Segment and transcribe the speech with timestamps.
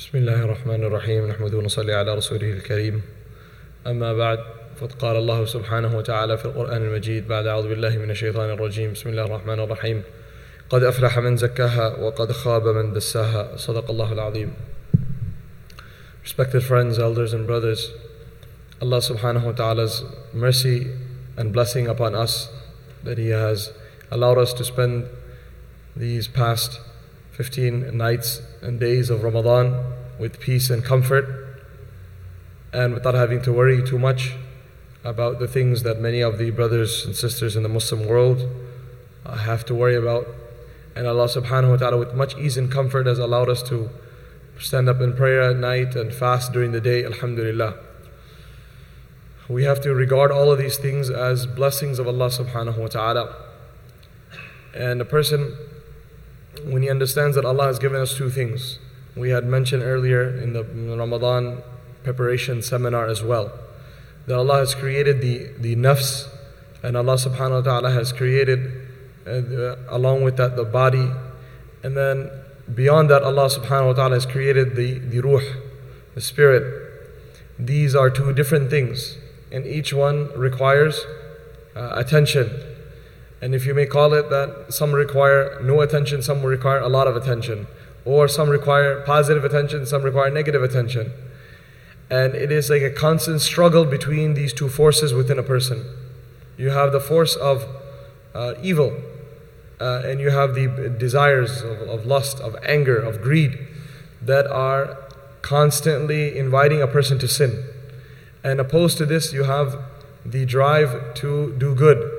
[0.00, 3.02] بسم الله الرحمن الرحيم نحمد ونصلي على رسوله الكريم
[3.86, 4.38] أما بعد
[4.76, 9.08] فقد قال الله سبحانه وتعالى في القرآن المجيد بعد أعوذ بالله من الشيطان الرجيم بسم
[9.08, 10.02] الله الرحمن الرحيم
[10.70, 14.52] قد أفلح من زكاها وقد خاب من دساها صدق الله العظيم
[16.24, 17.92] Respected friends, elders and brothers,
[18.80, 20.86] Allah subhanahu wa ta'ala's mercy
[21.36, 22.48] and blessing upon us
[23.04, 23.70] that He has
[24.10, 25.04] allowed us to spend
[25.94, 26.80] these past
[27.40, 29.82] 15 nights and days of Ramadan
[30.18, 31.24] with peace and comfort
[32.70, 34.34] and without having to worry too much
[35.04, 38.46] about the things that many of the brothers and sisters in the Muslim world
[39.24, 40.26] uh, have to worry about.
[40.94, 43.88] And Allah subhanahu wa ta'ala, with much ease and comfort, has allowed us to
[44.58, 47.06] stand up in prayer at night and fast during the day.
[47.06, 47.74] Alhamdulillah.
[49.48, 53.34] We have to regard all of these things as blessings of Allah subhanahu wa ta'ala.
[54.74, 55.56] And a person,
[56.64, 58.78] when he understands that Allah has given us two things,
[59.16, 61.62] we had mentioned earlier in the, Ramadan
[62.04, 63.52] preparation seminar as well,
[64.26, 66.28] that Allah has created the, the nafs,
[66.82, 68.72] and Allah subhanahu wa ta'ala has created,
[69.26, 71.10] uh, along with that, the body,
[71.82, 72.30] and then
[72.74, 75.42] beyond that, Allah subhanahu wa ta'ala has created the, the ruh,
[76.14, 76.64] the spirit.
[77.58, 79.18] These are two different things,
[79.52, 81.04] and each one requires
[81.76, 82.50] uh, attention.
[83.40, 87.06] And if you may call it that, some require no attention, some require a lot
[87.06, 87.66] of attention.
[88.04, 91.12] Or some require positive attention, some require negative attention.
[92.10, 95.84] And it is like a constant struggle between these two forces within a person.
[96.56, 97.66] You have the force of
[98.34, 98.96] uh, evil,
[99.80, 103.58] uh, and you have the desires of, of lust, of anger, of greed
[104.20, 104.98] that are
[105.40, 107.64] constantly inviting a person to sin.
[108.44, 109.78] And opposed to this, you have
[110.26, 112.09] the drive to do good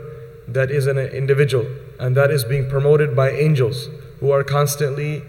[0.54, 1.66] that is an individual,
[2.00, 5.24] and that is being promoted by angels who are constantly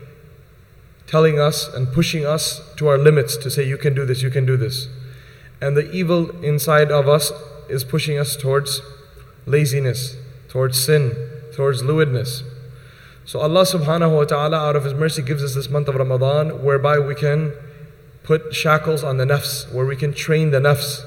[1.06, 4.30] telling us and pushing us to our limits to say, You can do this, you
[4.30, 4.88] can do this.
[5.60, 7.32] And the evil inside of us
[7.68, 8.80] is pushing us towards
[9.46, 10.16] laziness,
[10.48, 11.14] towards sin,
[11.54, 12.42] towards lewdness.
[13.24, 16.64] So Allah subhanahu wa ta'ala out of His mercy gives us this month of Ramadan
[16.64, 17.52] whereby we can
[18.24, 21.04] put shackles on the nafs, where we can train the nafs,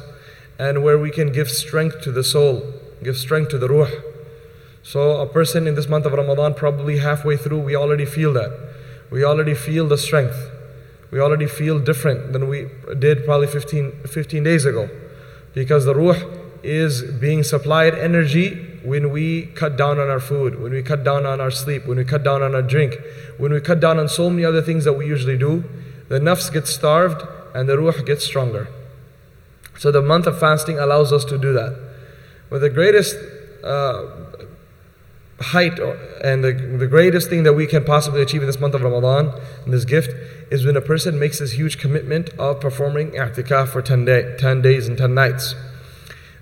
[0.57, 2.73] and where we can give strength to the soul,
[3.03, 3.89] give strength to the ruh.
[4.83, 8.51] So a person in this month of Ramadan, probably halfway through, we already feel that.
[9.09, 10.51] We already feel the strength.
[11.11, 12.69] We already feel different than we
[12.99, 14.89] did probably 15, 15 days ago.
[15.53, 16.19] Because the ruh
[16.63, 21.25] is being supplied energy when we cut down on our food, when we cut down
[21.25, 22.95] on our sleep, when we cut down on our drink,
[23.37, 25.63] when we cut down on so many other things that we usually do,
[26.09, 28.67] the nafs gets starved and the ruh gets stronger.
[29.77, 31.77] So the month of fasting allows us to do that.
[32.49, 33.15] But the greatest
[33.63, 34.05] uh,
[35.39, 35.79] height
[36.23, 39.33] and the, the greatest thing that we can possibly achieve in this month of Ramadan,
[39.65, 40.11] in this gift,
[40.51, 44.61] is when a person makes this huge commitment of performing i'tikaf for 10, day, 10
[44.61, 45.55] days and 10 nights.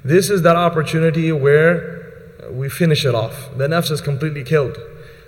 [0.03, 2.03] This is that opportunity where
[2.51, 3.49] we finish it off.
[3.57, 4.77] The nafs is completely killed.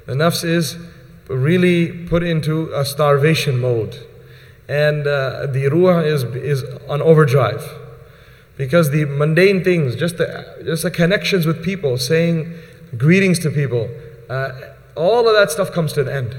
[0.06, 0.78] The nafs is
[1.28, 4.06] really put into a starvation mode.
[4.68, 7.64] And uh, the ruh is, is on overdrive.
[8.58, 12.54] Because the mundane things, just the, just the connections with people, saying
[12.98, 13.90] greetings to people,
[14.30, 14.52] uh,
[14.96, 16.38] all of that stuff comes to an end.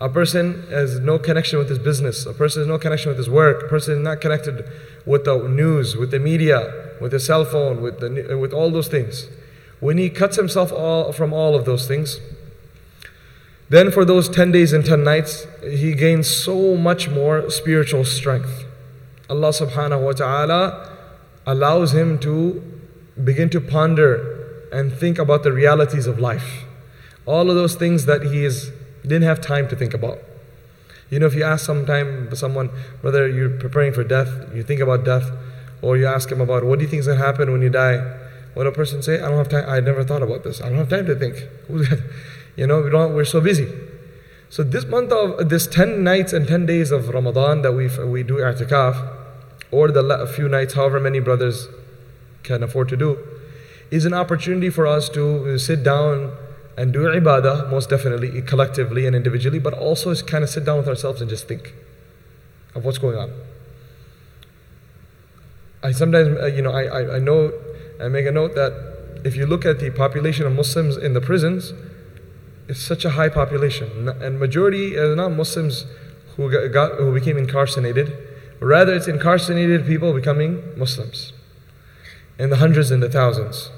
[0.00, 2.24] A person has no connection with his business.
[2.24, 3.64] A person has no connection with his work.
[3.64, 4.64] A person is not connected
[5.04, 8.88] with the news, with the media, with the cell phone, with, the, with all those
[8.88, 9.28] things.
[9.80, 12.20] When he cuts himself all, from all of those things,
[13.68, 18.64] then for those 10 days and 10 nights, he gains so much more spiritual strength.
[19.28, 20.97] Allah subhanahu wa ta'ala
[21.48, 22.62] allows him to
[23.24, 26.64] begin to ponder and think about the realities of life.
[27.24, 28.70] All of those things that he is,
[29.02, 30.18] didn't have time to think about.
[31.10, 32.68] You know, if you ask sometime someone
[33.00, 35.30] whether you're preparing for death, you think about death,
[35.80, 37.96] or you ask him about what do you think is to happen when you die,
[38.52, 40.60] what a person say, I don't have time, I never thought about this.
[40.60, 41.36] I don't have time to think.
[42.56, 43.72] you know, we don't, we're so busy.
[44.50, 48.22] So this month of, this 10 nights and 10 days of Ramadan that we we
[48.22, 49.17] do i'tikaf,
[49.70, 51.68] or the few nights, however many brothers
[52.42, 53.18] can afford to do,
[53.90, 56.32] is an opportunity for us to sit down
[56.76, 60.78] and do ibadah, most definitely, collectively and individually, but also just kind of sit down
[60.78, 61.74] with ourselves and just think
[62.74, 63.32] of what's going on.
[65.82, 67.52] I sometimes, uh, you know, I, I, I know,
[68.00, 71.20] I make a note that if you look at the population of Muslims in the
[71.20, 71.72] prisons,
[72.68, 75.86] it's such a high population, and majority are not Muslims
[76.36, 78.27] who got who became incarcerated.
[78.60, 81.32] Rather, it's incarcerated people becoming Muslims
[82.38, 83.70] in the hundreds and the thousands.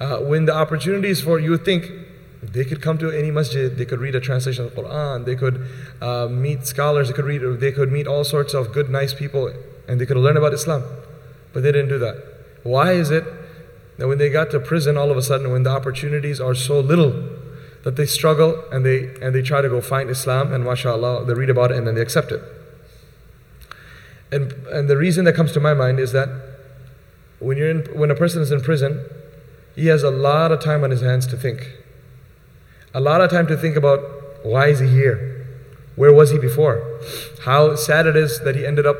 [0.00, 1.90] Uh, when the opportunities for you think
[2.42, 5.34] They could come to any masjid, they could read a translation of the Quran, they
[5.34, 5.66] could
[6.00, 9.52] uh, meet scholars, they could read, they could meet all sorts of good, nice people,
[9.88, 10.84] and they could learn about Islam.
[11.52, 12.22] But they didn't do that.
[12.62, 13.24] Why is it
[13.98, 16.78] that when they got to prison, all of a sudden, when the opportunities are so
[16.78, 17.28] little,
[17.82, 21.34] that they struggle and they and they try to go find Islam, and mashallah, they
[21.34, 22.42] read about it and then they accept it.
[24.30, 26.28] And and the reason that comes to my mind is that
[27.38, 29.04] when you're in, when a person is in prison,
[29.74, 31.72] he has a lot of time on his hands to think.
[32.94, 34.00] A lot of time to think about
[34.44, 35.46] why is he here?
[35.94, 37.00] Where was he before?
[37.42, 38.96] How sad it is that he ended up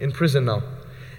[0.00, 0.62] in prison now.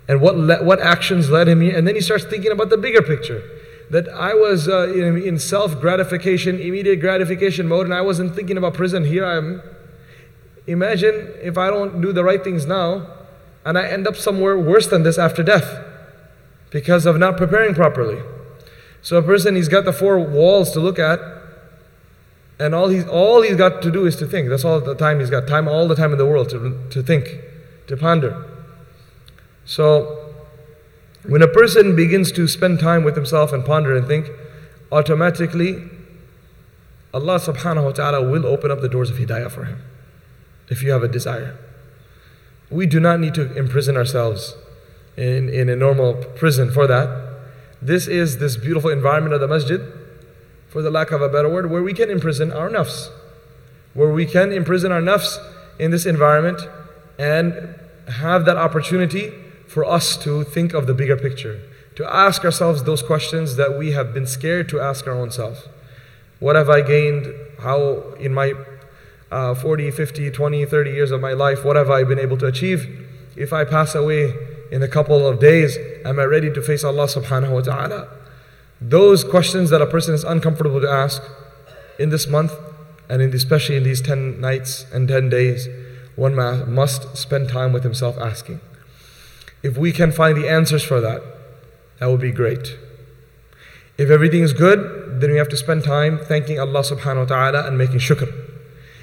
[0.07, 1.77] And what, le- what actions led him here?
[1.77, 3.43] And then he starts thinking about the bigger picture.
[3.89, 8.57] That I was uh, in, in self gratification, immediate gratification mode, and I wasn't thinking
[8.57, 9.05] about prison.
[9.05, 9.61] Here I am.
[10.67, 13.07] Imagine if I don't do the right things now,
[13.69, 15.79] and I end up somewhere worse than this after death
[16.71, 18.19] because of not preparing properly.
[19.03, 21.19] So a person he's got the four walls to look at,
[22.59, 24.49] and all he's all he's got to do is to think.
[24.49, 25.47] That's all the time he's got.
[25.47, 27.41] Time all the time in the world to, to think,
[27.85, 28.43] to ponder.
[29.65, 30.33] So
[31.27, 34.31] when a person begins to spend time with himself and ponder and think,
[34.91, 35.75] automatically
[37.13, 39.83] Allah subhanahu wa ta'ala will open up the doors of hidayah for him.
[40.69, 41.55] If you have a desire.
[42.69, 44.55] We do not need to imprison ourselves
[45.17, 47.29] in, in a normal prison for that.
[47.81, 49.81] This is this beautiful environment of the masjid,
[50.67, 53.09] for the lack of a better word, where we can imprison our nafs.
[53.93, 55.37] Where we can imprison our nafs
[55.79, 56.61] in this environment
[57.17, 57.75] and
[58.07, 59.33] have that opportunity
[59.67, 61.61] for us to think of the bigger picture,
[61.95, 65.67] to ask ourselves those questions that we have been scared to ask our own self.
[66.39, 67.33] What have I gained?
[67.59, 68.53] How, in my
[69.31, 72.45] uh, 40, 50, 20, 30 years of my life, what have I been able to
[72.47, 73.07] achieve?
[73.35, 74.33] If I pass away,
[74.71, 78.07] in a couple of days, am I ready to face Allah subhanahu wa ta'ala?
[78.79, 81.21] Those questions that a person is uncomfortable to ask
[81.97, 82.53] in this month
[83.09, 85.67] and in especially in these 10 nights and 10 days,
[86.15, 88.61] one must spend time with himself asking.
[89.63, 91.21] If we can find the answers for that,
[91.99, 92.77] that would be great.
[93.97, 97.67] If everything is good, then we have to spend time thanking Allah subhanahu wa ta'ala
[97.67, 98.48] and making shukr.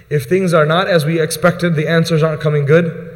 [0.09, 3.07] If things are not as we expected, the answers aren't coming good,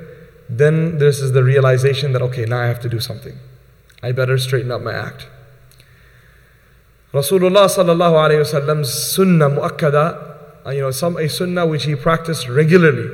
[0.49, 3.39] then this is the realization that, okay, now I have to do something.
[4.03, 5.29] I better straighten up my act.
[7.13, 12.49] Rasulullah sallallahu alayhi wasallam's sunnah muakkada, uh, you know, some a sunnah which he practiced
[12.49, 13.09] regularly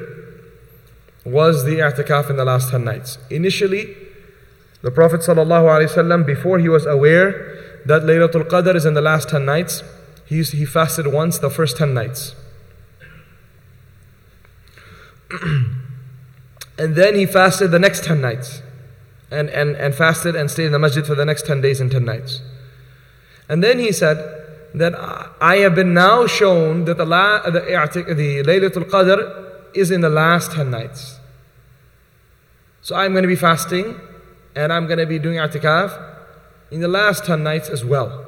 [1.25, 3.19] was the i'tikaf in the last 10 nights.
[3.31, 3.97] Initially,
[4.83, 9.01] the Prophet sallallahu alayhi wasallam, before he was aware that Laylatul Qadr is in the
[9.01, 9.83] last 10 nights,
[10.27, 12.35] he, he fasted once the first 10 nights.
[16.79, 18.63] And then he fasted the next 10 nights.
[19.31, 21.91] And, and, and fasted and stayed in the masjid for the next 10 days and
[21.91, 22.43] 10 nights.
[23.49, 24.19] And then he said
[24.75, 24.95] that
[25.41, 30.11] I have been now shown that the, la, the, the Laylatul Qadr is in the
[30.11, 31.19] last 10 nights.
[32.83, 33.99] So I'm going to be fasting
[34.55, 36.15] and I'm going to be doing i'tikaf
[36.71, 38.27] in the last 10 nights as well.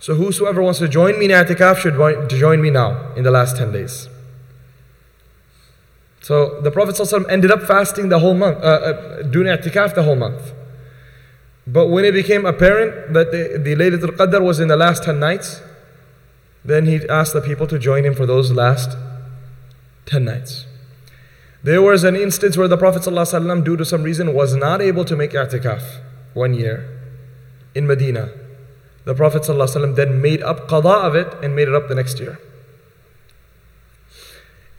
[0.00, 3.56] So whosoever wants to join me in i'tikaf should join me now in the last
[3.56, 4.08] 10 days.
[6.21, 10.03] So the Prophet ﷺ ended up fasting the whole month, uh, uh, doing i'tikaf the
[10.03, 10.53] whole month.
[11.67, 15.19] But when it became apparent that the, the Laylatul Qadr was in the last 10
[15.19, 15.61] nights,
[16.63, 18.97] then he asked the people to join him for those last
[20.07, 20.65] 10 nights.
[21.63, 25.05] There was an instance where the Prophet ﷺ, due to some reason, was not able
[25.05, 26.01] to make i'tikaf
[26.33, 26.89] one year
[27.75, 28.31] in Medina.
[29.05, 32.19] The Prophet ﷺ then made up qada of it and made it up the next
[32.19, 32.39] year.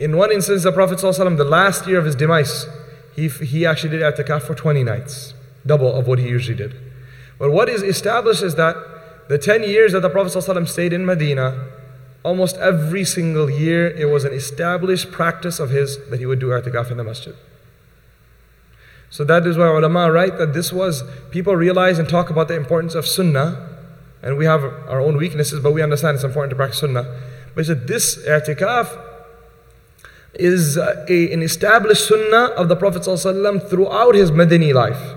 [0.02, 2.66] In one instance, the Prophet ﷺ, the last year of his demise,
[3.16, 6.74] he, he actually did i'tikaf for 20 nights, double of what he usually did.
[7.38, 8.76] But what is established is that
[9.30, 11.68] the 10 years that the Prophet ﷺ stayed in Medina,
[12.24, 16.48] almost every single year it was an established practice of his that he would do
[16.48, 17.36] i'tikaf in the masjid.
[19.12, 22.56] So that is why ulama write that this was, people realize and talk about the
[22.56, 23.70] importance of sunnah,
[24.24, 27.06] and we have our own weaknesses, but we understand it's important to practice sunnah.
[27.54, 29.10] But he said this i'tikaf
[30.34, 35.16] is a, an established sunnah of the Prophet ﷺ throughout his Madani life.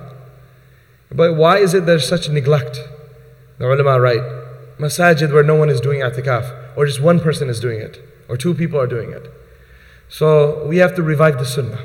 [1.11, 2.81] But why is it there's such neglect?
[3.59, 4.25] The ulama write,
[4.79, 8.37] masajid where no one is doing i'tikaf, or just one person is doing it, or
[8.37, 9.31] two people are doing it.
[10.09, 11.85] So we have to revive the sunnah.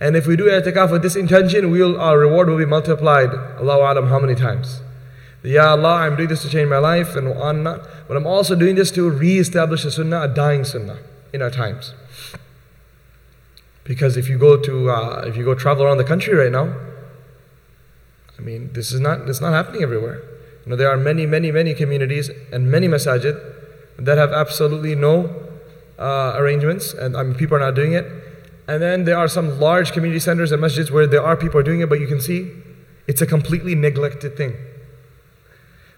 [0.00, 3.80] And if we do i'tikaf with this intention, we'll, our reward will be multiplied, Allahu
[3.82, 4.80] alam, how many times?
[5.44, 8.90] Ya Allah, I'm doing this to change my life, and but I'm also doing this
[8.92, 10.98] to re-establish a sunnah, a dying sunnah
[11.32, 11.94] in our times.
[13.84, 16.74] Because if you go to uh, if you go travel around the country right now,
[18.38, 20.22] I mean this is not is not happening everywhere.
[20.64, 23.40] You know there are many many many communities and many masajid
[23.98, 25.42] that have absolutely no
[25.98, 28.06] uh, arrangements, and I mean, people are not doing it.
[28.68, 31.64] And then there are some large community centers and masjids where there are people are
[31.64, 32.50] doing it, but you can see
[33.06, 34.54] it's a completely neglected thing.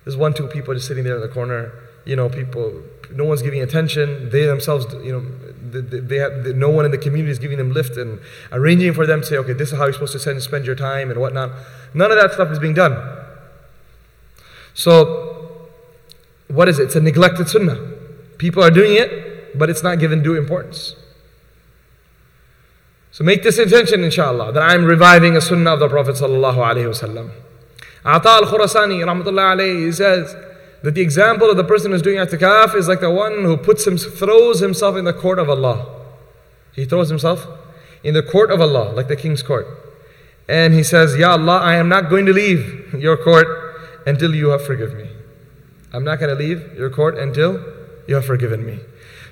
[0.05, 1.73] There's one, two people just sitting there in the corner.
[2.05, 4.31] You know, people, no one's giving attention.
[4.31, 5.25] They themselves, you know,
[5.71, 8.21] they, they have, no one in the community is giving them lift and
[8.53, 10.75] arranging for them to say, okay, this is how you're supposed to spend, spend your
[10.75, 11.51] time and whatnot.
[11.95, 12.97] None of that stuff is being done.
[14.75, 15.69] So,
[16.49, 16.85] what is it?
[16.85, 17.93] It's a neglected sunnah.
[18.39, 20.95] People are doing it, but it's not given due importance.
[23.13, 26.89] So make this intention, inshallah, that I'm reviving a sunnah of the Prophet sallallahu alaihi
[26.89, 27.31] wasallam.
[28.05, 30.35] Ata al-Khurasani, rahmatullah alayhi, he says
[30.85, 33.87] that the example of the person who's doing i'tikaf is like the one who puts
[33.87, 35.87] him, throws himself in the court of Allah.
[36.75, 37.47] He throws himself
[38.03, 39.67] in the court of Allah, like the king's court.
[40.47, 43.47] And he says, Ya Allah, I am not going to leave your court
[44.07, 45.09] until you have forgiven me.
[45.91, 47.65] I'm not going to leave your court until
[48.07, 48.81] you have forgiven me.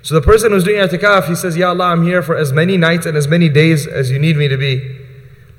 [0.01, 2.77] So the person who's doing i'tikaf, he says, Ya Allah, I'm here for as many
[2.77, 5.01] nights and as many days as you need me to be.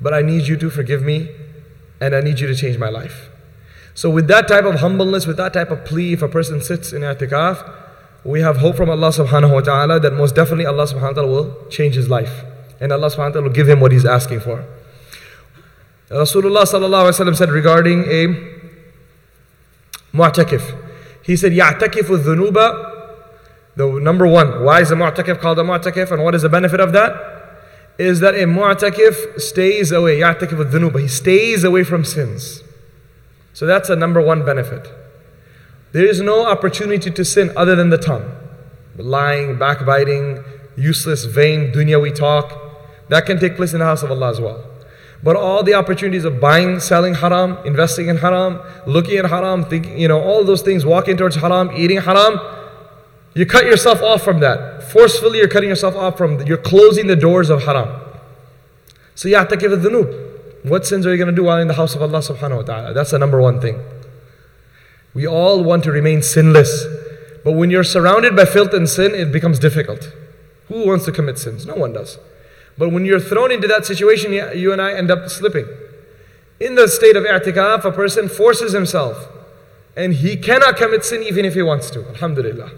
[0.01, 1.29] But I need you to forgive me
[2.01, 3.31] and I need you to change my life.
[3.95, 6.93] So, with that type of humbleness, with that type of plea, if a person sits
[6.93, 7.73] in i'tikaf,
[8.25, 11.29] we have hope from Allah subhanahu wa ta'ala that most definitely Allah subhanahu wa ta'ala
[11.29, 12.43] will change his life.
[12.81, 14.65] And Allah subhanahu wa ta'ala will give him what he's asking for.
[16.11, 18.27] Rasulullah sallallahu alayhi wa said regarding a
[20.13, 20.75] mu'takif,
[21.23, 22.91] he said, Ya'takifu dhunuba.
[23.77, 26.81] The number one, why is a mu'takif called a mu'takif and what is the benefit
[26.81, 27.13] of that?
[27.97, 32.64] Is that a mu'takif stays away, ya'takif dhunuba, he stays away from sins.
[33.55, 34.93] So that's a number one benefit.
[35.93, 38.31] There is no opportunity to sin other than the tongue.
[38.97, 40.45] Lying, backbiting,
[40.77, 42.53] useless, vain, dunyawi talk.
[43.09, 44.65] That can take place in the house of Allah as well.
[45.23, 49.99] But all the opportunities of buying, selling haram, investing in haram, looking at haram, thinking,
[49.99, 52.41] you know, all those things, walking towards haram, eating haram,
[53.35, 54.83] you cut yourself off from that.
[54.83, 58.01] Forcefully, you're cutting yourself off from, you're closing the doors of haram.
[59.15, 59.49] So, you have
[60.64, 60.70] to give it dhunub.
[60.70, 62.64] What sins are you going to do while in the house of Allah subhanahu wa
[62.64, 62.94] ta'ala?
[62.94, 63.80] That's the number one thing.
[65.14, 66.86] We all want to remain sinless.
[67.44, 70.12] But when you're surrounded by filth and sin, it becomes difficult.
[70.68, 71.66] Who wants to commit sins?
[71.66, 72.20] No one does.
[72.78, 75.66] But when you're thrown into that situation, you and I end up slipping.
[76.60, 79.28] In the state of i'tikaf, a person forces himself.
[79.96, 82.08] And he cannot commit sin even if he wants to.
[82.10, 82.72] Alhamdulillah.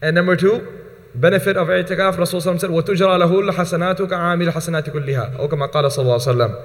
[0.00, 0.66] And number two,
[1.14, 6.02] benefit of i'tikaf, Rasulullah said, وَتُجْرَى لَهُ الْحَسَنَاتُ كَعَامِلِ الْحَسَنَاتِ كُلِّهَا أو كما قال صلى
[6.02, 6.56] الله عليه وسلم.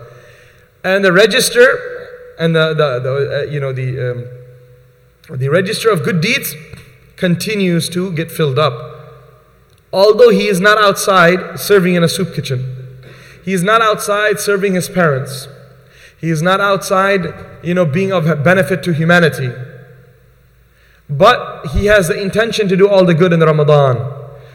[0.85, 6.05] and the register, and the, the, the uh, you know, the, um, the register of
[6.05, 6.55] good deeds
[7.17, 8.97] continues to get filled up.
[9.93, 13.01] Although he is not outside serving in a soup kitchen.
[13.45, 15.49] He is not outside serving his parents.
[16.21, 19.53] He is not outside, you know, being of benefit to humanity.
[21.09, 24.13] But he has the intention to do all the good in Ramadan.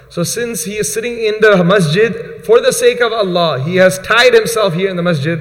[0.10, 3.98] So since he is sitting in the masjid for the sake of Allah, he has
[4.00, 5.40] tied himself here in the masjid.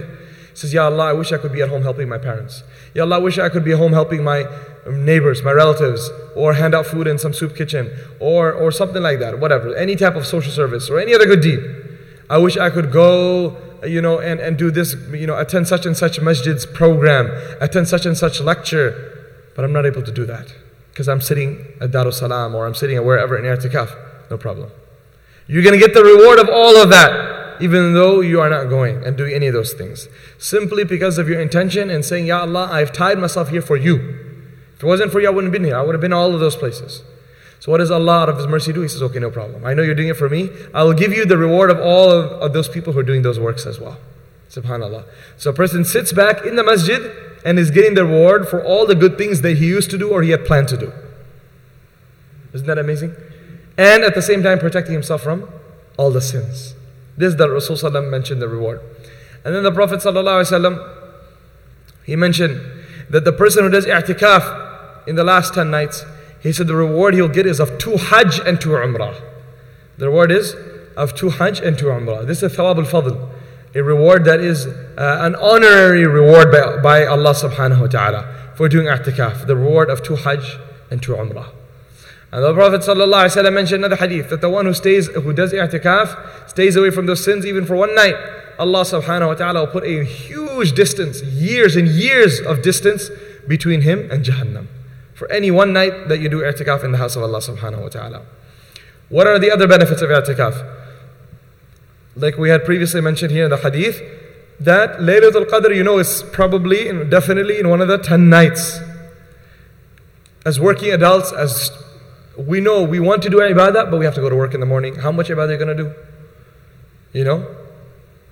[0.55, 2.63] Says, Ya Allah, I wish I could be at home helping my parents.
[2.95, 4.45] Ya Allah, I wish I could be at home helping my
[4.87, 9.03] um, neighbors, my relatives, or hand out food in some soup kitchen, or, or something
[9.03, 9.75] like that, whatever.
[9.77, 11.61] Any type of social service or any other good deed.
[12.29, 15.87] I wish I could go, you know, and, and do this, you know, attend such
[15.87, 17.31] and such masjid's program,
[17.61, 20.55] attend such and such lecture, but I'm not able to do that
[20.91, 23.97] because I'm sitting at Darus Salam or I'm sitting at wherever in i'tikaf.
[24.31, 24.71] No problem.
[25.47, 27.11] You're going to get the reward of all of that,
[27.61, 30.09] even though you are not going and doing any of those things.
[30.39, 33.97] Simply because of your intention and saying, Ya Allah, I've tied myself here for you.
[34.77, 35.77] If it wasn't for you, I wouldn't have been here.
[35.77, 37.03] I would have been all of those places.
[37.61, 38.81] So what does Allah out of His mercy do?
[38.81, 39.65] He says, okay, no problem.
[39.65, 40.49] I know you're doing it for me.
[40.73, 43.23] I will give you the reward of all of, of those people who are doing
[43.23, 43.99] those works as well.
[44.49, 45.05] Subhanallah.
[45.37, 47.13] So a person sits back in the masjid
[47.45, 50.11] and is getting the reward for all the good things that he used to do
[50.11, 50.93] or he had planned to do.
[52.53, 53.15] Isn't that amazing?
[53.77, 55.49] And at the same time, protecting himself from
[55.97, 56.75] all the sins.
[57.21, 58.81] This that Rasulullah mentioned the reward.
[59.45, 60.03] And then the Prophet
[62.05, 62.61] he mentioned
[63.09, 66.05] that the person who does i'tikaf in the last 10 nights,
[66.43, 69.21] he said the reward he'll get is of two hajj and two umrah.
[69.99, 70.55] The reward is
[70.97, 72.27] of two hajj and two umrah.
[72.27, 73.31] This is thawab al-fadl
[73.75, 78.69] a reward that is uh, an honorary reward by, by Allah subhanahu wa ta'ala for
[78.69, 80.59] doing i'tikaf, the reward of two hajj
[80.91, 81.53] and two umrah.
[82.33, 86.49] And the Prophet ﷺ mentioned another hadith that the one who stays, who does i'tikaf,
[86.49, 88.15] stays away from those sins even for one night,
[88.59, 93.11] Allah subhanahu wa ta'ala will put a huge distance, years and years of distance
[93.49, 94.69] between him and Jahannam.
[95.15, 97.89] For any one night that you do i'tikaf in the house of Allah subhanahu wa
[97.89, 98.23] ta'ala.
[99.09, 100.79] What are the other benefits of i'tikaf?
[102.17, 104.03] like we had previously mentioned here in the hadith,
[104.59, 108.79] that Laylatul Qadr, you know, is probably definitely in one of the 10 nights.
[110.45, 111.71] As working adults, as
[112.47, 114.61] we know we want to do ibadah, but we have to go to work in
[114.61, 114.97] the morning.
[114.97, 115.95] How much ibadah are you going to do?
[117.13, 117.57] You know?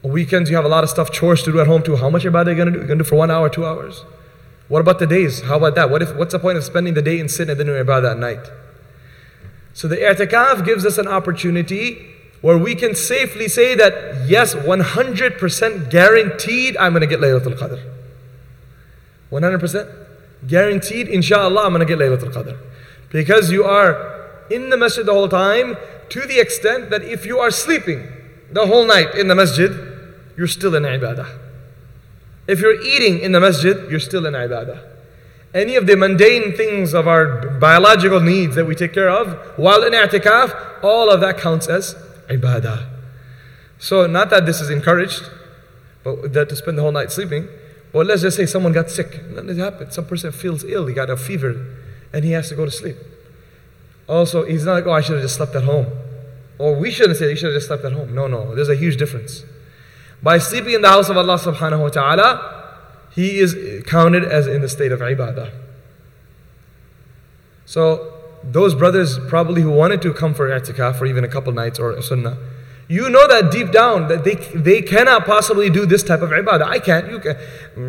[0.03, 1.97] Weekends, you have a lot of stuff, chores to do at home too.
[1.97, 2.79] How much ibadah are you going to do?
[2.79, 4.05] You're going to do for one hour, two hours.
[4.69, 5.43] What about the days?
[5.43, 5.91] How about that?
[5.91, 8.13] What if, what's the point of spending the day in sin and then doing ibadah
[8.13, 8.51] at night?
[9.73, 12.07] So the i'tikaf gives us an opportunity
[12.41, 17.83] where we can safely say that, yes, 100% guaranteed I'm going to get Laylatul Qadr.
[19.33, 20.07] 100%
[20.47, 22.59] guaranteed, inshallah, I'm going to get Laylatul Qadr.
[23.11, 25.77] Because you are in the masjid the whole time
[26.11, 28.07] to the extent that if you are sleeping
[28.51, 29.71] the whole night in the masjid,
[30.37, 31.29] you're still in ibadah.
[32.47, 34.83] If you're eating in the masjid, you're still in ibadah.
[35.55, 39.83] Any of the mundane things of our biological needs that we take care of while
[39.83, 41.95] in i'tikaf, all of that counts as
[42.29, 42.87] ibadah.
[43.79, 45.23] So, not that this is encouraged,
[46.05, 47.49] but that to spend the whole night sleeping.
[47.93, 49.25] But let's just say someone got sick.
[49.31, 49.93] Nothing happened.
[49.93, 51.65] Some person feels ill, he got a fever,
[52.13, 52.97] and he has to go to sleep.
[54.09, 55.87] Also, he's not like, oh, I should have just slept at home.
[56.59, 58.15] Or we shouldn't say, you should have just slept at home.
[58.15, 59.45] No, no, there's a huge difference.
[60.23, 62.69] By sleeping in the house of Allah subhanahu wa ta'ala,
[63.15, 65.53] he is counted as in the state of ibadah.
[67.67, 71.79] So, those brothers probably who wanted to come for i'tikaf for even a couple nights
[71.79, 72.37] or sunnah,
[72.89, 76.63] you know that deep down that they, they cannot possibly do this type of ibadah.
[76.63, 77.11] I can't.
[77.11, 77.37] You can.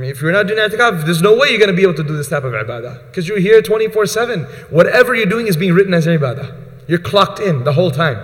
[0.04, 2.18] If you're not doing i'tikaf, there's no way you're going to be able to do
[2.18, 4.44] this type of ibadah because you're here 24 7.
[4.70, 6.54] Whatever you're doing is being written as ibadah.
[6.88, 8.20] You're clocked in the whole time.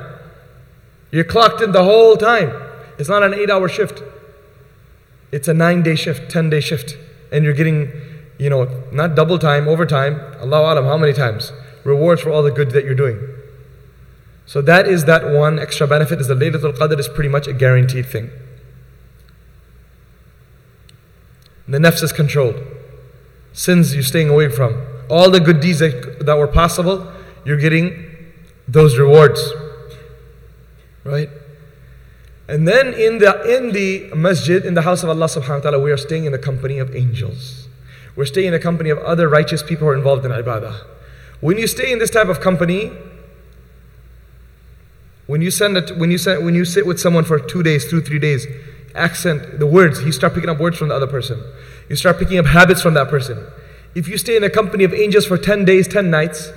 [1.11, 2.51] You're clocked in the whole time.
[2.97, 4.03] It's not an eight hour shift,
[5.31, 6.97] it's a nine day shift, 10 day shift.
[7.31, 7.91] And you're getting,
[8.37, 11.51] you know, not double time, overtime, Allah Alam, how many times?
[11.83, 13.19] Rewards for all the good that you're doing.
[14.45, 17.53] So that is that one extra benefit is the Laylatul Qadr is pretty much a
[17.53, 18.29] guaranteed thing.
[21.67, 22.61] The nafs is controlled.
[23.53, 24.85] Sins you're staying away from.
[25.09, 27.11] All the good deeds that, were possible,
[27.43, 28.05] you're getting
[28.67, 29.53] those rewards.
[31.03, 31.29] Right?
[32.47, 35.79] And then in the in the masjid, in the house of Allah subhanahu wa ta'ala,
[35.79, 37.67] we are staying in the company of angels.
[38.15, 40.81] We're staying in the company of other righteous people who are involved in ibadah.
[41.41, 42.91] When you stay in this type of company,
[45.27, 47.89] when you send it, when you send, when you sit with someone for two days,
[47.89, 48.45] two, three days,
[48.93, 51.41] accent, the words, you start picking up words from the other person.
[51.89, 53.45] You start picking up habits from that person.
[53.95, 56.51] If you stay in a company of angels for 10 days, 10 nights,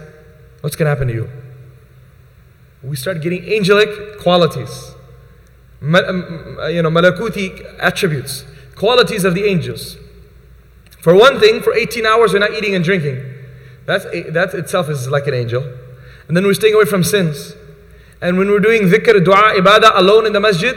[0.60, 1.30] what's going to happen to you?
[2.82, 4.94] We start getting angelic qualities,
[5.82, 8.44] um, you know, malakuti attributes,
[8.76, 9.96] qualities of the angels.
[11.00, 13.22] For one thing, for 18 hours we're not eating and drinking.
[13.86, 15.62] That's, that itself is like an angel.
[16.28, 17.54] And then we're staying away from sins.
[18.20, 20.76] And when we're doing dhikr, dua, ibadah alone in the masjid,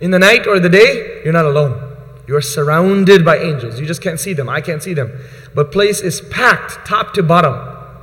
[0.00, 1.96] in the night or the day, you're not alone.
[2.26, 3.80] You're surrounded by angels.
[3.80, 4.48] You just can't see them.
[4.48, 5.12] I can't see them.
[5.54, 7.54] But place is packed top to bottom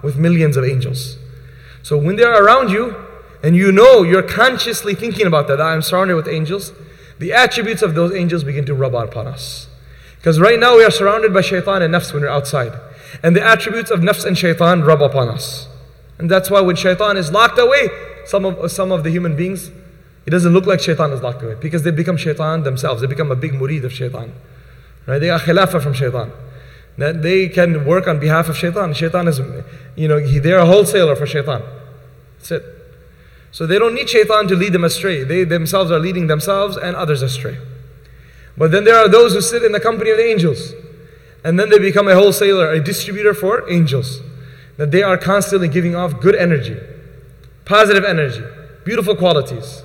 [0.04, 1.18] with millions of angels.
[1.84, 2.96] So when they're around you,
[3.42, 6.74] and you know you're consciously thinking about that, that I'm surrounded with angels,
[7.20, 9.68] the attributes of those angels begin to rub out upon us.
[10.18, 12.74] Because right now we are surrounded by shaitan and nafs when we're outside.
[13.24, 15.69] And the attributes of nafs and shaitan rub upon us.
[16.20, 17.88] And that's why when shaitan is locked away,
[18.26, 19.72] some of, some of the human beings,
[20.26, 23.02] it doesn't look like shaitan is locked away because they become shaitan themselves.
[23.02, 24.34] They become a big murid of shaitan.
[25.08, 25.18] Right?
[25.18, 26.32] They are khilafah from shaitan.
[26.98, 28.94] That they can work on behalf of shaitan.
[28.94, 29.40] Shaitan is,
[29.96, 31.64] you know, he, they're a wholesaler for shaitan.
[32.38, 32.64] That's it.
[33.52, 35.24] So they don't need shaitan to lead them astray.
[35.24, 37.58] They themselves are leading themselves and others astray.
[38.58, 40.74] But then there are those who sit in the company of the angels.
[41.44, 44.20] And then they become a wholesaler, a distributor for angels.
[44.80, 46.78] That they are constantly giving off good energy
[47.70, 48.44] positive energy,
[48.84, 49.84] beautiful qualities.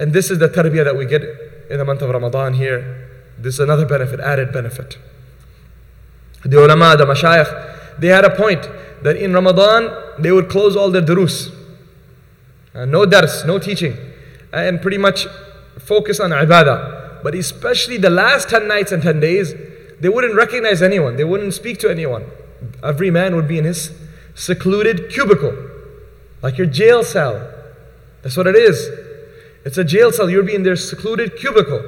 [0.00, 1.22] And this is the tarbiyah that we get
[1.70, 3.08] in the month of Ramadan here.
[3.38, 4.98] This is another benefit, added benefit.
[6.44, 8.68] The ulama, the mashayikh, they had a point
[9.04, 11.48] that in Ramadan they would close all their durus.
[12.74, 13.96] Uh, no dars, no teaching.
[14.52, 15.26] And pretty much
[15.78, 17.22] focus on ibadah.
[17.22, 19.54] But especially the last 10 nights and 10 days,
[20.00, 21.14] they wouldn't recognize anyone.
[21.16, 22.24] They wouldn't speak to anyone.
[22.82, 23.92] Every man would be in his
[24.34, 25.56] secluded cubicle
[26.42, 27.48] like your jail cell.
[28.22, 28.90] That's what it is.
[29.64, 30.28] It's a jail cell.
[30.28, 31.82] You'll be in their secluded cubicle.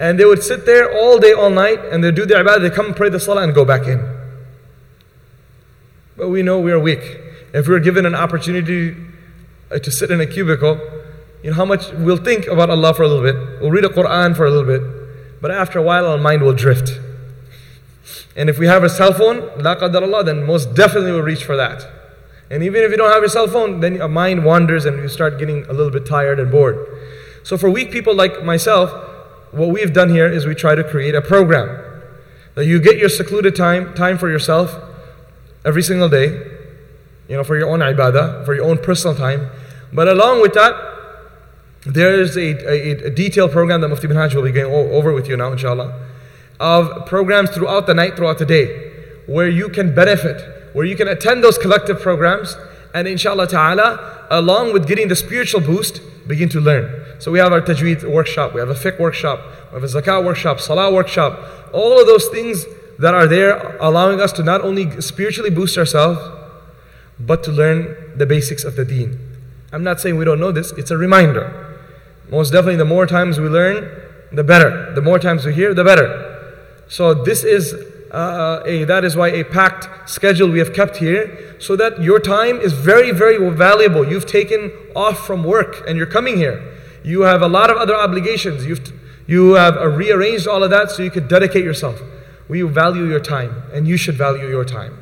[0.00, 2.62] And they would sit there all day, all night, and they do their ibadah.
[2.62, 4.02] They come and pray the salah and go back in.
[6.16, 7.18] But we know we are weak.
[7.52, 8.96] If we're given an opportunity
[9.70, 10.80] uh, to sit in a cubicle,
[11.42, 13.60] you know how much we'll think about Allah for a little bit.
[13.60, 14.82] We'll read a Quran for a little bit.
[15.42, 16.99] But after a while, our mind will drift.
[18.40, 21.56] And if we have a cell phone, la Allah, then most definitely we'll reach for
[21.56, 21.86] that.
[22.50, 25.08] And even if you don't have your cell phone, then your mind wanders and you
[25.08, 26.78] start getting a little bit tired and bored.
[27.42, 28.90] So for weak people like myself,
[29.52, 31.68] what we've done here is we try to create a program
[32.54, 34.74] that you get your secluded time, time for yourself
[35.66, 36.28] every single day.
[37.28, 39.50] you know, for your own ibadah, for your own personal time.
[39.92, 40.74] But along with that,
[41.86, 45.28] there's a, a, a detailed program that Mufti bin Hajj will be going over with
[45.28, 46.09] you now, inshallah,
[46.60, 48.92] of programs throughout the night, throughout the day,
[49.26, 52.56] where you can benefit, where you can attend those collective programs,
[52.94, 57.04] and inshallah ta'ala, along with getting the spiritual boost, begin to learn.
[57.18, 59.40] So we have our tajweed workshop, we have a fiqh workshop,
[59.72, 61.40] we have a zakah workshop, salah workshop,
[61.72, 62.66] all of those things
[62.98, 66.20] that are there allowing us to not only spiritually boost ourselves,
[67.18, 69.18] but to learn the basics of the deen.
[69.72, 71.78] I'm not saying we don't know this, it's a reminder.
[72.30, 73.90] Most definitely, the more times we learn,
[74.32, 74.92] the better.
[74.94, 76.29] The more times we hear, the better.
[76.90, 77.72] So this is
[78.10, 82.20] uh, a, that is why a packed schedule we have kept here, so that your
[82.20, 84.06] time is very, very valuable.
[84.06, 86.62] You've taken off from work and you're coming here.
[87.02, 88.66] You have a lot of other obligations.
[88.66, 88.92] You've
[89.26, 92.02] you have uh, rearranged all of that so you could dedicate yourself.
[92.48, 94.98] We value your time, and you should value your time.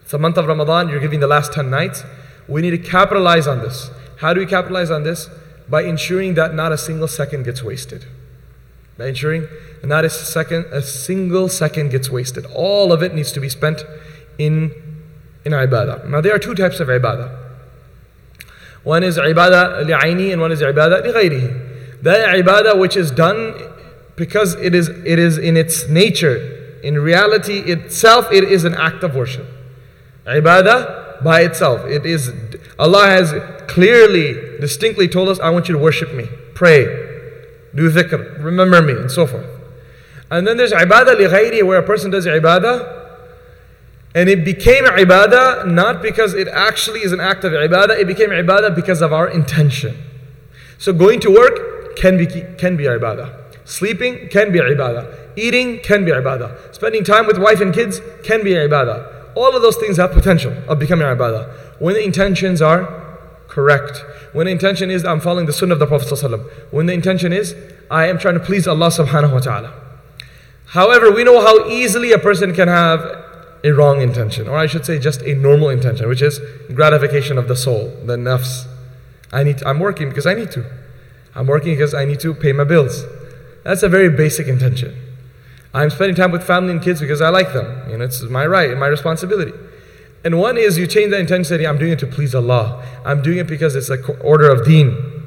[0.00, 0.88] It's the month of Ramadan.
[0.88, 2.02] You're giving the last ten nights.
[2.48, 3.90] We need to capitalize on this.
[4.20, 5.28] How do we capitalize on this?
[5.68, 8.06] by ensuring that not a single second gets wasted.
[8.98, 9.46] By ensuring
[9.84, 12.46] not a second, a single second gets wasted.
[12.54, 13.84] All of it needs to be spent
[14.38, 14.72] in,
[15.44, 16.08] in ibadah.
[16.08, 17.44] Now there are two types of ibadah.
[18.84, 22.02] One is ibadah li'ayni and one is ibadah li'ghayrihi.
[22.02, 23.54] That ibadah which is done
[24.16, 29.02] because it is, it is in its nature, in reality itself, it is an act
[29.02, 29.46] of worship.
[30.24, 32.32] Ibadah by itself, it is,
[32.78, 33.34] Allah has
[33.68, 37.15] clearly, distinctly told us, I want you to worship me, pray,
[37.76, 39.46] do dhikr, remember me, and so forth.
[40.30, 43.04] And then there's ibadah li where a person does ibadah,
[44.14, 48.30] and it became ibadah not because it actually is an act of ibadah, it became
[48.30, 49.96] ibadah because of our intention.
[50.78, 53.42] So going to work can be, can be ibadah.
[53.64, 55.36] Sleeping can be ibadah.
[55.36, 56.74] Eating can be ibadah.
[56.74, 59.34] Spending time with wife and kids can be ibadah.
[59.34, 61.80] All of those things have potential of becoming ibadah.
[61.80, 63.05] When the intentions are
[63.56, 64.04] correct.
[64.34, 66.12] When the intention is I'm following the sunnah of the Prophet.
[66.70, 67.56] When the intention is
[67.90, 69.72] I am trying to please Allah subhanahu wa ta'ala.
[70.66, 73.00] However, we know how easily a person can have
[73.64, 76.38] a wrong intention, or I should say just a normal intention, which is
[76.74, 78.66] gratification of the soul, the nafs.
[79.32, 80.66] I need to, I'm working because I need to.
[81.34, 83.04] I'm working because I need to pay my bills.
[83.64, 84.94] That's a very basic intention.
[85.72, 87.90] I'm spending time with family and kids because I like them.
[87.90, 89.52] You know, it's my right and my responsibility.
[90.26, 92.84] And one is you change the intensity, I'm doing it to please Allah.
[93.04, 95.22] I'm doing it because it's an order of deen.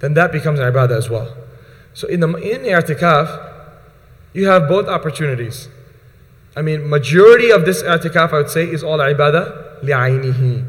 [0.00, 1.34] Then that becomes an ibadah as well.
[1.94, 3.50] So in the in i'tikaf,
[4.34, 5.70] you have both opportunities.
[6.54, 10.66] I mean, majority of this i'tikaf, I would say, is all ibadah li'aynihi.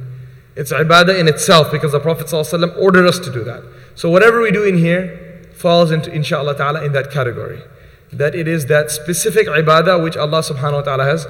[0.55, 3.63] It's ibadah in itself because the Prophet ﷺ ordered us to do that.
[3.95, 7.59] So whatever we do in here falls into, inshallah ta'ala, in that category.
[8.13, 11.27] That it is that specific ibadah which Allah subhanahu wa ta'ala has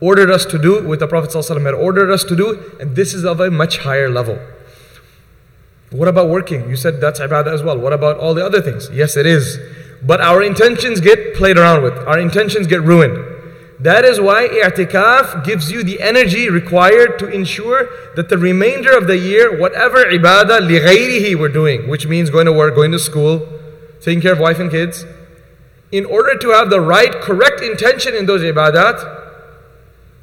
[0.00, 3.14] ordered us to do, what the Prophet ﷺ had ordered us to do, and this
[3.14, 4.38] is of a much higher level.
[5.90, 6.68] What about working?
[6.68, 7.78] You said that's ibadah as well.
[7.78, 8.90] What about all the other things?
[8.92, 9.58] Yes, it is.
[10.02, 13.34] But our intentions get played around with, our intentions get ruined.
[13.78, 19.06] That is why i'tikaf gives you the energy required to ensure that the remainder of
[19.06, 23.46] the year, whatever ibadah lighayrihi we're doing, which means going to work, going to school,
[24.00, 25.04] taking care of wife and kids,
[25.92, 29.15] in order to have the right, correct intention in those ibadat,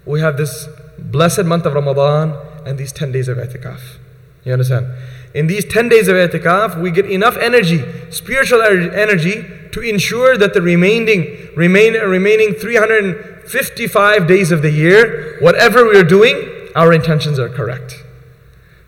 [0.05, 2.35] we have this blessed month of Ramadan
[2.65, 3.97] and these 10 days of i'tikaf.
[4.43, 4.87] You understand?
[5.33, 10.37] In these 10 days of i'tikaf, we get enough energy, spiritual er, energy, to ensure
[10.37, 16.93] that the remaining, remain, remaining 355 days of the year, whatever we are doing, our
[16.93, 18.03] intentions are correct.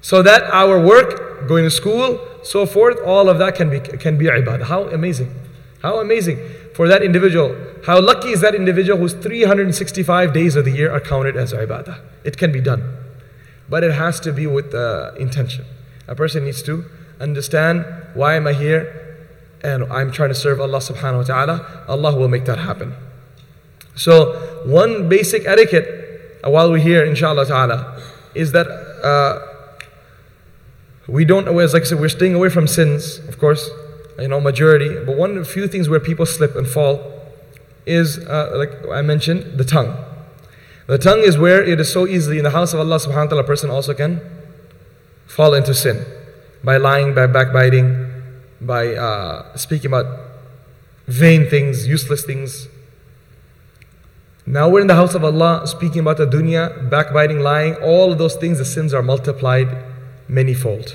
[0.02, 4.18] So that our work, going to school, so forth, all of that can be, can
[4.18, 4.64] be ibadah.
[4.64, 5.34] How amazing!
[5.82, 6.40] How amazing
[6.76, 7.56] for that individual.
[7.86, 12.02] How lucky is that individual whose 365 days of the year are counted as ibadah?
[12.26, 12.84] It can be done.
[13.70, 15.64] But it has to be with uh, intention.
[16.10, 16.84] A person needs to
[17.22, 19.24] understand why am I here
[19.64, 21.86] and I'm trying to serve Allah subhanahu wa ta'ala.
[21.88, 22.94] Allah will make that happen.
[23.96, 24.34] So,
[24.66, 28.02] one basic etiquette uh, while we're here, inshallah ta'ala,
[28.36, 29.40] is that uh,
[31.08, 33.72] we don't, as like I said, we're staying away from sins, of course
[34.20, 34.90] you know, majority.
[35.06, 37.22] But one of the few things where people slip and fall
[37.86, 39.96] is, uh, like I mentioned, the tongue.
[40.88, 43.26] The tongue is where it is so easily in the house of Allah subhanahu wa
[43.26, 44.22] ta'ala, a person also can
[45.26, 46.06] fall into sin
[46.64, 48.08] by lying, by backbiting,
[48.62, 50.06] by uh, speaking about
[51.08, 52.68] vain things, useless things.
[54.46, 58.36] Now we're in the house of Allah speaking about the dunya, backbiting, lying, all those
[58.36, 59.70] things, the sins are multiplied
[60.30, 60.94] manyfold.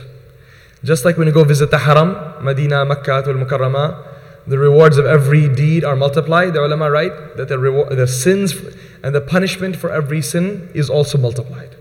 [0.83, 4.11] Just like when you go visit the Haram, Medina, Makkah, al Mukarramah,
[4.47, 6.55] the rewards of every deed are multiplied.
[6.55, 8.55] The ulama write that the, reward, the sins
[9.03, 11.77] and the punishment for every sin is also multiplied.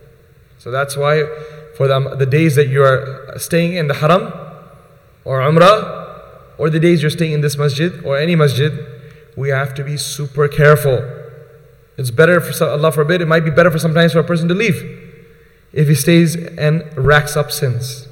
[0.58, 1.24] So that's why
[1.76, 4.34] for the, the days that you are staying in the haram
[5.24, 6.20] or umrah
[6.58, 8.74] or the days you're staying in this masjid or any masjid,
[9.38, 11.00] we have to be super careful.
[11.98, 14.54] It's better for Allah forbid, it might be better for sometimes for a person to
[14.54, 14.98] leave
[15.72, 18.09] if he stays and racks up sins.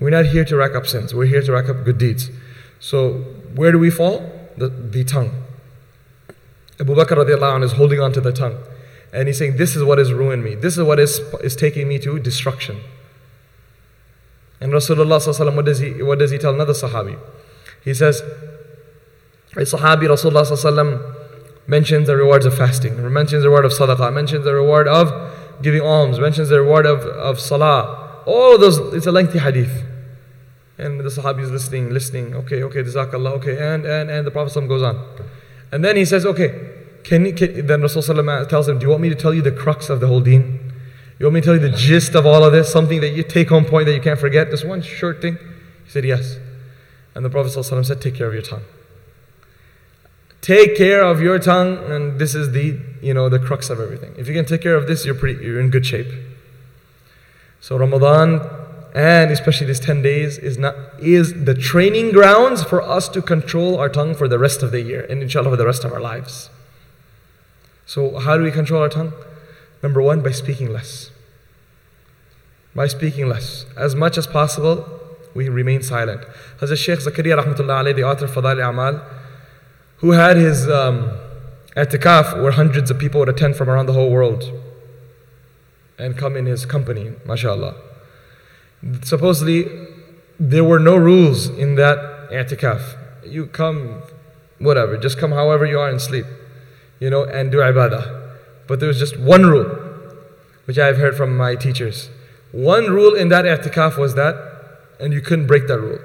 [0.00, 2.30] We're not here to rack up sins, we're here to rack up good deeds.
[2.80, 4.30] So, where do we fall?
[4.56, 5.44] The, the tongue.
[6.80, 8.58] Abu Bakr radiallahu anh is holding on to the tongue.
[9.12, 10.54] And he's saying, This is what has ruined me.
[10.54, 12.80] This is what is, is taking me to destruction.
[14.60, 17.18] And Rasulullah what does he what does he tell another Sahabi?
[17.84, 18.22] He says,
[19.56, 21.14] a Sahabi Rasulullah
[21.66, 25.12] mentions the rewards of fasting, mentions the reward of sadaqah, mentions the reward of
[25.62, 28.22] giving alms, mentions the reward of, of salah.
[28.26, 29.84] All those, it's a lengthy hadith.
[30.78, 32.34] And the Sahabi is listening, listening.
[32.34, 33.58] Okay, okay, Jazakallah, okay.
[33.58, 35.04] And, and, and the Prophet goes on.
[35.72, 36.50] And then he says, okay,
[37.02, 39.90] can, can then Rasulullah tells him, do you want me to tell you the crux
[39.90, 40.72] of the whole deen?
[41.18, 42.70] You want me to tell you the gist of all of this?
[42.70, 44.50] Something that you take home point that you can't forget?
[44.50, 45.36] This one short thing?
[45.84, 46.36] He said, yes.
[47.14, 48.62] And the Prophet said, take care of your tongue.
[50.40, 54.14] Take care of your tongue, and this is the, you know, the crux of everything.
[54.16, 56.06] If you can take care of this, you're pretty, you're in good shape.
[57.60, 58.48] So Ramadan
[58.94, 63.78] and especially these 10 days is not is the training grounds for us to control
[63.78, 66.00] our tongue for the rest of the year and inshallah for the rest of our
[66.00, 66.50] lives.
[67.86, 69.12] So how do we control our tongue?
[69.82, 71.10] Number one by speaking less.
[72.74, 73.66] By speaking less.
[73.76, 75.00] As much as possible
[75.34, 76.22] we remain silent.
[76.60, 79.00] Hazrat Sheikh Zakaria rahmatullah alayhi, the author of Fadail Amal
[79.98, 81.10] who had his um,
[81.76, 84.52] i'tikaf where hundreds of people would attend from around the whole world
[85.98, 87.74] and come in his company mashallah
[89.02, 89.66] supposedly
[90.38, 91.98] there were no rules in that
[92.30, 92.96] i'tikaf.
[93.24, 94.02] You come,
[94.58, 96.26] whatever, just come however you are and sleep,
[97.00, 98.36] you know, and do ibadah.
[98.66, 99.64] But there was just one rule,
[100.66, 102.10] which I've heard from my teachers.
[102.52, 104.34] One rule in that i'tikaf was that,
[105.00, 105.98] and you couldn't break that rule.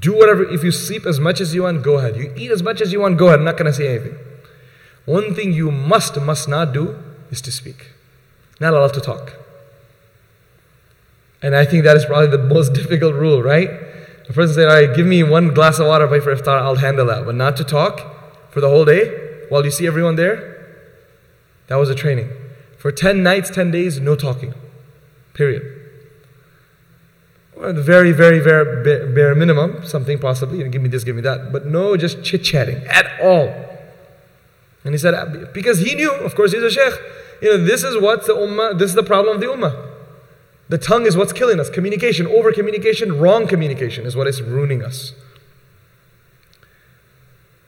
[0.00, 2.16] Do whatever, if you sleep as much as you want, go ahead.
[2.16, 3.38] You eat as much as you want, go ahead.
[3.38, 4.18] I'm not going to say anything.
[5.06, 6.98] One thing you must, must not do
[7.30, 7.92] is to speak.
[8.60, 9.32] Not allowed to talk.
[11.42, 13.68] And I think that is probably the most difficult rule, right?
[14.26, 17.06] The person said, All right, give me one glass of water for iftar, I'll handle
[17.06, 17.24] that.
[17.24, 20.56] But not to talk for the whole day while you see everyone there,
[21.68, 22.30] that was a training.
[22.76, 24.54] For 10 nights, 10 days, no talking.
[25.34, 25.62] Period.
[27.56, 31.52] Well, the very, very, very bare minimum, something possibly, give me this, give me that.
[31.52, 33.48] But no just chit chatting at all.
[34.84, 36.94] And he said, because he knew, of course, he's a sheikh.
[37.42, 39.87] You know, this is what the ummah, this is the problem of the ummah.
[40.69, 41.69] The tongue is what's killing us.
[41.69, 45.13] Communication, over communication, wrong communication is what is ruining us.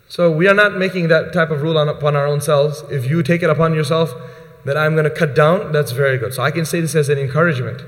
[0.07, 2.83] So we are not making that type of rule on, upon our own selves.
[2.89, 4.13] If you take it upon yourself
[4.63, 6.33] that I'm going to cut down, that's very good.
[6.33, 7.83] So I can say this as an encouragement.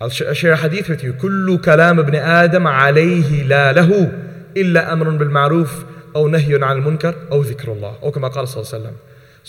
[0.00, 1.12] I'll sh- share a hadith with you.
[1.12, 4.12] كل كلام ابن آدم عليه لا له
[4.56, 5.84] إلا أمر بالمعروف
[6.16, 8.96] أو نهي عن المنكر أو ذكر الله أو كما قال صلى الله عليه وسلم.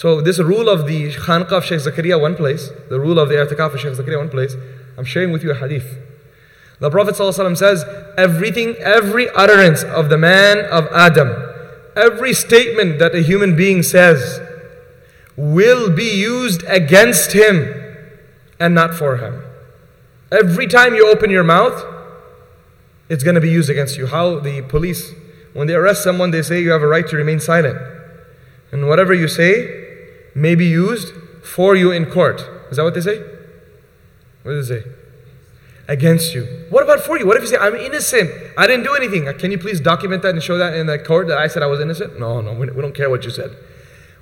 [0.00, 3.34] so this rule of the Khanqa of Sheikh Zakaria, one place, the rule of the
[3.34, 4.56] I'tikaf of Sheikh Zakaria, one place,
[4.96, 5.98] I'm sharing with you a hadith.
[6.78, 7.84] The Prophet ﷺ says,
[8.16, 11.28] everything, every utterance of the man of Adam,
[11.94, 14.40] every statement that a human being says,
[15.36, 17.70] will be used against him
[18.58, 19.42] and not for him.
[20.32, 21.84] Every time you open your mouth,
[23.10, 24.06] it's going to be used against you.
[24.06, 25.12] How the police,
[25.52, 27.78] when they arrest someone, they say you have a right to remain silent.
[28.72, 29.80] And whatever you say
[30.40, 31.12] may be used
[31.44, 32.40] for you in court.
[32.70, 33.18] Is that what they say?
[34.42, 34.90] What does it say?
[35.88, 36.66] Against you.
[36.70, 37.26] What about for you?
[37.26, 38.31] What if you say, I'm innocent?
[38.57, 39.29] I didn't do anything.
[39.29, 41.62] Uh, can you please document that and show that in the court that I said
[41.62, 42.18] I was innocent?
[42.18, 43.57] No, no, we don't care what you said.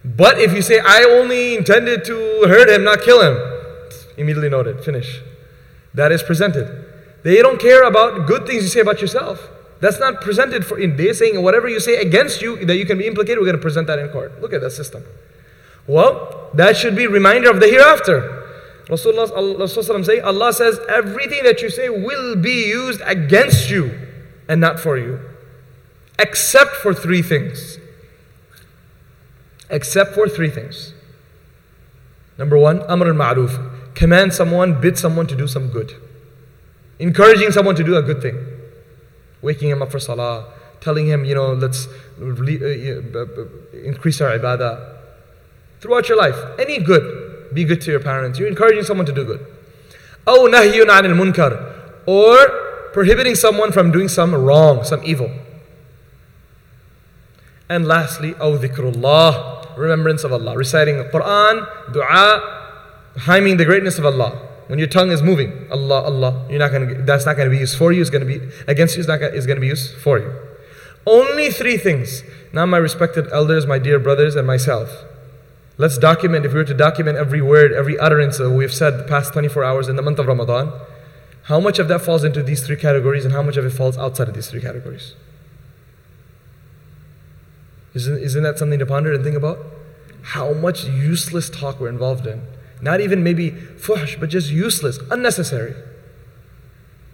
[0.05, 2.15] But if you say, I only intended to
[2.49, 3.37] hurt him, not kill him,
[4.17, 5.21] immediately noted, finish.
[5.93, 6.87] That is presented.
[7.23, 9.51] They don't care about good things you say about yourself.
[9.81, 12.99] That's not presented for in they're saying whatever you say against you that you can
[12.99, 14.41] be implicated, we're going to present that in court.
[14.41, 15.05] Look at that system.
[15.89, 18.35] Well, that should be reminder of the hereafter.
[18.87, 23.99] Rasulullah, Rasulullah say, Allah says everything that you say will be used against you
[24.49, 25.19] and not for you.
[26.19, 27.79] Except for three things.
[29.69, 30.95] Except for three things.
[32.39, 33.95] Number one, Amr al-Ma'ruf.
[33.97, 35.95] Command someone, bid someone to do some good.
[37.01, 38.59] Encouraging someone to do a good thing
[39.43, 41.87] waking him up for salah, telling him, you know, let's
[42.21, 43.27] uh, uh,
[43.85, 44.98] increase our ibadah
[45.80, 48.40] Throughout your life, any good, be good to your parents.
[48.40, 49.46] You're encouraging someone to do good.
[50.28, 51.74] أو نهي عن المنكر
[52.06, 52.38] or
[52.94, 55.30] prohibiting someone from doing some wrong, some evil.
[57.70, 62.42] And lastly, أو ذكر الله, remembrance of Allah, reciting the Quran, dua,
[63.26, 64.50] hymning the greatness of Allah.
[64.68, 67.04] When your tongue is moving, Allah, Allah, you're not gonna.
[67.04, 68.02] That's not gonna be used for you.
[68.02, 69.02] It's gonna be against you.
[69.02, 69.20] It's not.
[69.20, 70.34] Gonna, it's gonna be used for you.
[71.06, 72.24] Only three things.
[72.54, 75.04] Now, my respected elders, my dear brothers, and myself.
[75.79, 76.45] Let's document.
[76.45, 79.63] If we were to document every word, every utterance that we've said the past 24
[79.63, 80.73] hours in the month of Ramadan,
[81.45, 83.97] how much of that falls into these three categories, and how much of it falls
[83.97, 85.15] outside of these three categories?
[87.95, 89.59] Isn't, isn't that something to ponder and think about?
[90.23, 92.43] How much useless talk we're involved in.
[92.83, 95.75] Not even maybe fuhsh, but just useless, unnecessary.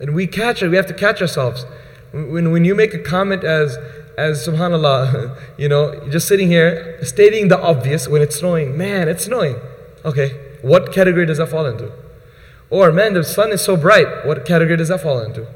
[0.00, 1.64] And we catch it, we have to catch ourselves.
[2.12, 3.79] When, when you make a comment as,
[4.16, 9.24] as subhanallah, you know, just sitting here stating the obvious when it's snowing, man, it's
[9.24, 9.57] snowing.
[10.05, 10.31] Okay,
[10.62, 11.92] what category does that fall into?
[12.70, 15.46] Or, man, the sun is so bright, what category does that fall into?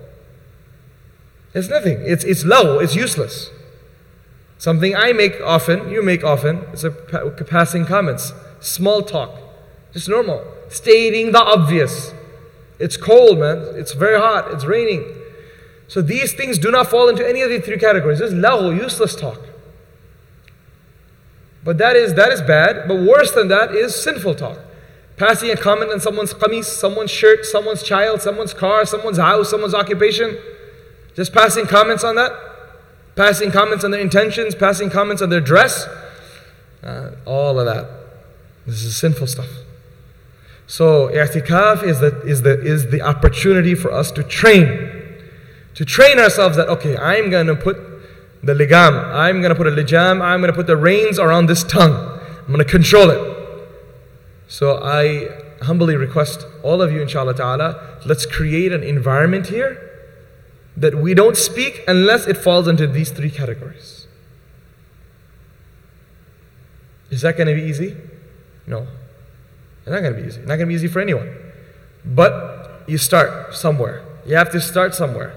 [1.55, 2.01] It's nothing.
[2.03, 3.51] It's, it's low, it's useless.
[4.59, 9.37] Something I make often, you make often, It's a passing comments, small talk.
[9.93, 10.45] Just normal.
[10.69, 12.13] Stating the obvious.
[12.79, 13.59] It's cold, man.
[13.75, 14.53] It's very hot.
[14.53, 15.05] It's raining.
[15.89, 18.19] So these things do not fall into any of the three categories.
[18.19, 19.41] This is lahu, useless talk.
[21.65, 22.87] But that is that is bad.
[22.87, 24.59] But worse than that is sinful talk.
[25.17, 29.75] Passing a comment on someone's qamis, someone's shirt, someone's child, someone's car, someone's house, someone's
[29.75, 30.39] occupation.
[31.17, 32.33] Just passing comments on that.
[33.17, 35.87] Passing comments on their intentions, passing comments on their dress.
[36.85, 37.89] Uh, all of that.
[38.65, 39.49] This is sinful stuff.
[40.69, 44.98] So i'tikaf is the, is, the, is the opportunity for us to train.
[45.79, 47.77] To train ourselves that, okay, I'm going to put
[48.43, 51.47] the ligam, I'm going to put a lijam, I'm going to put the reins around
[51.47, 52.19] this tongue.
[52.41, 53.69] I'm going to control it.
[54.49, 55.29] So I
[55.63, 59.81] humbly request all of you, inshallah ta'ala, let's create an environment here
[60.77, 64.09] that we don't speak unless it falls into these three categories.
[67.09, 67.97] Is that going to be easy?
[68.67, 68.89] No.
[69.83, 70.41] It's not going to be easy.
[70.41, 71.33] Not going to be easy for anyone.
[72.05, 74.05] But you start somewhere.
[74.27, 75.37] You have to start somewhere.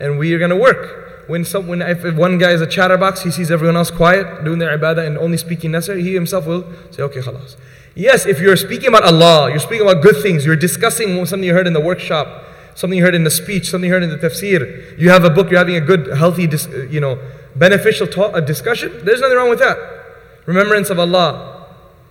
[0.00, 1.28] And we are going to work.
[1.28, 4.58] When, some, when if one guy is a chatterbox, he sees everyone else quiet, doing
[4.58, 7.56] their ibadah and only speaking necessary, he himself will say, okay, khalas.
[7.94, 11.54] Yes, if you're speaking about Allah, you're speaking about good things, you're discussing something you
[11.54, 14.16] heard in the workshop, something you heard in the speech, something you heard in the
[14.16, 17.18] tafsir, you have a book, you're having a good, healthy, uh, you know,
[17.54, 19.78] beneficial talk, a uh, discussion, there's nothing wrong with that.
[20.46, 21.66] Remembrance of Allah.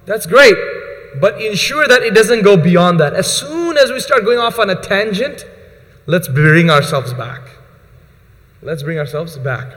[0.06, 0.56] That's great.
[1.20, 3.14] But ensure that it doesn't go beyond that.
[3.14, 5.46] As soon as we start going off on a tangent,
[6.06, 7.42] let's bring ourselves back.
[8.62, 9.74] Let's bring ourselves back.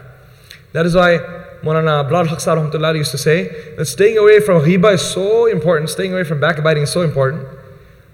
[0.73, 1.17] That is why
[1.61, 6.13] Maulana Bilal Haq used to say that staying away from ghiba is so important, staying
[6.13, 7.47] away from backbiting is so important,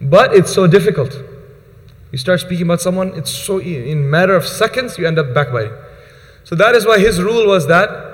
[0.02, 1.14] but it's so difficult.
[2.12, 5.74] You start speaking about someone, it's so in matter of seconds you end up backbiting.
[6.44, 8.10] So that is why his rule was that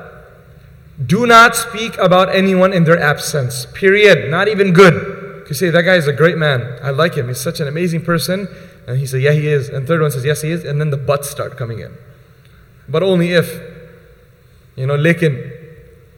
[1.03, 3.65] do not speak about anyone in their absence.
[3.73, 4.31] Period.
[4.31, 5.45] Not even good.
[5.49, 6.79] You say, that guy is a great man.
[6.81, 7.27] I like him.
[7.27, 8.47] He's such an amazing person.
[8.87, 9.67] And he said, yeah, he is.
[9.69, 10.63] And third one says, yes, he is.
[10.63, 11.93] And then the buts start coming in.
[12.87, 13.49] But only if,
[14.75, 15.51] you know, lekin.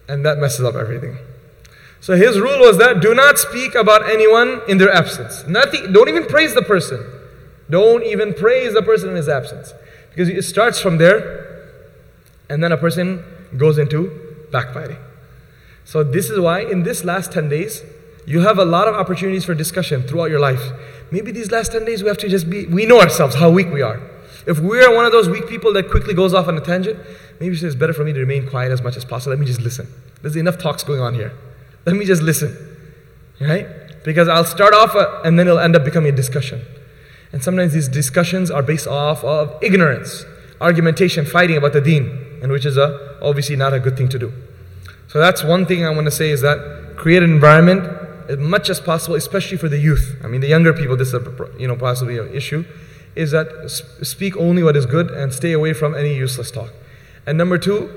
[0.08, 1.18] And that messes up everything.
[2.00, 5.46] So his rule was that do not speak about anyone in their absence.
[5.46, 7.04] Nothing, don't even praise the person.
[7.70, 9.74] Don't even praise the person in his absence.
[10.10, 11.46] Because it starts from there,
[12.48, 13.24] and then a person
[13.56, 14.10] goes into
[14.50, 14.96] backbiting.
[15.84, 17.82] So, this is why in this last 10 days,
[18.26, 20.72] you have a lot of opportunities for discussion throughout your life.
[21.10, 23.72] Maybe these last 10 days we have to just be, we know ourselves how weak
[23.72, 24.00] we are.
[24.48, 26.98] If we're one of those weak people that quickly goes off on a tangent,
[27.38, 29.32] maybe it's better for me to remain quiet as much as possible.
[29.32, 29.86] Let me just listen.
[30.22, 31.32] There's enough talks going on here.
[31.84, 32.56] Let me just listen.
[33.40, 33.66] Right?
[34.04, 36.62] Because I'll start off uh, and then it'll end up becoming a discussion.
[37.30, 40.24] And sometimes these discussions are based off of ignorance,
[40.62, 42.06] argumentation, fighting about the deen
[42.40, 44.32] and which is a, obviously not a good thing to do.
[45.08, 47.84] So that's one thing I want to say is that create an environment
[48.28, 50.16] as much as possible, especially for the youth.
[50.22, 52.64] I mean, the younger people, this is a, you know possibly an issue,
[53.18, 53.48] is that
[54.02, 56.72] speak only what is good and stay away from any useless talk.
[57.26, 57.90] And number two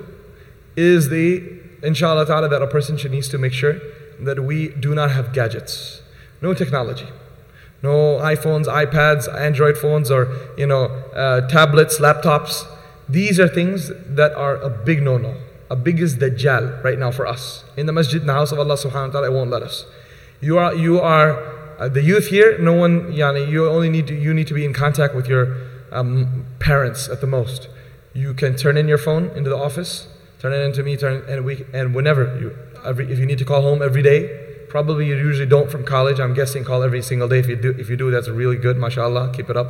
[0.76, 3.80] is the inshallah ta'ala that a person should needs to make sure
[4.20, 6.02] that we do not have gadgets,
[6.42, 7.08] no technology.
[7.84, 12.66] No iPhones, iPads, Android phones, or you know, uh, tablets, laptops
[13.12, 15.36] these are things that are a big no no.
[15.70, 17.66] A biggest dajjal right now for us.
[17.76, 19.86] In the masjid, in the house of Allah subhanahu wa ta'ala, it won't let us.
[20.40, 24.16] You are, you are uh, the youth here, no one, yani, you only need to,
[24.16, 25.58] you need to be in contact with your
[25.92, 27.70] um, parents at the most.
[28.14, 30.08] You can turn in your phone into the office,
[30.40, 32.56] turn it into me, turn and we and whenever you
[32.86, 36.20] every, if you need to call home every day, probably you usually don't from college.
[36.20, 37.40] I'm guessing call every single day.
[37.40, 38.78] If you do, if you do, that's really good.
[38.78, 39.68] Mashallah, keep it up.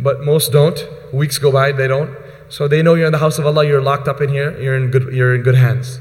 [0.00, 0.78] But most don't.
[1.12, 2.16] Weeks go by, they don't.
[2.48, 4.76] So they know you're in the house of Allah, you're locked up in here, you're
[4.76, 6.00] in good, you're in good hands.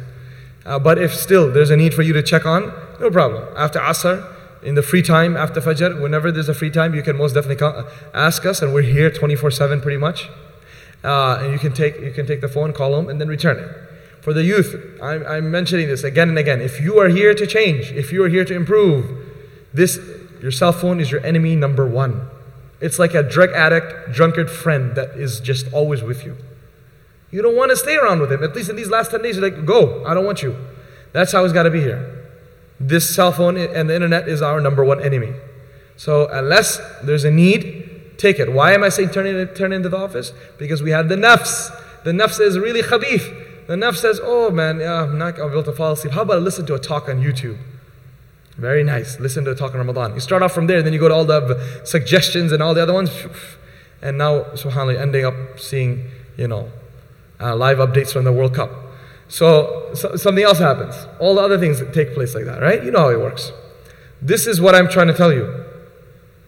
[0.65, 3.47] Uh, but if still there's a need for you to check on, no problem.
[3.57, 7.17] After Asr, in the free time after Fajr, whenever there's a free time, you can
[7.17, 7.65] most definitely
[8.13, 10.29] ask us, and we're here 24/7 pretty much.
[11.03, 13.57] Uh, and you can take you can take the phone, call them, and then return
[13.57, 13.69] it.
[14.21, 16.59] For the youth, I'm, I'm mentioning this again and again.
[16.59, 19.05] If you are here to change, if you are here to improve,
[19.73, 19.99] this
[20.41, 22.27] your cell phone is your enemy number one.
[22.79, 26.37] It's like a drug addict, drunkard friend that is just always with you.
[27.31, 28.43] You don't want to stay around with him.
[28.43, 30.55] At least in these last 10 days, you're like, go, I don't want you.
[31.11, 32.16] That's how it's got to be here.
[32.79, 35.33] This cell phone and the internet is our number one enemy.
[35.95, 38.51] So unless there's a need, take it.
[38.53, 40.31] Why am I saying turn, it, turn into the office?
[40.57, 41.71] Because we have the nafs.
[42.03, 43.67] The nafs is really khabith.
[43.67, 46.13] The nafs says, oh man, yeah, I'm not going to be able to fall asleep.
[46.13, 47.57] How about I listen to a talk on YouTube?
[48.57, 49.19] Very nice.
[49.19, 50.13] Listen to a talk on Ramadan.
[50.13, 52.81] You start off from there, then you go to all the suggestions and all the
[52.81, 53.11] other ones.
[54.01, 56.71] And now, subhanAllah, ending up seeing, you know,
[57.39, 58.71] uh, live updates from the World Cup.
[59.29, 60.95] So, so, something else happens.
[61.19, 62.83] All the other things that take place like that, right?
[62.83, 63.51] You know how it works.
[64.21, 65.65] This is what I'm trying to tell you.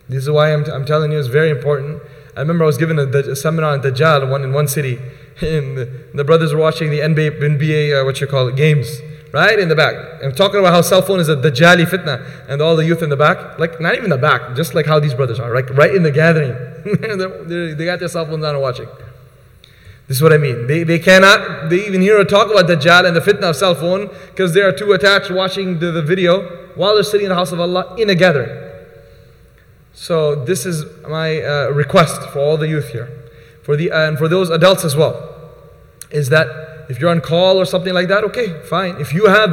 [0.07, 2.01] This is why I'm, I'm telling you it's very important.
[2.35, 4.97] I remember I was given a, a seminar in Dajjal one, in one city,
[5.41, 9.01] and the, the brothers were watching the NBA, NBA uh, what you call it, games,
[9.33, 9.59] right?
[9.59, 10.23] In the back.
[10.23, 13.09] I'm talking about how cell phone is a Dajjali fitna, and all the youth in
[13.09, 15.93] the back, like not even the back, just like how these brothers are, like right
[15.93, 16.53] in the gathering.
[17.77, 18.87] they got their cell phones on and watching.
[20.09, 20.65] This is what I mean.
[20.65, 23.75] They, they cannot, they even hear a talk about Dajjal and the fitna of cell
[23.75, 27.35] phone because they are too attached watching the, the video while they're sitting in the
[27.35, 28.49] house of Allah in a gathering.
[29.93, 33.29] So this is my uh, request for all the youth here,
[33.61, 35.15] for the and for those adults as well,
[36.09, 36.47] is that
[36.89, 38.95] if you're on call or something like that, okay, fine.
[38.99, 39.51] If you have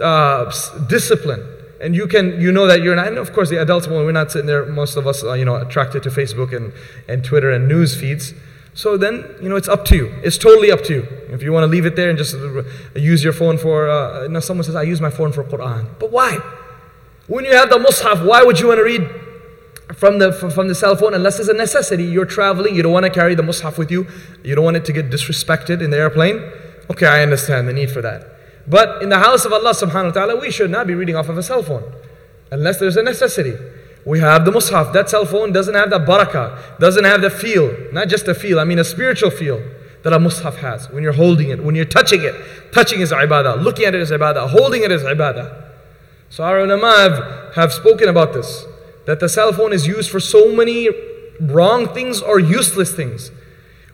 [0.00, 0.50] uh,
[0.88, 1.46] discipline
[1.82, 3.08] and you can, you know that you're not.
[3.08, 4.64] And of course, the adults, well, we're not sitting there.
[4.64, 6.72] Most of us, uh, you know, attracted to Facebook and
[7.08, 8.32] and Twitter and news feeds.
[8.74, 10.14] So then, you know, it's up to you.
[10.22, 11.02] It's totally up to you.
[11.28, 12.34] If you want to leave it there and just
[12.94, 15.86] use your phone for, uh, you know, someone says, I use my phone for Quran.
[15.98, 16.38] But why?
[17.26, 19.08] When you have the Mus'haf, why would you want to read
[19.94, 22.04] from the, from the cell phone unless it's a necessity?
[22.04, 24.06] You're traveling, you don't want to carry the Mus'haf with you,
[24.42, 26.42] you don't want it to get disrespected in the airplane.
[26.90, 28.26] Okay, I understand the need for that.
[28.66, 31.28] But in the house of Allah subhanahu wa ta'ala, we should not be reading off
[31.28, 31.84] of a cell phone
[32.50, 33.54] unless there's a necessity.
[34.04, 34.92] We have the Mus'haf.
[34.92, 37.74] That cell phone doesn't have that barakah, doesn't have the feel.
[37.92, 39.62] Not just a feel, I mean a spiritual feel
[40.02, 40.90] that a Mus'haf has.
[40.90, 42.34] When you're holding it, when you're touching it,
[42.72, 45.70] touching is ibadah, looking at it is ibadah, holding it is ibadah.
[46.28, 48.64] So our ulama have, have spoken about this.
[49.06, 50.88] That the cell phone is used for so many
[51.40, 53.30] wrong things or useless things.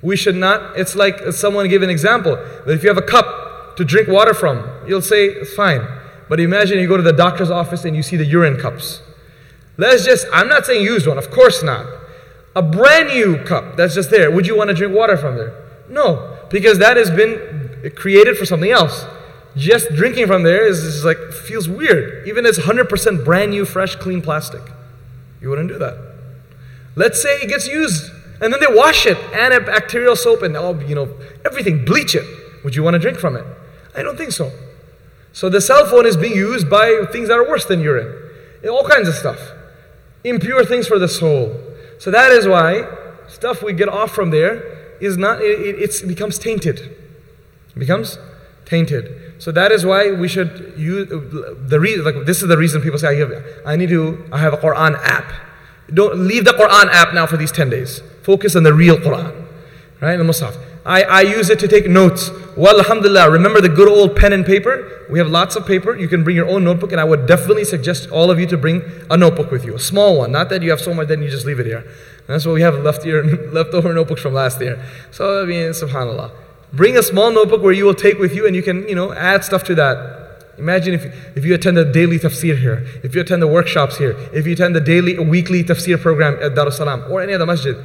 [0.02, 3.76] We should not, it's like someone gave an example that if you have a cup
[3.76, 5.86] to drink water from, you'll say, fine.
[6.28, 9.02] But imagine you go to the doctor's office and you see the urine cups.
[9.78, 11.86] Let's just, I'm not saying use one, of course not.
[12.56, 15.54] A brand new cup that's just there, would you want to drink water from there?
[15.88, 19.06] No, because that has been created for something else.
[19.56, 22.26] Just drinking from there is, is like, feels weird.
[22.26, 24.62] Even as 100% brand new, fresh, clean plastic.
[25.40, 25.96] You wouldn't do that.
[26.96, 28.10] Let's say it gets used
[28.40, 31.12] and then they wash it, and antibacterial soap and all, you know,
[31.44, 32.24] everything, bleach it.
[32.64, 33.44] Would you want to drink from it?
[33.96, 34.52] I don't think so.
[35.32, 38.12] So the cell phone is being used by things that are worse than urine.
[38.68, 39.38] All kinds of stuff
[40.24, 41.60] impure things for the soul.
[41.98, 42.86] So that is why
[43.28, 46.80] stuff we get off from there is not, it, it becomes tainted.
[46.80, 48.18] It becomes
[48.64, 49.28] tainted.
[49.38, 52.04] So that is why we should use the reason.
[52.04, 54.24] Like this is the reason people say I, I need to.
[54.32, 55.32] I have a Quran app.
[55.92, 58.02] Don't leave the Quran app now for these ten days.
[58.22, 59.46] Focus on the real Quran,
[60.00, 60.16] right?
[60.16, 60.56] The Mus'haf.
[60.88, 62.30] I, I use it to take notes.
[62.56, 65.04] Well, alhamdulillah, remember the good old pen and paper?
[65.10, 65.94] We have lots of paper.
[65.94, 68.56] You can bring your own notebook, and I would definitely suggest all of you to
[68.56, 70.32] bring a notebook with you, a small one.
[70.32, 71.80] Not that you have so much, then you just leave it here.
[71.80, 73.22] And that's what we have left here,
[73.52, 74.82] leftover notebooks from last year.
[75.10, 76.30] So, I mean, subhanAllah.
[76.72, 79.12] Bring a small notebook where you will take with you, and you can, you know,
[79.12, 80.56] add stuff to that.
[80.56, 84.16] Imagine if, if you attend the daily tafsir here, if you attend the workshops here,
[84.32, 87.76] if you attend the daily, weekly tafsir program at Darussalam or any other masjid.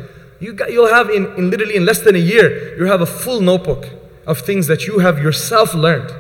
[0.44, 3.06] You got, you'll have in, in literally in less than a year, you'll have a
[3.06, 3.88] full notebook
[4.28, 6.14] of things that you have yourself learned.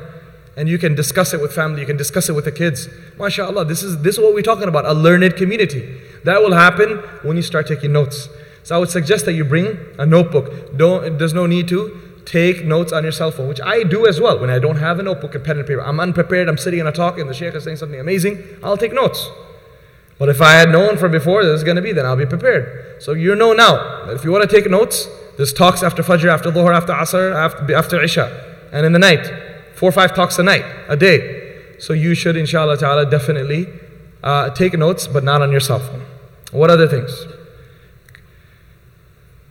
[0.55, 2.88] And you can discuss it with family, you can discuss it with the kids.
[3.17, 5.99] MashaAllah, this is, this is what we're talking about a learned community.
[6.24, 8.30] That will happen when you start taking notes.
[8.63, 10.78] So I would suggest that you bring a notebook.
[10.78, 14.21] Don't, there's no need to take notes on your cell phone, which I do as
[14.21, 15.82] well when I don't have a notebook and pen and paper.
[15.82, 18.78] I'm unprepared, I'm sitting in a talk and the sheikh is saying something amazing, I'll
[18.78, 19.30] take notes.
[20.20, 22.26] But if I had known from before this is going to be, then I'll be
[22.26, 23.01] prepared.
[23.01, 25.07] So you know now if you want to take notes,
[25.38, 29.32] there's talks after Fajr, after Dhuhr, after Asr, after, after Isha, and in the night.
[29.76, 31.78] Four or five talks a night, a day.
[31.80, 33.68] So you should, inshallah ta'ala, definitely
[34.24, 36.05] uh, take notes, but not on your cell phone.
[36.51, 37.26] What other things?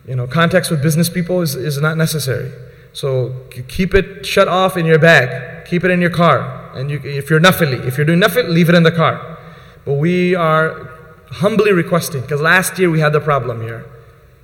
[0.07, 2.53] You know, contacts with business people is, is not necessary.
[2.93, 3.35] So
[3.69, 5.67] keep it shut off in your bag.
[5.67, 6.71] Keep it in your car.
[6.75, 9.32] And you, if you're nafili, if you're doing nafil, leave it in the car.
[9.85, 10.91] But we are
[11.31, 13.87] humbly requesting, because last year we had the problem here.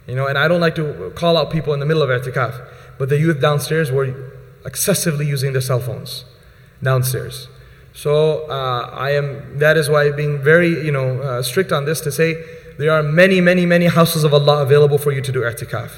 [0.07, 2.67] You know, and I don't like to call out people in the middle of i'tikaf,
[2.99, 4.33] but the youth downstairs were
[4.65, 6.25] excessively using their cell phones
[6.83, 7.49] downstairs.
[7.93, 9.59] So uh, I am.
[9.59, 12.43] That is why being very, you know, uh, strict on this to say
[12.79, 15.91] there are many, many, many houses of Allah available for you to do i'tikaf.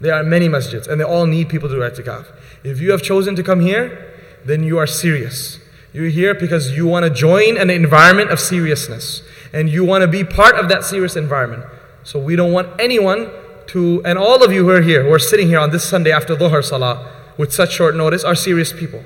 [0.00, 2.26] There are many masjids, and they all need people to do i'tikaf.
[2.64, 4.12] If you have chosen to come here,
[4.44, 5.58] then you are serious.
[5.94, 9.22] You're here because you want to join an environment of seriousness,
[9.52, 11.64] and you want to be part of that serious environment.
[12.02, 13.30] So we don't want anyone
[13.68, 16.10] to, and all of you who are here, who are sitting here on this Sunday
[16.10, 19.04] after Dhuhr Salah with such short notice, are serious people.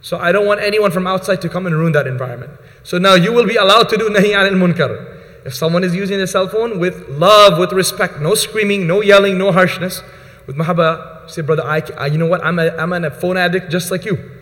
[0.00, 2.52] So I don't want anyone from outside to come and ruin that environment.
[2.84, 5.44] So now you will be allowed to do nahi anil munkar.
[5.44, 9.36] If someone is using their cell phone with love, with respect, no screaming, no yelling,
[9.36, 10.02] no harshness,
[10.46, 13.70] with mahabba, say, brother, I, I, you know what, I'm a, I'm a phone addict
[13.70, 14.37] just like you.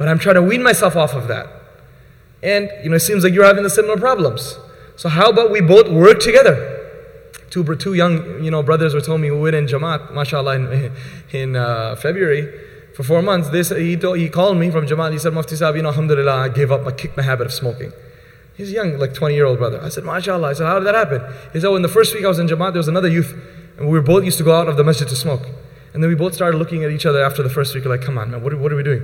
[0.00, 1.46] But I'm trying to wean myself off of that.
[2.42, 4.58] And, you know, it seems like you're having the similar problems.
[4.96, 6.56] So how about we both work together?
[7.50, 10.92] Two, two young, you know, brothers were telling me who went in Jamaat, mashallah, in,
[11.32, 12.50] in uh, February
[12.94, 15.12] for four months, this, he, told, he called me from Jamaat.
[15.12, 17.52] He said, Mufti Sahib, you know, alhamdulillah, I gave up, I kicked my habit of
[17.52, 17.92] smoking.
[18.56, 19.80] He's young, like 20 year old brother.
[19.82, 20.48] I said, MashaAllah.
[20.48, 21.22] I said, how did that happen?
[21.52, 23.34] He said, well, in the first week I was in Jamaat, there was another youth,
[23.76, 25.46] and we were both used to go out of the masjid to smoke.
[25.92, 28.18] And then we both started looking at each other after the first week, like, come
[28.18, 29.02] on, man, what are, what are we doing?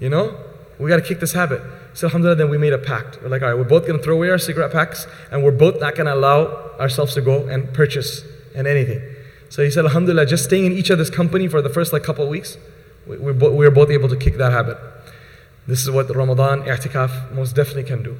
[0.00, 0.36] You know?
[0.78, 1.62] We got to kick this habit.
[1.92, 3.22] So, alhamdulillah, then we made a pact.
[3.22, 5.50] We're like, all right, we're both going to throw away our cigarette packs, and we're
[5.50, 8.24] both not going to allow ourselves to go and purchase
[8.54, 9.02] and anything.
[9.50, 12.24] So he said, alhamdulillah, just staying in each other's company for the first like couple
[12.24, 12.56] of weeks,
[13.06, 14.78] we, we, we were both able to kick that habit.
[15.66, 18.18] This is what Ramadan i'tikaf most definitely can do.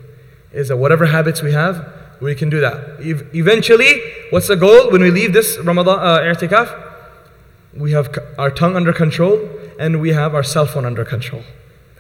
[0.53, 1.87] Is that whatever habits we have,
[2.21, 2.99] we can do that.
[3.33, 6.69] eventually, what's the goal when we leave this Ramadan uh, i'tikaf?
[7.75, 11.45] We have our tongue under control and we have our cell phone under control.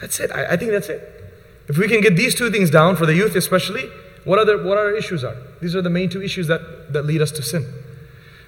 [0.00, 0.30] That's it.
[0.32, 1.16] I, I think that's it.
[1.68, 3.90] If we can get these two things down for the youth, especially,
[4.24, 5.36] what other what our issues are?
[5.60, 7.66] These are the main two issues that, that lead us to sin.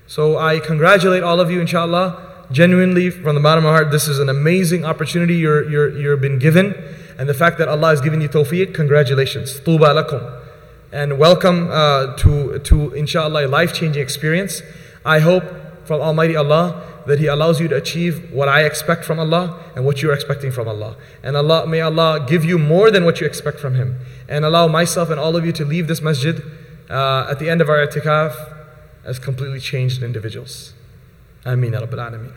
[0.07, 4.09] So I congratulate all of you, inshallah genuinely from the bottom of my heart, this
[4.09, 6.75] is an amazing opportunity you're, you're, you're been given.
[7.19, 9.61] And the fact that Allah has given you tawfiq, congratulations.
[9.61, 10.41] Tuba lakum.
[10.93, 14.63] And welcome uh, to, to, inshallah, a life changing experience.
[15.05, 15.45] I hope
[15.92, 19.86] from Almighty Allah that He allows you to achieve what I expect from Allah and
[19.86, 20.96] what you're expecting from Allah.
[21.24, 24.00] And Allah, may Allah give you more than what you expect from Him.
[24.28, 26.42] And allow myself and all of you to leave this masjid
[26.90, 28.34] uh, at the end of our i'tikaf
[29.06, 30.74] as completely changed individuals.
[31.46, 32.34] Ameen, Rabbil Alameen.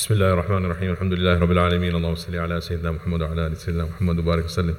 [0.00, 3.56] بسم الله الرحمن الرحيم الحمد لله رب العالمين اللهم صل على سيدنا محمد وعلى ال
[3.56, 4.74] سيدنا محمد وبارك وسلم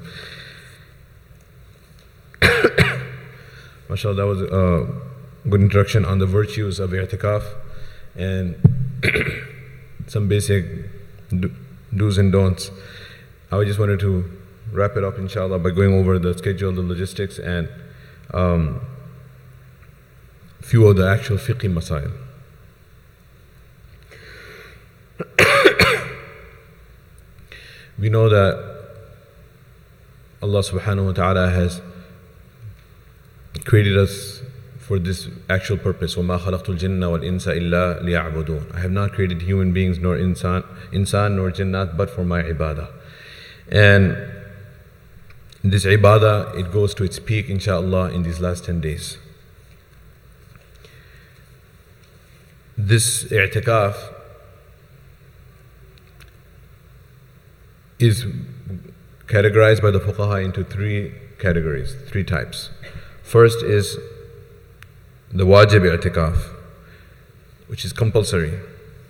[3.89, 4.87] MashaAllah, that was a
[5.49, 7.43] good introduction on the virtues of i'tikaf
[8.15, 8.55] and
[10.07, 10.65] some basic
[11.95, 12.71] do's and don'ts.
[13.51, 14.29] I just wanted to
[14.71, 17.69] wrap it up, inshallah, by going over the schedule, the logistics, and
[18.33, 18.81] um,
[20.61, 22.11] few of the actual fiqh masail.
[27.99, 28.77] we know that
[30.41, 31.81] Allah subhanahu wa ta'ala has
[33.64, 34.42] created us
[34.78, 36.16] for this actual purpose.
[36.16, 41.36] وَمَا خَلَقْتُ الْجِنَّ وَالْإِنسَ إِلَّا لِيَعْبُدُونَ I have not created human beings nor insan, insan
[41.36, 42.90] nor jinnat but for my ibadah.
[43.70, 44.16] And
[45.62, 49.18] this ibadah, it goes to its peak inshallah in these last 10 days.
[52.76, 53.94] This i'tikaf
[58.00, 58.26] is
[59.26, 62.70] categorized by the fuqaha into three categories, three types.
[63.27, 63.97] First is
[65.33, 66.37] the wajib i'tikaf,
[67.67, 68.57] which is compulsory.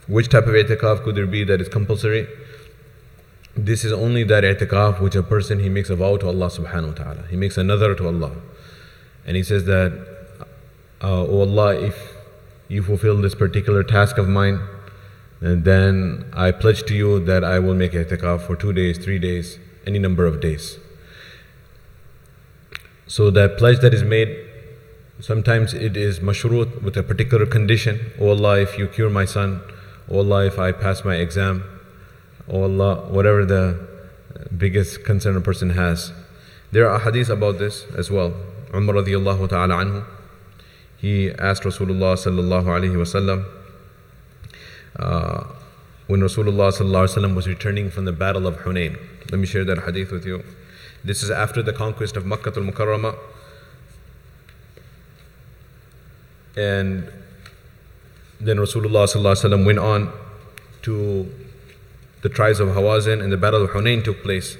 [0.07, 2.27] Which type of i'tikaf could there be that is compulsory?
[3.55, 6.87] This is only that i'tikaf which a person he makes a vow to Allah subhanahu
[6.87, 7.27] wa ta'ala.
[7.29, 8.31] He makes another to Allah.
[9.27, 9.93] And he says that,
[10.99, 12.17] uh, Oh Allah, if
[12.69, 14.59] you fulfill this particular task of mine,
[15.41, 19.19] and then I pledge to you that I will make i'tikaf for two days, three
[19.19, 20.79] days, any number of days.
[23.07, 24.37] So that pledge that is made,
[25.19, 28.11] sometimes it is mashrut with a particular condition.
[28.19, 29.61] Oh Allah, if you cure my son,
[30.09, 31.63] oh Allah, if I pass my exam,
[32.49, 33.87] oh Allah, whatever the
[34.55, 36.11] biggest concern a person has.
[36.71, 38.33] There are hadith about this as well.
[38.73, 40.05] Umar radiallahu ta'ala anhu,
[40.97, 43.45] he asked Rasulullah sallallahu alayhi wasallam,
[44.99, 45.43] uh,
[46.07, 48.99] when Rasulullah sallallahu alayhi wasallam was returning from the battle of Hunain.
[49.31, 50.43] Let me share that hadith with you.
[51.03, 53.17] This is after the conquest of Makkah al Mukarramah.
[56.55, 57.11] And
[58.39, 60.11] then Rasulullah went on
[60.81, 61.31] to
[62.21, 64.57] the tribes of Hawazin and the battle of Hunain took place.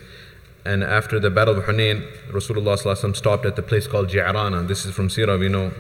[0.64, 4.68] And after the battle of Hunain, Rasulullah stopped at the place called Ji'rana.
[4.68, 5.72] This is from Sirah, we know.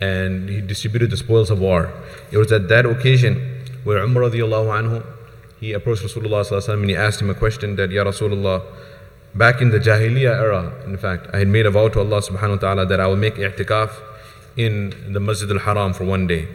[0.00, 1.92] And he distributed the spoils of war.
[2.30, 5.06] It was at that occasion where Umar radiallahu anhu,
[5.60, 8.62] he approached Rasulullah and he asked him a question that, Ya Rasulullah,
[9.34, 12.50] back in the Jahiliyyah era, in fact, I had made a vow to Allah subhanahu
[12.50, 13.90] wa ta'ala that I will make i'tikaf
[14.56, 16.48] in the Masjid al-Haram for one day.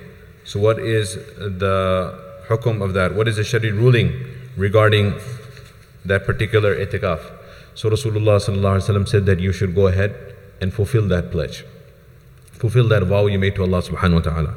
[0.44, 2.14] So what is the
[2.48, 3.16] hukum of that?
[3.16, 4.14] What is the Shari ruling
[4.58, 5.16] regarding
[6.04, 7.20] that particular itikaf?
[7.74, 11.66] So Rasulullah said that you should go ahead and fulfill that pledge.
[12.52, 14.54] Fulfill that vow you made to Allah subhanahu wa ta'ala.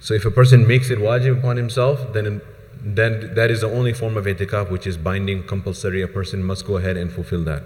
[0.00, 2.40] So if a person makes it wajib upon himself, then
[2.84, 6.02] then that is the only form of itikaf which is binding, compulsory.
[6.02, 7.62] A person must go ahead and fulfill that.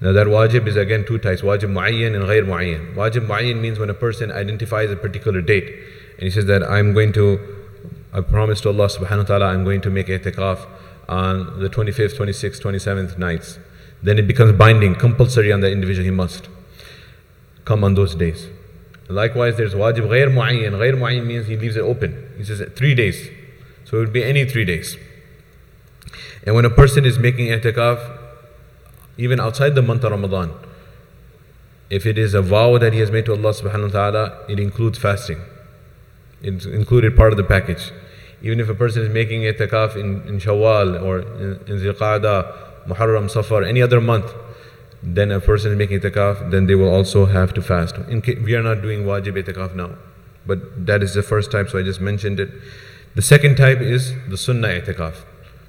[0.00, 2.94] Now that wajib is again two types, wajib mu'ayyan and ghair mu'ayyan.
[2.94, 5.64] Wajib mu'ayyan means when a person identifies a particular date
[6.16, 7.40] and he says that I'm going to,
[8.12, 10.66] I promise to Allah subhanahu wa ta'ala, I'm going to make itikaf
[11.08, 13.58] on the 25th, 26th, 27th nights.
[14.02, 16.48] Then it becomes binding, compulsory on the individual, he must
[17.64, 18.48] come on those days.
[19.08, 20.72] Likewise, there's wajib ghair mu'ayyan.
[20.72, 22.34] Ghair mu'ayyan means he leaves it open.
[22.36, 23.30] He says three days.
[23.88, 24.98] So it would be any three days.
[26.44, 28.18] And when a person is making itikaf,
[29.16, 30.52] even outside the month of Ramadan.
[31.90, 34.60] If it is a vow that he has made to Allah subhanahu wa ta'ala, it
[34.60, 35.40] includes fasting.
[36.42, 37.90] It's included part of the package.
[38.42, 43.30] Even if a person is making itikaf in, in Shawwal or in, in Zilqa'dah, Muharram,
[43.30, 44.32] Safar, any other month,
[45.02, 47.96] then a person is making itikaf, then they will also have to fast.
[47.98, 49.92] We are not doing wajib itikaf now,
[50.46, 52.50] but that is the first type, so I just mentioned it.
[53.14, 55.24] The second type is the sunnah itikaf.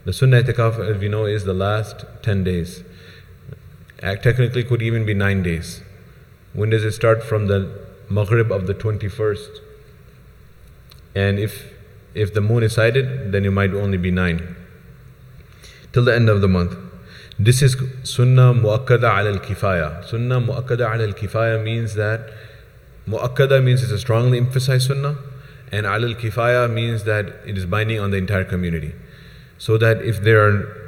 [0.05, 2.83] The sunnah itikaf, as we know, is the last 10 days
[4.01, 5.81] uh, technically could even be nine days.
[6.53, 7.23] When does it start?
[7.23, 7.69] From the
[8.09, 9.59] Maghrib of the 21st.
[11.15, 11.73] And if,
[12.13, 14.55] if the moon is sighted, then it might only be nine.
[15.91, 16.77] Till the end of the month.
[17.37, 20.05] This is Sunnah Mu'akkada ala al-Kifaya.
[20.05, 22.29] Sunnah Mu'akkada ala al-Kifaya means that
[23.07, 25.17] Mu'akkada means it's a strongly emphasized Sunnah
[25.71, 28.93] and ala al-Kifaya means that it is binding on the entire community.
[29.57, 30.79] So that if there are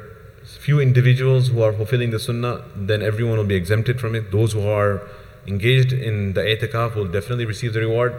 [0.44, 4.30] few individuals who are fulfilling the sunnah, then everyone will be exempted from it.
[4.30, 5.02] Those who are
[5.46, 8.14] engaged in the itikaf will definitely receive the reward,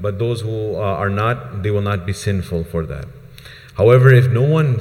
[0.00, 3.06] but those who uh, are not, they will not be sinful for that.
[3.76, 4.78] However, if no one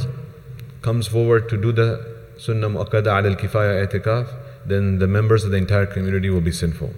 [0.82, 4.28] comes forward to do the sunnah mu'akkada al kifaya itikaf,
[4.66, 6.94] then the members of the entire community will be sinful.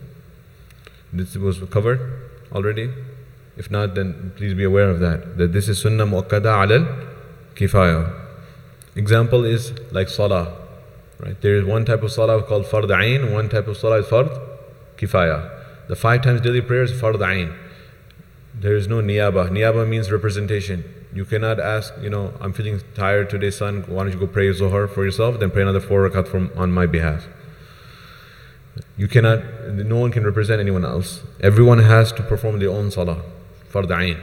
[1.13, 2.01] This was covered
[2.51, 2.91] already?
[3.57, 5.37] If not, then please be aware of that.
[5.37, 6.87] That this is sunnah mu'akkada al
[7.55, 8.13] kifaya.
[8.95, 10.55] Example is like salah.
[11.19, 11.39] Right?
[11.41, 14.29] There is one type of salah called fard ayn, one type of salah is fard
[14.97, 15.49] kifaya.
[15.87, 17.55] The five times daily prayer is fard ayn.
[18.53, 19.49] There is no niyaba.
[19.49, 20.83] Niyaba means representation.
[21.13, 23.83] You cannot ask, you know, I'm feeling tired today, son.
[23.87, 26.71] Why don't you go pray Zohar for yourself, then pray another four rakat from, on
[26.71, 27.27] my behalf.
[28.97, 31.21] You cannot, no one can represent anyone else.
[31.41, 33.23] Everyone has to perform their own salah,
[33.71, 34.19] fard ayn.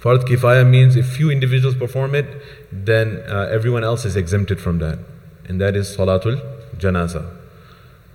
[0.00, 2.26] Fard kifaya means if few individuals perform it,
[2.70, 4.98] then uh, everyone else is exempted from that.
[5.48, 6.40] And that is Salatul
[6.76, 7.36] Janaza.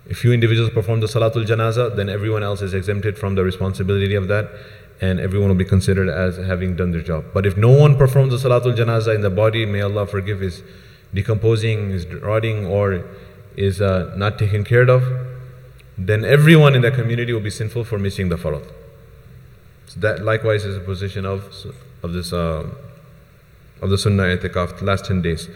[0.06, 4.14] If few individuals perform the Salatul Janaza, then everyone else is exempted from the responsibility
[4.14, 4.48] of that
[5.02, 7.24] and everyone will be considered as having done their job.
[7.34, 10.62] But if no one performs the Salatul Janaza in the body, may Allah forgive, is
[11.12, 13.04] decomposing, is rotting, or
[13.56, 15.02] is uh, not taken care of,
[15.98, 18.64] then everyone in the community will be sinful for missing the farad.
[19.92, 21.44] So that likewise is a position of,
[22.02, 22.66] of this uh,
[23.82, 25.50] of the sunnah i'tikaf, the last 10 days.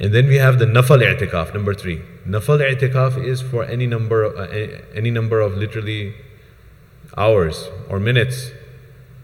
[0.00, 2.02] And then we have the nafal i'tikaf, number three.
[2.26, 6.14] Nafal i'tikaf is for any number, of, uh, any number of literally
[7.16, 8.50] hours or minutes,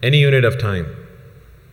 [0.01, 0.95] any unit of time.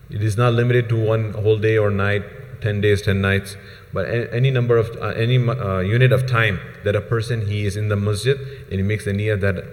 [0.09, 2.23] It is not limited to one whole day or night,
[2.61, 3.55] 10 days, 10 nights,
[3.93, 7.77] but any number of, uh, any uh, unit of time that a person, he is
[7.77, 8.37] in the masjid
[8.69, 9.63] and he makes the niyyah that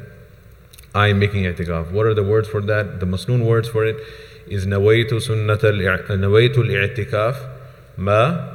[0.94, 1.90] I am making i'tikaf.
[1.90, 3.00] What are the words for that?
[3.00, 3.96] The masnoon words for it
[4.46, 7.36] is nawaitu sunnat nawaitu al-i'tikaf
[7.96, 8.48] ma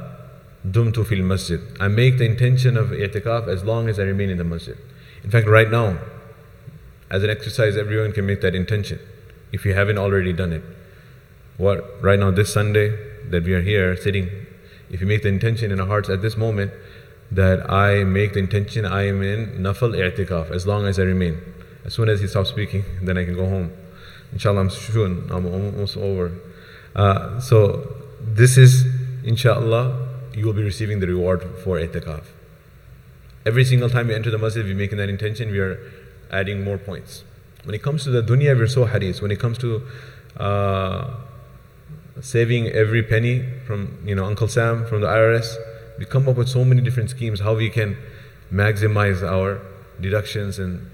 [0.66, 1.60] dumtu fil masjid.
[1.80, 4.76] I make the intention of i'tikaf as long as I remain in the masjid.
[5.24, 5.98] In fact, right now,
[7.10, 9.00] as an exercise, everyone can make that intention
[9.50, 10.62] if you haven't already done it.
[11.56, 12.96] What right now, this Sunday
[13.30, 14.30] that we are here sitting,
[14.90, 16.70] if you make the intention in our hearts at this moment
[17.32, 21.40] that I make the intention I am in nafal i'tikaf as long as I remain.
[21.84, 23.72] As soon as he stops speaking, then I can go home.
[24.32, 25.28] Inshallah, I'm soon.
[25.30, 26.32] I'm almost over.
[26.94, 28.84] Uh, so this is,
[29.24, 32.24] inshallah, you will be receiving the reward for itikaf.
[33.46, 35.80] Every single time you enter the masjid, we're making that intention, we are
[36.30, 37.24] adding more points.
[37.64, 39.22] When it comes to the dunya, we're so haris.
[39.22, 39.82] When it comes to
[40.36, 41.14] uh,
[42.20, 45.56] saving every penny from you know Uncle Sam from the IRS.
[45.98, 47.96] We come up with so many different schemes how we can
[48.52, 49.60] maximize our
[50.00, 50.88] deductions and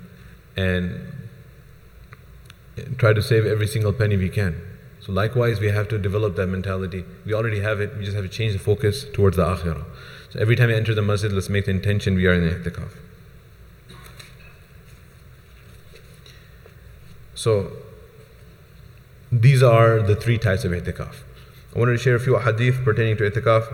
[0.56, 1.12] and
[2.96, 4.60] try to save every single penny we can.
[5.00, 7.04] So likewise, we have to develop that mentality.
[7.26, 7.96] We already have it.
[7.96, 9.84] We just have to change the focus towards the akhirah.
[10.30, 12.54] So every time we enter the masjid, let's make the intention we are in the
[12.54, 12.90] i'tikaf.
[17.34, 17.72] So
[19.30, 21.16] these are the three types of i'tikaf.
[21.74, 23.66] I wanted to share a few hadith pertaining to i'tikaf.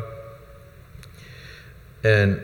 [2.03, 2.41] And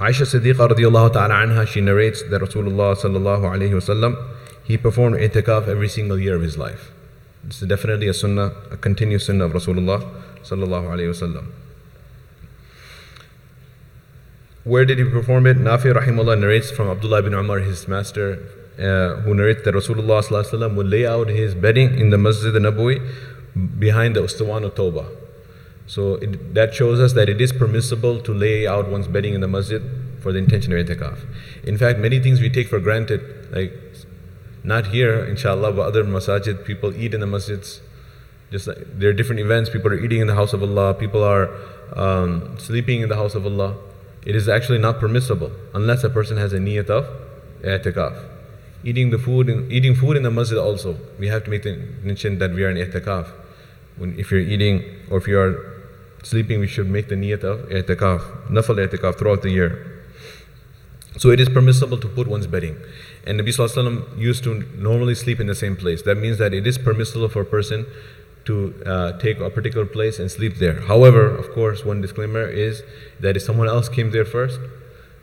[0.00, 4.16] Aisha Siddiqa radiallahu ta'ala anha, she narrates that Rasulullah sallallahu alayhi wasallam,
[4.64, 6.90] he performed i'tikaf every single year of his life.
[7.44, 10.00] This is definitely a sunnah, a continuous sunnah of Rasulullah
[10.42, 11.46] sallallahu alayhi wasallam.
[14.64, 15.58] Where did he perform it?
[15.58, 18.40] Nafi rahimullah narrates from Abdullah ibn Umar, his master,
[18.78, 23.00] uh, who narrates that Rasulullah sallallahu would lay out his bedding in the Masjid al-Nabawi
[23.78, 25.23] behind the Ustuwan al-Tawbah.
[25.86, 29.40] So it, that shows us that it is permissible to lay out one's bedding in
[29.40, 29.82] the masjid
[30.20, 31.18] for the intention of itikaf.
[31.64, 33.20] In fact, many things we take for granted,
[33.52, 33.72] like
[34.62, 37.80] not here, inshallah, but other masajid, people eat in the masjids.
[38.50, 41.22] Just like there are different events, people are eating in the house of Allah, people
[41.22, 41.50] are
[41.94, 43.76] um, sleeping in the house of Allah.
[44.24, 47.06] It is actually not permissible unless a person has a niyat of
[47.62, 48.30] i'tikaf.
[48.82, 51.74] Eating the food, in, eating food in the masjid also, we have to make the
[51.74, 53.30] intention that we are in i'tikaf.
[53.98, 55.73] When, if you're eating or if you are
[56.24, 59.90] sleeping, we should make the niyat of i'tikaf, nafal i'tikaf throughout the year.
[61.16, 62.76] So it is permissible to put one's bedding.
[63.26, 66.02] And Nabi Sallallahu used to normally sleep in the same place.
[66.02, 67.86] That means that it is permissible for a person
[68.46, 70.80] to uh, take a particular place and sleep there.
[70.80, 72.82] However, of course, one disclaimer is
[73.20, 74.58] that if someone else came there first,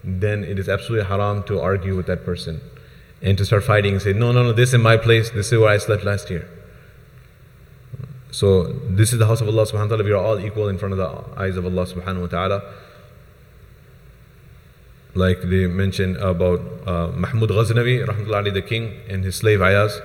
[0.04, 2.62] then it is absolutely haram to argue with that person
[3.22, 5.60] and to start fighting and say, no, no, no, this is my place, this is
[5.60, 6.48] where I slept last year.
[8.31, 10.05] So this is the house of Allah subhanahu wa ta'ala.
[10.05, 12.75] We are all equal in front of the eyes of Allah subhanahu wa ta'ala.
[15.15, 20.01] Like they mentioned about uh, Mahmud Ghaznavi, rahmatullahi the king, and his slave Ayaz.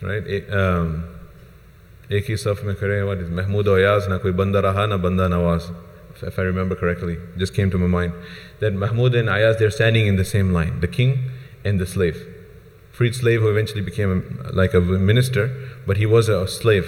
[0.00, 0.48] Right?
[0.50, 1.04] Um,
[2.12, 5.28] एक ही सफ में खड़े what is Mahmud Ayaz na koi banda raha na banda
[5.28, 5.70] nawaz
[6.22, 8.12] if I remember correctly just came to my mind
[8.60, 11.30] that Mahmud and Ayaz they're standing in the same line the king
[11.64, 12.26] and the slave
[12.97, 14.11] freed slave who eventually became
[14.51, 15.43] like a minister
[15.85, 16.87] but he was a slave.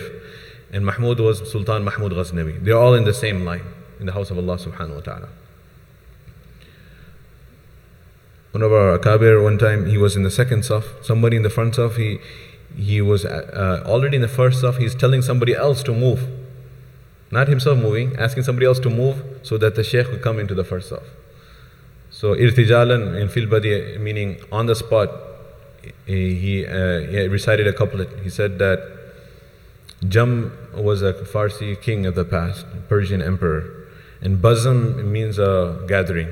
[0.71, 2.63] And Mahmud was Sultan Mahmud Ghaznavi.
[2.63, 3.63] They're all in the same line
[3.99, 5.29] in the house of Allah subhanahu wa ta'ala.
[8.51, 11.49] One of our akabir, one time he was in the second saf, somebody in the
[11.51, 12.17] front saf, he,
[12.75, 16.27] he was uh, already in the first saf, he's telling somebody else to move.
[17.29, 20.55] Not himself moving, asking somebody else to move so that the sheikh would come into
[20.55, 21.03] the first saf.
[22.09, 25.28] So irtijalan in fil badi, meaning on the spot,
[26.06, 28.08] he, uh, he recited a couplet.
[28.22, 28.80] He said that
[30.08, 33.88] Jam was a Farsi king of the past, Persian emperor,
[34.20, 36.28] and Bazm means a gathering.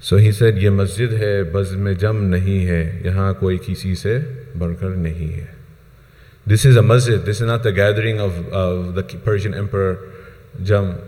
[0.00, 3.02] So he said, "Ye masjid hai, bazm jam nahi hai.
[3.04, 4.24] Yahan koi kisi se
[4.56, 5.48] barkar nahi hai."
[6.46, 7.22] This is a masjid.
[7.22, 9.98] This is not the gathering of, of the Persian emperor
[10.62, 10.98] Jam.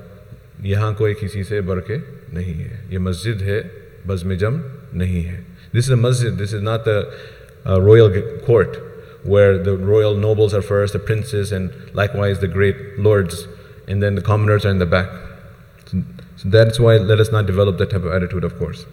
[0.63, 1.97] यहाँ कोई किसी से बढ़ के
[2.35, 3.59] नहीं है ये मस्जिद है
[4.07, 4.63] बज़म जम
[4.95, 5.39] नहीं है
[5.73, 6.37] This is a masjid.
[6.37, 7.11] This is not the
[7.68, 8.10] uh, royal
[8.46, 8.78] court
[9.24, 13.48] where the royal nobles are first, the princes, and likewise the great lords,
[13.88, 15.10] and then the commoners are in the back.
[15.86, 16.04] So,
[16.38, 18.86] so that's why let us not develop that type of attitude, of course.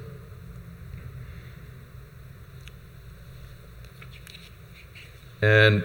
[5.40, 5.84] And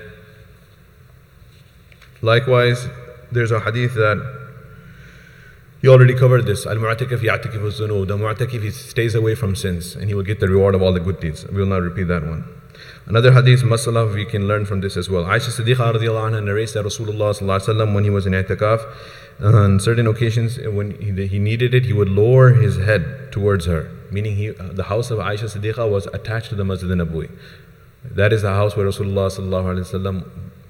[2.21, 2.87] likewise,
[3.31, 4.17] there's a hadith that
[5.81, 6.65] you already covered this.
[6.65, 8.07] Al mu'takif ya'takif zunub.
[8.07, 10.93] The mu'takif he stays away from sins and he will get the reward of all
[10.93, 11.45] the good deeds.
[11.47, 12.59] We will not repeat that one.
[13.10, 15.24] Another hadith, masala, we can learn from this as well.
[15.24, 18.86] Aisha Siddiqa radiallahu anha narrates that Rasulullah when he was in i'tikaf,
[19.41, 23.89] on certain occasions when he, needed it, he would lower his head towards her.
[24.12, 27.32] Meaning he, uh, the house of Aisha Siddiqa was attached to the Masjid Nabawi.
[28.03, 30.24] That is the house where Rasulullah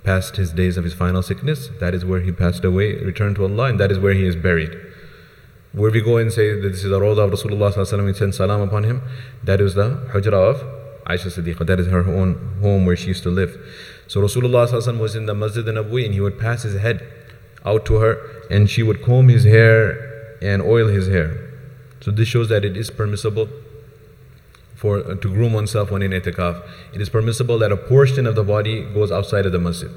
[0.06, 1.70] passed his days of his final sickness.
[1.82, 4.38] That is where he passed away, returned to Allah, and that is where he is
[4.38, 4.80] buried.
[5.74, 8.62] Where we go and say that this is the Rawdah of Rasulullah we send salam
[8.62, 9.02] upon him,
[9.44, 10.79] that is the Hujrah of
[11.10, 11.66] Aisha Siddiqa.
[11.66, 13.58] That is her own home where she used to live.
[14.08, 17.06] So Rasulullah was in the Masjid Nabawi and he would pass his head
[17.66, 18.18] out to her
[18.50, 21.50] and she would comb his hair and oil his hair.
[22.02, 23.50] So this shows that it is permissible
[24.76, 26.64] for uh, to groom oneself when in itikaf.
[26.94, 29.92] It is permissible that a portion of the body goes outside of the masjid.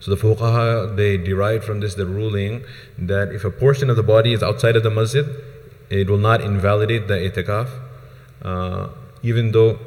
[0.00, 2.62] So the fuqaha they derived from this the ruling
[2.98, 5.26] that if a portion of the body is outside of the masjid,
[5.88, 7.68] it will not invalidate the itikaf,
[8.42, 8.88] uh,
[9.22, 9.78] even though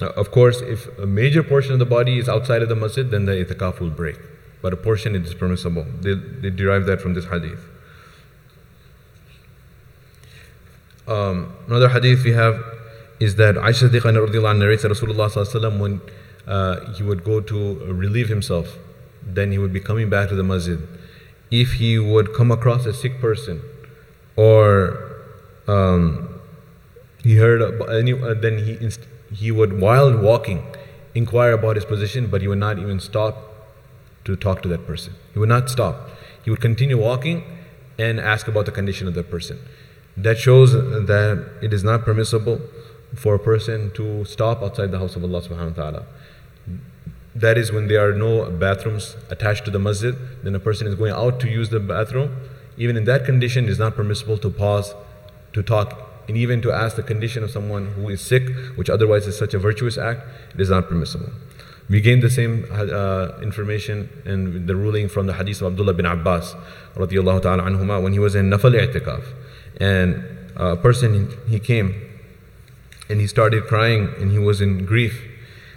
[0.00, 3.10] Uh, of course, if a major portion of the body is outside of the masjid,
[3.10, 4.16] then the itikaf will break.
[4.62, 5.86] But a portion it is permissible.
[6.00, 7.60] They, they derive that from this hadith.
[11.06, 12.62] Um, another hadith we have
[13.18, 16.00] is that Aisha Siddiqa narrates that Rasulullah when
[16.46, 18.78] uh, he would go to relieve himself,
[19.22, 20.78] then he would be coming back to the masjid.
[21.50, 23.62] If he would come across a sick person,
[24.36, 25.16] or
[25.66, 26.40] um,
[27.22, 28.72] he heard any, uh, then he
[29.32, 30.64] he would while walking
[31.14, 33.48] inquire about his position, but he would not even stop
[34.24, 35.14] to talk to that person.
[35.32, 36.10] He would not stop.
[36.44, 37.44] He would continue walking
[37.98, 39.58] and ask about the condition of that person.
[40.16, 42.60] That shows that it is not permissible
[43.14, 46.06] for a person to stop outside the house of Allah subhanahu wa ta'ala.
[47.34, 50.94] That is when there are no bathrooms attached to the masjid, then a person is
[50.94, 52.36] going out to use the bathroom.
[52.76, 54.94] Even in that condition, it is not permissible to pause
[55.52, 59.27] to talk and even to ask the condition of someone who is sick, which otherwise
[59.27, 60.21] is such a virtuous act,
[60.53, 61.29] it is not permissible.
[61.89, 66.05] We gain the same uh, information and the ruling from the hadith of Abdullah bin
[66.05, 66.55] Abbas
[66.95, 69.23] radiallahu ta'ala anhuma when he was in Nafal i'tikaf.
[69.81, 70.23] And
[70.55, 71.93] a person, he came
[73.09, 75.21] and he started crying and he was in grief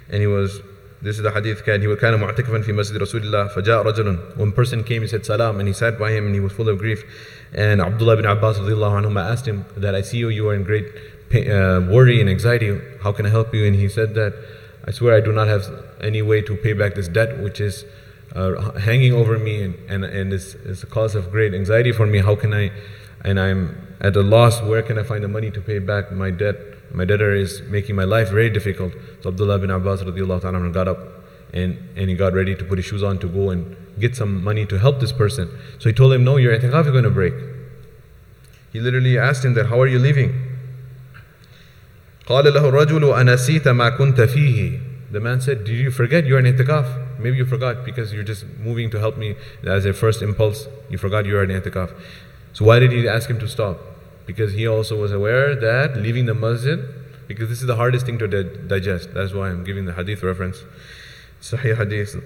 [0.09, 0.61] and he was
[1.01, 4.51] this is the hadith كان he كان معتكفا في مسجد رسول الله فجاء رجل one
[4.51, 6.79] person came he said salam and he sat by him and he was full of
[6.79, 7.03] grief
[7.54, 10.86] and Abdullah bin Abbas anhuma asked him that I see you you are in great
[11.30, 14.34] pain, uh, worry and anxiety how can I help you and he said that
[14.84, 15.64] I swear I do not have
[16.00, 17.84] any way to pay back this debt which is
[18.34, 22.06] uh, hanging over me and, and, and is, is a cause of great anxiety for
[22.06, 22.18] me.
[22.18, 22.72] How can I,
[23.24, 26.30] and I'm at a loss, where can I find the money to pay back my
[26.30, 26.56] debt?
[26.94, 28.92] My debtor is making my life very difficult.
[29.22, 30.98] So Abdullah bin Abbas got up
[31.52, 34.43] and, and he got ready to put his shoes on to go and get some
[34.43, 35.49] money to help this person.
[35.79, 37.33] So he told him, No, your i'tikaf is going to break.
[38.73, 40.43] He literally asked him that, How are you leaving?
[42.27, 46.45] قال له الرجل أنسيت ما كنت فيه The man said, Did you forget you're in
[46.45, 47.19] itikaf?
[47.19, 50.67] Maybe you forgot because you're just moving to help me as a first impulse.
[50.89, 51.93] You forgot you're in itikaf.
[52.51, 53.79] So why did he ask him to stop?
[54.25, 56.79] Because he also was aware that leaving the masjid,
[57.27, 59.13] because this is the hardest thing to di- digest.
[59.13, 60.63] That's why I'm giving the hadith reference.
[61.41, 62.21] Sahih hadith.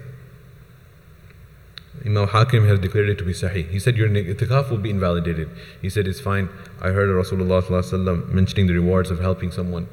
[2.04, 3.68] Imam Hakim has declared it to be sahih.
[3.68, 5.50] He said your itikaf will be invalidated.
[5.80, 6.48] He said it's fine.
[6.80, 9.86] I heard Rasulullah mentioning the rewards of helping someone.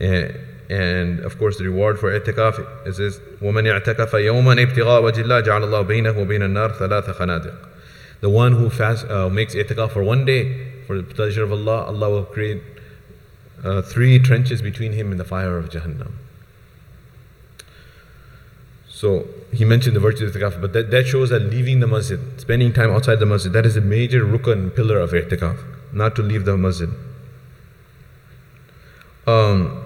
[0.00, 0.38] And,
[0.70, 5.42] and of course the reward for itikaf is this وَمَنْ اعْتَكَفَ يَوْمًا ابْتِغَاءَ وَجِهِ اللَّهِ
[5.42, 7.68] جَعَلَ اللَّهُ بَيْنَهُ وَبَيْنَ النَّارِ ثَلَاثَ خَنَادِقَ
[8.20, 11.84] The one who fast, uh, makes itikaf for one day for the pleasure of Allah,
[11.84, 12.62] Allah will create
[13.64, 16.12] uh, three trenches between him and the fire of Jahannam.
[18.88, 22.19] So he mentioned the virtues of itikaf, but that, that shows that leaving the masjid,
[22.39, 25.57] spending time outside the masjid, that is a major rukun pillar of itikaf,
[25.93, 26.89] not to leave the masjid.
[29.25, 29.83] Um,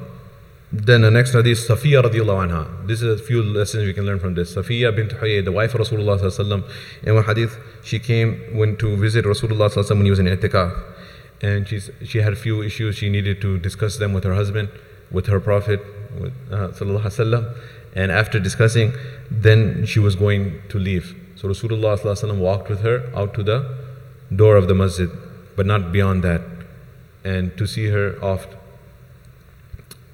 [0.71, 2.87] then the next hadith, Safiya radiallahu anha.
[2.87, 4.55] This is a few lessons we can learn from this.
[4.55, 6.63] Safiya bint Huyay, the wife of Rasulullah sallallahu
[7.03, 10.81] in one hadith, she came, went to visit Rasulullah sallallahu when he was in itikaf.
[11.41, 14.69] And she's, she had a few issues, she needed to discuss them with her husband,
[15.11, 15.81] with her Prophet,
[16.19, 17.55] with, uh, sallallahu
[17.93, 18.93] and after discussing,
[19.29, 21.15] then she was going to leave.
[21.35, 23.77] So Rasulullah walked with her out to the
[24.35, 25.09] door of the masjid,
[25.55, 26.41] but not beyond that,
[27.23, 28.47] and to see her off.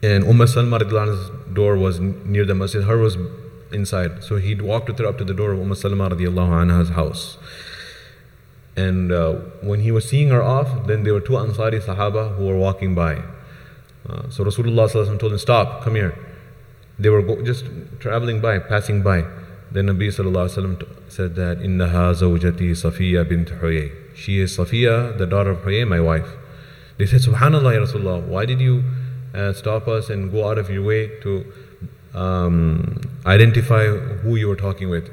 [0.01, 3.17] And Umm Salma's door was near the masjid, her was
[3.71, 4.23] inside.
[4.23, 7.38] So he walked with her up to the door of Umm Salma anha's house.
[8.75, 12.45] And uh, when he was seeing her off, then there were two Ansari Sahaba who
[12.45, 13.23] were walking by.
[14.07, 16.26] Uh, so Rasulullah told him, Stop, come here.
[17.00, 17.66] They were go- just
[18.00, 19.26] traveling by, passing by.
[19.72, 23.91] Then Nabi Sallallahu said that, Innaha zawjati Safiya bint Huyay.
[24.16, 26.28] She is Safiya, the daughter of Huyay, my wife.
[26.98, 28.84] They said, Subhanallah, Ya Rasulullah, why did you
[29.34, 31.45] uh, stop us and go out of your way to
[32.16, 35.12] um, identify who you were talking with?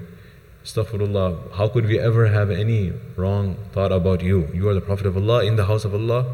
[0.64, 4.48] Astaghfirullah, how could we ever have any wrong thought about you?
[4.54, 6.32] You are the Prophet of Allah in the house of Allah.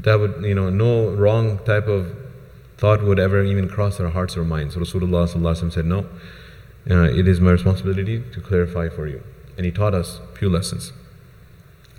[0.00, 2.16] That would, you know, no wrong type of
[2.82, 4.74] thought would ever even cross our hearts or minds.
[4.74, 6.00] Rasulullah said, No,
[6.90, 9.22] uh, it is my responsibility to clarify for you.
[9.56, 10.92] And he taught us few lessons.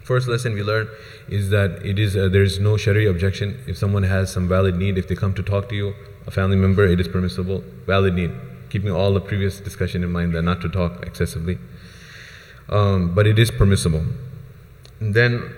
[0.04, 0.90] First lesson we learned
[1.30, 4.76] is that it is uh, there is no Sharia objection if someone has some valid
[4.76, 4.98] need.
[4.98, 5.94] If they come to talk to you,
[6.28, 7.64] a family member, it is permissible.
[7.88, 8.32] Valid need,
[8.70, 11.60] keeping all the previous discussion in mind that not to talk excessively.
[12.68, 14.04] Um, but it is permissible.
[15.00, 15.56] And then,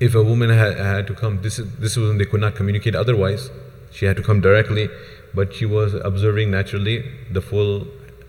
[0.00, 2.56] if a woman had, had to come, this is this was when they could not
[2.56, 3.50] communicate otherwise.
[3.93, 4.89] She had to come directly,
[5.33, 7.87] but she was observing naturally the full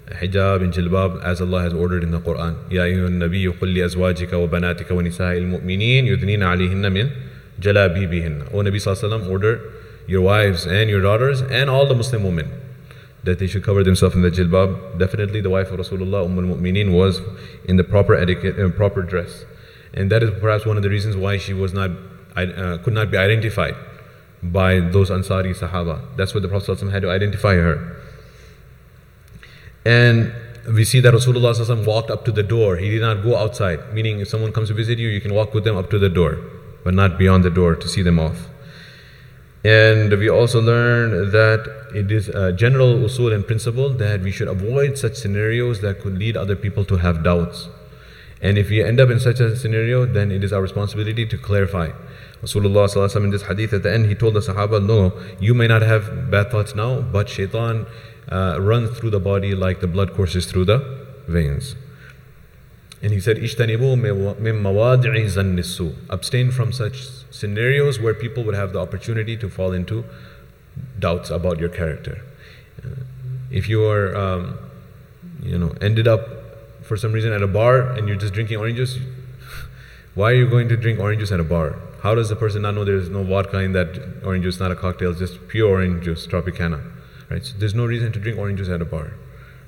[0.09, 2.57] hijab and jilbab as Allah has ordered in the Quran.
[2.71, 7.11] يا أيها النبي قل لأزواجك وبناتك ونساء المؤمنين يدنين عليهن من
[7.61, 8.53] جلابيبهن.
[8.53, 9.61] O Nabi Sallallahu order
[10.07, 12.51] your wives and your daughters and all the Muslim women
[13.23, 14.99] that they should cover themselves in the jilbab.
[14.99, 17.21] Definitely, the wife of Rasulullah, Umm al-Mu'mineen, was
[17.65, 19.45] in the proper etiquette and uh, proper dress,
[19.93, 21.91] and that is perhaps one of the reasons why she was not
[22.37, 23.75] uh, could not be identified
[24.52, 26.16] by those Ansari Sahaba.
[26.16, 27.96] That's what the Prophet had to identify her.
[29.86, 30.34] And
[30.74, 32.78] we see that Rasulullah walked up to the door.
[32.78, 35.54] He did not go outside, meaning if someone comes to visit you, you can walk
[35.54, 36.40] with them up to the door,
[36.84, 38.50] but not beyond the door to see them off.
[39.64, 44.48] And we also learn that it is a general usul and principle that we should
[44.48, 47.68] avoid such scenarios that could lead other people to have doubts.
[48.42, 51.38] And if we end up in such a scenario, then it is our responsibility to
[51.38, 51.92] clarify.
[52.46, 55.82] Rasulullah in this hadith at the end, he told the Sahaba, No, you may not
[55.82, 57.88] have bad thoughts now, but shaitan
[58.32, 61.76] uh, runs through the body like the blood courses through the veins.
[63.02, 65.96] And he said, Ijtanibu min mawadi'i zannissu.
[66.10, 70.06] Abstain from such scenarios where people would have the opportunity to fall into
[71.00, 72.22] doubts about your character.
[72.84, 73.02] Uh,
[73.50, 74.60] if you are, um,
[75.42, 76.22] you know, ended up
[76.84, 79.00] for some reason at a bar and you're just drinking orange juice,
[80.14, 81.76] why are you going to drink orange juice at a bar?
[82.06, 84.76] How does the person not know there's no vodka in that orange juice, not a
[84.76, 86.80] cocktail, it's just pure orange juice, Tropicana,
[87.32, 87.44] right?
[87.44, 89.14] So there's no reason to drink orange juice at a bar.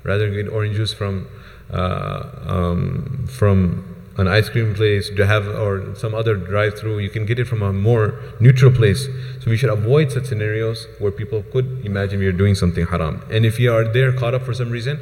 [0.03, 1.27] Rather get orange juice from
[1.71, 7.09] uh, um, from an ice cream place to have or some other drive through you
[7.09, 9.07] can get it from a more neutral place
[9.39, 13.21] so we should avoid such scenarios where people could imagine we are doing something haram
[13.29, 14.99] and if you are there caught up for some reason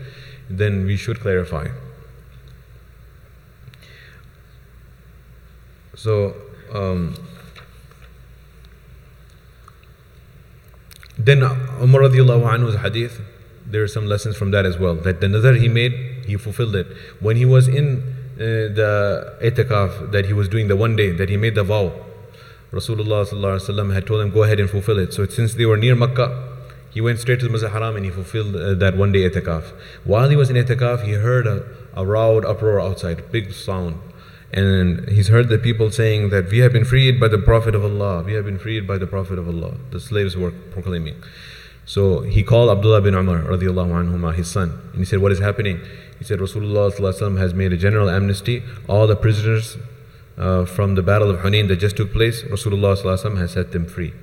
[0.49, 1.65] then we should clarify
[5.95, 6.35] so
[6.75, 7.15] um,
[11.17, 13.21] then Umar radiallahu anhu's hadith
[13.65, 15.93] there are some lessons from that as well that the nazar he made
[16.25, 16.87] he fulfilled it
[17.19, 18.03] when he was in
[18.35, 21.93] uh, the itikaf that he was doing the one day that he made the vow.
[22.73, 25.13] Rasulullah had told him, go ahead and fulfill it.
[25.13, 26.57] So since they were near Makkah,
[26.91, 29.71] he went straight to the Masjid Haram and he fulfilled uh, that one day itikaf.
[30.03, 31.63] While he was in itikaf, he heard a,
[31.93, 33.99] a loud uproar outside, big sound.
[34.53, 37.83] And he's heard the people saying that we have been freed by the Prophet of
[37.83, 38.23] Allah.
[38.23, 39.75] We have been freed by the Prophet of Allah.
[39.91, 41.21] The slaves were proclaiming.
[41.85, 45.39] So he called Abdullah bin Umar, radiallahu anhuma, his son, and he said, What is
[45.39, 45.81] happening?
[46.17, 48.63] He said, Rasulullah has made a general amnesty.
[48.87, 49.77] All the prisoners
[50.37, 54.13] uh, from the Battle of Hunain that just took place, Rasulullah has set them free.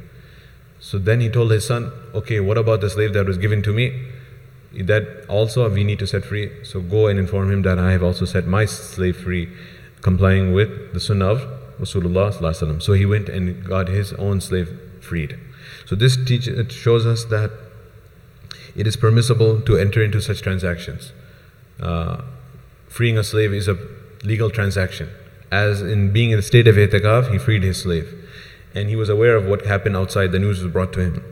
[0.80, 3.72] So then he told his son, Okay, what about the slave that was given to
[3.72, 4.08] me?
[4.72, 6.50] That also we need to set free.
[6.64, 9.48] So go and inform him that I have also set my slave free,
[10.02, 11.46] complying with the sunnah of
[11.80, 12.82] Rasulullah.
[12.82, 15.38] So he went and got his own slave freed.
[15.86, 17.50] So this teach, shows us that
[18.74, 21.12] it is permissible to enter into such transactions.
[21.80, 22.22] Uh,
[22.88, 23.78] freeing a slave is a
[24.24, 25.08] legal transaction.
[25.50, 28.18] As in being in the state of itikaf, he freed his slave.
[28.74, 31.24] And he was aware of what happened outside, the news was brought to him.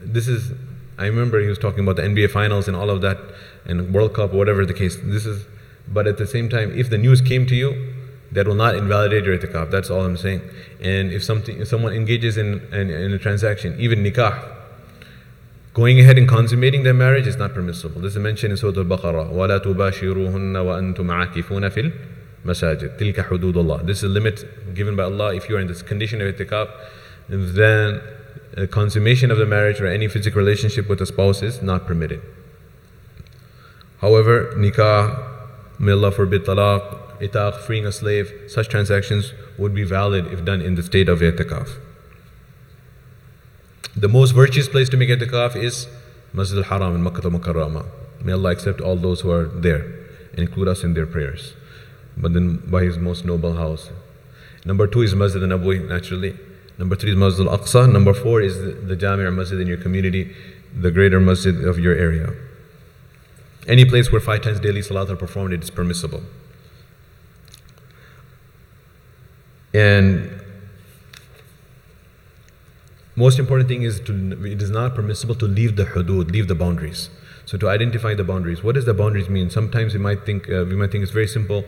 [0.00, 0.52] This is,
[0.96, 3.18] I remember he was talking about the NBA finals and all of that,
[3.66, 4.96] and World Cup, whatever the case.
[5.02, 5.44] This is,
[5.86, 7.94] but at the same time, if the news came to you,
[8.31, 9.69] that will not invalidate your itikaf.
[9.69, 10.41] That's all I'm saying.
[10.81, 14.53] And if something, if someone engages in, in, in a transaction, even nikah,
[15.73, 18.01] going ahead and consummating their marriage is not permissible.
[18.01, 19.31] This is mentioned in Surah Al-Baqarah.
[19.31, 21.93] وَلَا تُبَاشِرُوهُنَّ وَأَنْتُمْ عَاكِفُونَ فِي
[22.45, 25.35] الْمَسَاجِدِ تِلْكَ حُدُودُ اللَّهِ This is a limit given by Allah.
[25.35, 26.69] If you are in this condition of itikaf,
[27.29, 28.01] then
[28.55, 32.21] a consummation of the marriage or any physical relationship with a spouse is not permitted.
[33.99, 40.26] However, nikah, may Allah forbid talaq, itaq, freeing a slave, such transactions would be valid
[40.32, 41.78] if done in the state of itikaf.
[43.96, 45.88] The most virtuous place to make itikaf is
[46.32, 47.86] Masjid al-Haram in Makkah al-Mukarramah.
[48.22, 49.82] May Allah accept all those who are there
[50.32, 51.54] and include us in their prayers.
[52.16, 53.90] But then by His most noble house.
[54.64, 56.36] Number two is Masjid al-Nabawi, naturally.
[56.78, 57.90] Number three is Masjid al-Aqsa.
[57.92, 60.34] Number four is the, the Jami' Masjid in your community,
[60.72, 62.34] the greater Masjid of your area.
[63.66, 66.22] Any place where five times daily salat are performed, it is permissible.
[69.78, 70.40] And
[73.14, 74.12] most important thing is to,
[74.44, 77.10] it is not permissible to leave the hudud, leave the boundaries.
[77.46, 79.50] So to identify the boundaries, what does the boundaries mean?
[79.50, 81.64] Sometimes we might think uh, we might think it's very simple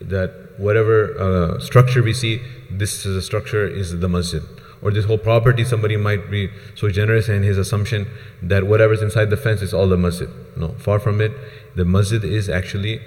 [0.00, 0.96] that whatever
[1.26, 4.42] uh, structure we see, this is a structure is the masjid.
[4.82, 8.08] Or this whole property, somebody might be so generous in his assumption
[8.42, 10.28] that whatever's inside the fence is all the masjid.
[10.56, 11.32] No, far from it.
[11.76, 13.00] The masjid is actually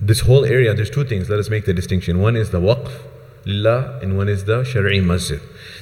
[0.00, 1.28] this whole area, there's two things.
[1.28, 2.20] Let us make the distinction.
[2.20, 2.90] One is the waqf
[3.44, 5.40] lillah, and one is the shari'i masjid.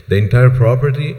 [0.09, 1.17] The entire property,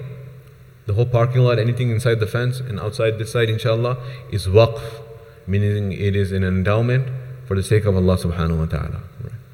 [0.85, 3.97] the whole parking lot, anything inside the fence and outside this side, inshallah,
[4.31, 4.81] is waqf,
[5.47, 7.07] meaning it is an endowment
[7.45, 9.01] for the sake of Allah subhanahu wa ta'ala.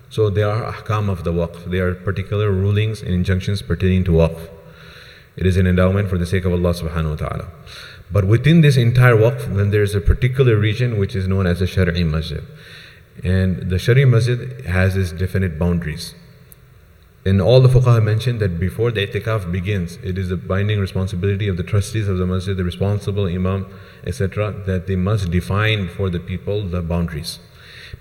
[0.09, 1.65] So there are ahkam of the waqf.
[1.65, 4.49] There are particular rulings and injunctions pertaining to waqf.
[5.35, 7.47] It is an endowment for the sake of Allah subhanahu wa ta'ala.
[8.11, 11.59] But within this entire waqf, then there is a particular region which is known as
[11.59, 12.43] the Shari'i Masjid.
[13.23, 16.15] And the Shari'i Masjid has its definite boundaries.
[17.27, 21.47] And all the fuqaha mentioned that before the itikaf begins, it is the binding responsibility
[21.47, 23.65] of the trustees of the masjid, the responsible imam,
[24.05, 27.39] etc., that they must define for the people the boundaries.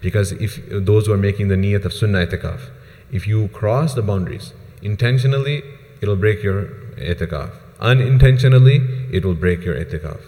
[0.02, 2.68] Because if those who are making the niyat of sunnah itikaf,
[3.12, 4.52] if you cross the boundaries
[4.82, 5.62] intentionally,
[6.02, 6.64] it'll break your
[6.96, 7.50] itikaf.
[7.80, 10.20] Unintentionally, it will break your itikaf.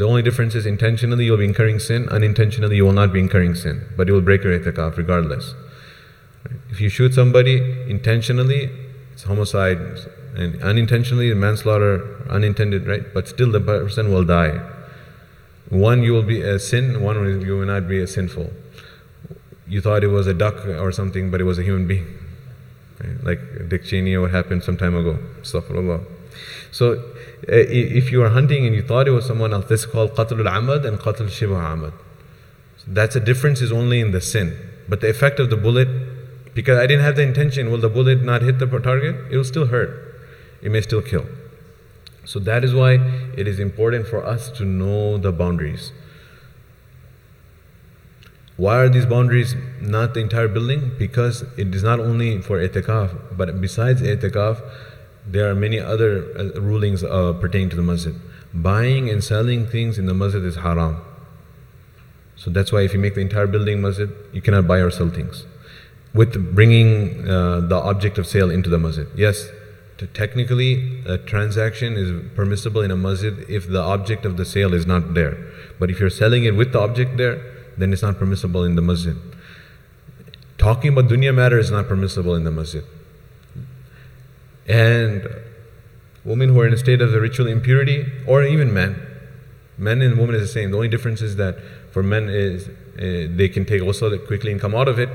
[0.00, 3.54] The only difference is intentionally you'll be incurring sin, unintentionally you will not be incurring
[3.54, 5.52] sin, but you will break your itikaf regardless.
[6.70, 8.70] If you shoot somebody intentionally,
[9.12, 9.78] it's homicide,
[10.34, 13.12] and unintentionally, manslaughter, unintended, right?
[13.12, 14.62] But still, the person will die.
[15.68, 18.50] One, you will be a sin, one, you will not be a sinful.
[19.68, 22.06] You thought it was a duck or something, but it was a human being.
[23.04, 23.22] Right?
[23.22, 25.18] Like Dick Cheney, what happened some time ago.
[25.42, 26.06] Astaghfirullah.
[26.72, 27.04] So,
[27.48, 30.14] Uh, if you are hunting and you thought it was someone else, this is called
[30.14, 31.92] qatl al-amad and qatl shibah amad.
[32.78, 34.56] So that's the difference is only in the sin.
[34.88, 35.88] But the effect of the bullet
[36.54, 39.16] because I didn't have the intention, will the bullet not hit the target?
[39.30, 40.22] It will still hurt.
[40.62, 41.26] It may still kill.
[42.24, 42.94] So that is why
[43.36, 45.92] it is important for us to know the boundaries.
[48.56, 50.92] Why are these boundaries not the entire building?
[50.98, 54.60] Because it is not only for itikaf, but besides itikaf,
[55.32, 58.14] there are many other uh, rulings uh, pertaining to the masjid.
[58.52, 61.00] Buying and selling things in the masjid is haram.
[62.36, 65.10] So that's why if you make the entire building masjid, you cannot buy or sell
[65.10, 65.44] things
[66.12, 69.06] with bringing uh, the object of sale into the masjid.
[69.14, 69.48] Yes,
[70.14, 74.86] technically, a transaction is permissible in a masjid if the object of the sale is
[74.86, 75.38] not there.
[75.78, 77.40] But if you're selling it with the object there,
[77.78, 79.16] then it's not permissible in the masjid.
[80.58, 82.84] Talking about dunya matter is not permissible in the masjid.
[84.66, 85.28] And
[86.24, 89.00] women who are in a state of ritual impurity, or even men,
[89.78, 90.70] men and women is the same.
[90.70, 91.56] The only difference is that
[91.92, 95.08] for men is uh, they can take ghusl quickly and come out of it,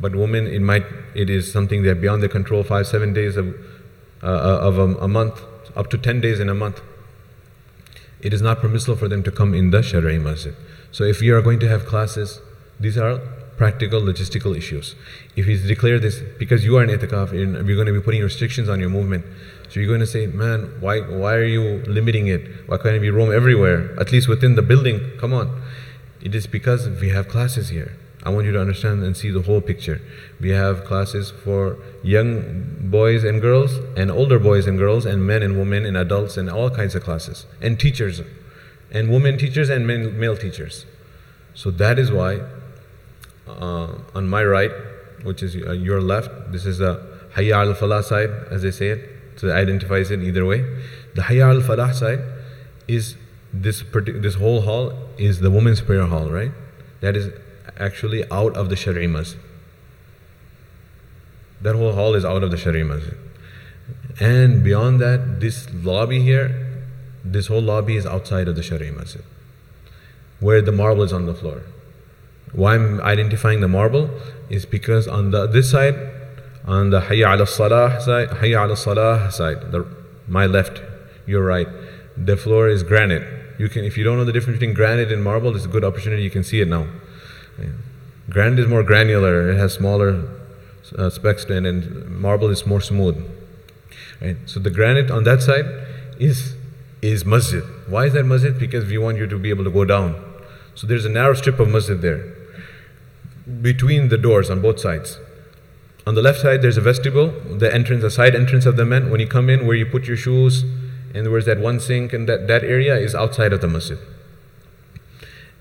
[0.00, 0.84] but women, it might,
[1.14, 3.54] it is something that beyond their control, five, seven days of,
[4.22, 5.42] uh, of a, a, month,
[5.76, 6.80] up to 10 days in a month.
[8.20, 10.54] It is not permissible for them to come in the Shari'i Masjid.
[10.90, 12.40] So if you are going to have classes,
[12.80, 13.20] these are
[13.58, 14.94] practical logistical issues.
[15.36, 18.68] If he's declared this, because you are an itikaf, we're going to be putting restrictions
[18.68, 19.26] on your movement.
[19.68, 22.48] So you're going to say, man, why, why are you limiting it?
[22.68, 23.94] Why can't we roam everywhere?
[24.00, 25.00] At least within the building.
[25.18, 25.60] Come on.
[26.22, 27.98] It is because we have classes here.
[28.24, 30.00] I want you to understand and see the whole picture.
[30.40, 35.42] We have classes for young boys and girls, and older boys and girls, and men
[35.42, 38.20] and women, and adults, and all kinds of classes, and teachers,
[38.90, 40.84] and women teachers, and men, male teachers.
[41.54, 42.40] So that is why,
[43.48, 44.70] uh, on my right,
[45.22, 47.00] which is uh, your left, this is the
[47.34, 50.60] Hayya al Falah side, as they say it, so it identifies it either way.
[51.14, 52.20] The Hayya al Falah side
[52.86, 53.16] is
[53.52, 56.52] this, this whole hall is the women's prayer hall, right?
[57.00, 57.32] That is
[57.78, 59.40] actually out of the Shari Masjid.
[61.60, 63.16] That whole hall is out of the Shari Masjid.
[64.20, 66.82] And beyond that, this lobby here,
[67.24, 69.22] this whole lobby is outside of the Shari Masjid,
[70.40, 71.62] where the marble is on the floor.
[72.52, 74.10] Why I'm identifying the marble
[74.48, 75.94] is because on the this side,
[76.64, 79.86] on the Hayya ala Salah side, Hayya ala Salah side, the,
[80.26, 80.82] my left,
[81.26, 81.68] your right,
[82.16, 83.22] the floor is granite.
[83.58, 85.84] You can, if you don't know the difference between granite and marble, it's a good
[85.84, 86.22] opportunity.
[86.22, 86.86] You can see it now.
[88.30, 90.28] Granite is more granular, it has smaller
[90.96, 93.16] uh, specks to it, and marble is more smooth.
[94.20, 94.36] Right?
[94.46, 95.66] So the granite on that side
[96.18, 96.54] is,
[97.02, 97.64] is masjid.
[97.88, 98.58] Why is that masjid?
[98.58, 100.22] Because we want you to be able to go down.
[100.74, 102.37] So there's a narrow strip of masjid there
[103.62, 105.18] between the doors on both sides.
[106.06, 109.10] On the left side, there's a vestibule, the entrance, the side entrance of the men.
[109.10, 110.64] When you come in, where you put your shoes,
[111.14, 113.98] and there's that one sink, and that, that area is outside of the masjid.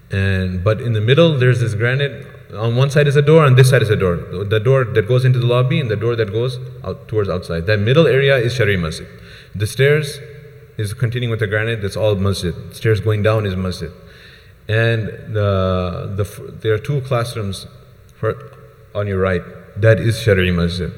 [0.09, 2.26] And but in the middle, there's this granite.
[2.53, 4.15] On one side is a door, on this side is a door.
[4.15, 7.65] The door that goes into the lobby and the door that goes out towards outside.
[7.65, 9.07] That middle area is Shari Masjid.
[9.53, 10.19] The stairs
[10.77, 11.81] is continuing with the granite.
[11.81, 12.55] That's all masjid.
[12.73, 13.91] Stairs going down is masjid.
[14.68, 17.68] And the, the there are two classrooms
[18.15, 18.35] for,
[18.94, 19.41] on your right.
[19.77, 20.91] That is Shari Masjid.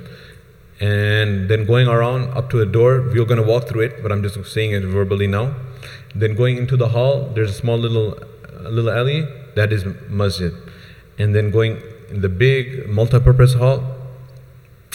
[0.79, 4.11] And then going around up to the door, we're going to walk through it, but
[4.11, 5.53] I'm just saying it verbally now.
[6.15, 8.17] Then going into the hall, there's a small little
[8.61, 10.53] little alley, that is masjid.
[11.17, 13.83] And then going in the big multi-purpose hall,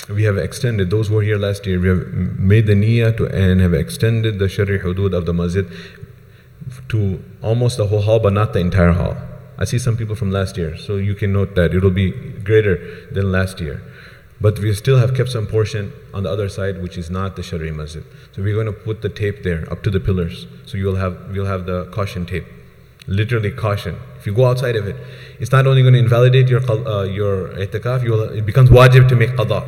[0.09, 3.27] we have extended, those who were here last year, we have made the niyyah to,
[3.27, 5.67] and have extended the shari hudud of the masjid
[6.89, 9.17] to almost the whole hall, but not the entire hall.
[9.59, 13.07] I see some people from last year, so you can note that it'll be greater
[13.13, 13.83] than last year.
[14.41, 17.43] But we still have kept some portion on the other side, which is not the
[17.43, 18.05] Shari Masjid.
[18.33, 20.47] So we're going to put the tape there up to the pillars.
[20.67, 22.45] So you'll have you'll have the caution tape,
[23.07, 23.97] literally caution.
[24.19, 24.97] If you go outside of it,
[25.39, 29.31] it's not only going to invalidate your uh, your itikaf, it becomes wajib to make
[29.31, 29.65] qada.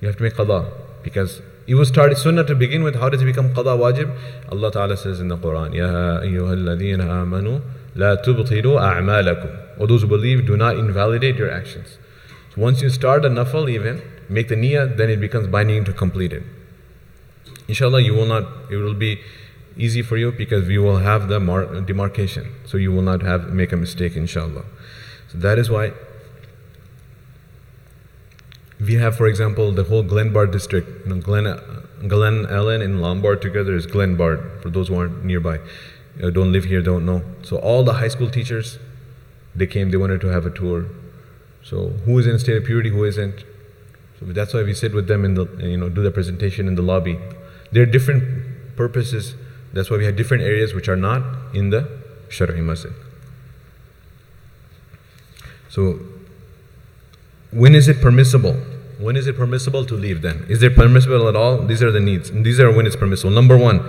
[0.00, 0.72] You have to make qada
[1.02, 2.96] because it was started sunnah to begin with.
[2.96, 4.12] How does it become qada wajib?
[4.50, 5.86] Allah Ta'ala says in the Quran, Ya
[6.20, 7.62] ayyuhalladhina amanu
[7.94, 9.78] la tubtilu a'malakum.
[9.78, 11.96] Or those who believe, do not invalidate your actions.
[12.52, 15.92] So once you start a nafal even, make the niyyah, then it becomes binding to
[15.92, 16.42] complete it.
[17.68, 19.20] Inshallah, you will not, it will be
[19.76, 22.52] easy for you because we will have the mar- demarcation.
[22.66, 24.64] So you will not have make a mistake, inshallah.
[25.28, 25.92] So that is why
[28.80, 31.06] we have, for example, the whole Glenbard district.
[31.06, 31.44] You know, Glen,
[32.08, 34.62] Glen Ellyn and Lombard together is Glenbard.
[34.62, 35.60] For those who aren't nearby,
[36.22, 37.22] uh, don't live here, don't know.
[37.42, 38.78] So all the high school teachers,
[39.54, 39.90] they came.
[39.90, 40.86] They wanted to have a tour.
[41.62, 43.44] So who is in a state of purity, who isn't?
[44.18, 46.74] So that's why we sit with them in the, you know, do the presentation in
[46.74, 47.18] the lobby.
[47.72, 49.34] There are different purposes.
[49.72, 51.22] That's why we have different areas which are not
[51.54, 51.88] in the
[52.28, 52.92] Shar'i Masjid.
[55.68, 56.00] So
[57.52, 58.56] when is it permissible?
[59.00, 60.44] When is it permissible to leave then?
[60.48, 61.58] Is it permissible at all?
[61.58, 62.28] These are the needs.
[62.28, 63.30] And these are when it's permissible.
[63.30, 63.80] Number one,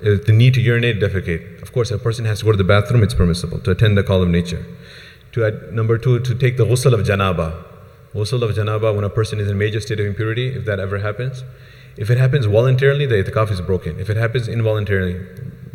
[0.00, 1.62] is the need to urinate, defecate.
[1.62, 3.58] Of course, a person has to go to the bathroom, it's permissible.
[3.60, 4.64] To attend the call of nature.
[5.32, 7.64] To add, number two, to take the ghusl of janaba.
[8.14, 10.98] Ghusl of janaba when a person is in major state of impurity, if that ever
[10.98, 11.44] happens.
[11.96, 13.98] If it happens voluntarily, the itikaf is broken.
[13.98, 15.20] If it happens involuntarily,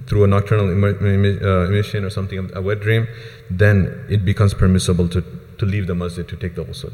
[0.07, 3.07] through a nocturnal uh, emission or something, a wet dream,
[3.49, 5.23] then it becomes permissible to,
[5.57, 6.91] to leave the masjid to take the ghusl.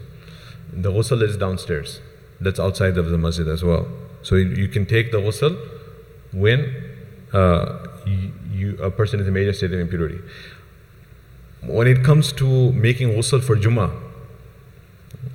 [0.72, 2.02] The ghusl is downstairs.
[2.40, 3.88] That's outside of the masjid as well.
[4.22, 5.58] So you, can take the ghusl
[6.32, 6.74] when
[7.34, 10.20] uh, you, you, a person is in a major state of impurity.
[11.64, 13.94] When it comes to making ghusl for Jummah,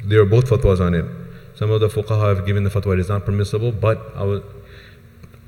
[0.05, 1.05] there are both fatwas on it.
[1.55, 4.43] Some of the fuqaha have given the fatwa it is not permissible, but I was,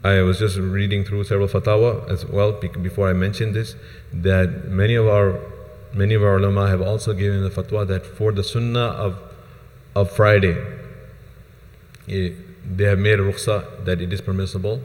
[0.04, 3.74] I was just reading through several fatwa as well before I mentioned this,
[4.12, 5.40] that many of our
[5.92, 9.18] many of our ulama have also given the fatwa that for the sunnah of
[9.96, 10.54] of Friday,
[12.06, 14.80] they have made a rukhsa that it is permissible.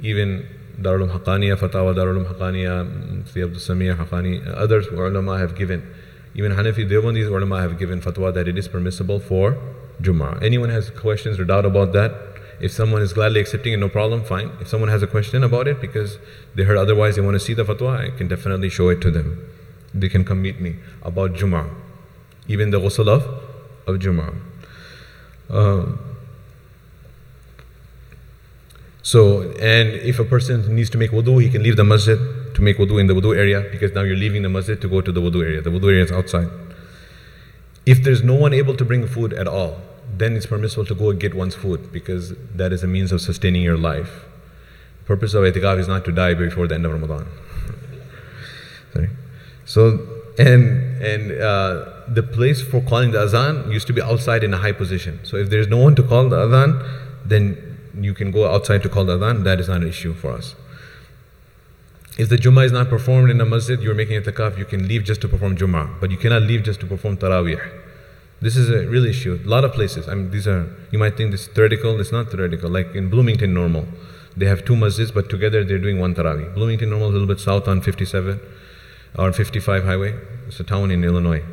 [0.00, 0.46] Even
[0.78, 5.94] Darul Haqqaniya, Fatawa Darul Haqqaniya, Mufti Abdul Samir Haqqani, others ulama have given.
[6.34, 9.56] Even Hanafi Deobandis ulama have given fatwa that it is permissible for
[10.00, 10.42] Jummah.
[10.42, 12.12] Anyone has questions or doubt about that?
[12.60, 14.50] If someone is gladly accepting it, no problem, fine.
[14.60, 16.18] If someone has a question about it because
[16.54, 19.10] they heard otherwise, they want to see the fatwa, I can definitely show it to
[19.10, 19.46] them.
[19.94, 21.68] They can come meet me about Jummah.
[22.48, 23.49] Even the ghusl of
[23.90, 24.34] of Jummah.
[25.50, 25.98] Um,
[29.02, 32.18] so, and if a person needs to make wudu, he can leave the masjid
[32.54, 35.00] to make wudu in the wudu area because now you're leaving the masjid to go
[35.00, 35.60] to the wudu area.
[35.60, 36.48] The wudu area is outside.
[37.86, 39.80] If there's no one able to bring food at all,
[40.16, 43.20] then it's permissible to go and get one's food because that is a means of
[43.20, 44.24] sustaining your life.
[45.00, 47.26] The purpose of itikaf is not to die before the end of Ramadan.
[48.92, 49.08] Sorry.
[49.64, 54.54] So, and and uh, the place for calling the azan used to be outside in
[54.54, 55.20] a high position.
[55.22, 56.80] So if there's no one to call the azan,
[57.24, 59.44] then you can go outside to call the adhan.
[59.44, 60.54] That is not an issue for us.
[62.18, 64.86] If the Jummah is not performed in a masjid, you're making a itikaf, you can
[64.88, 67.60] leave just to perform Jummah, but you cannot leave just to perform Taraweeh.
[68.40, 69.38] This is a real issue.
[69.44, 72.12] A lot of places, I mean, these are, you might think this is theoretical, it's
[72.12, 72.70] not theoretical.
[72.70, 73.86] Like in Bloomington Normal,
[74.36, 76.54] they have two masjids, but together they're doing one Taraweeh.
[76.54, 78.40] Bloomington Normal, a little bit south on 57
[79.16, 80.14] or 55 highway.
[80.46, 81.42] It's a town in Illinois.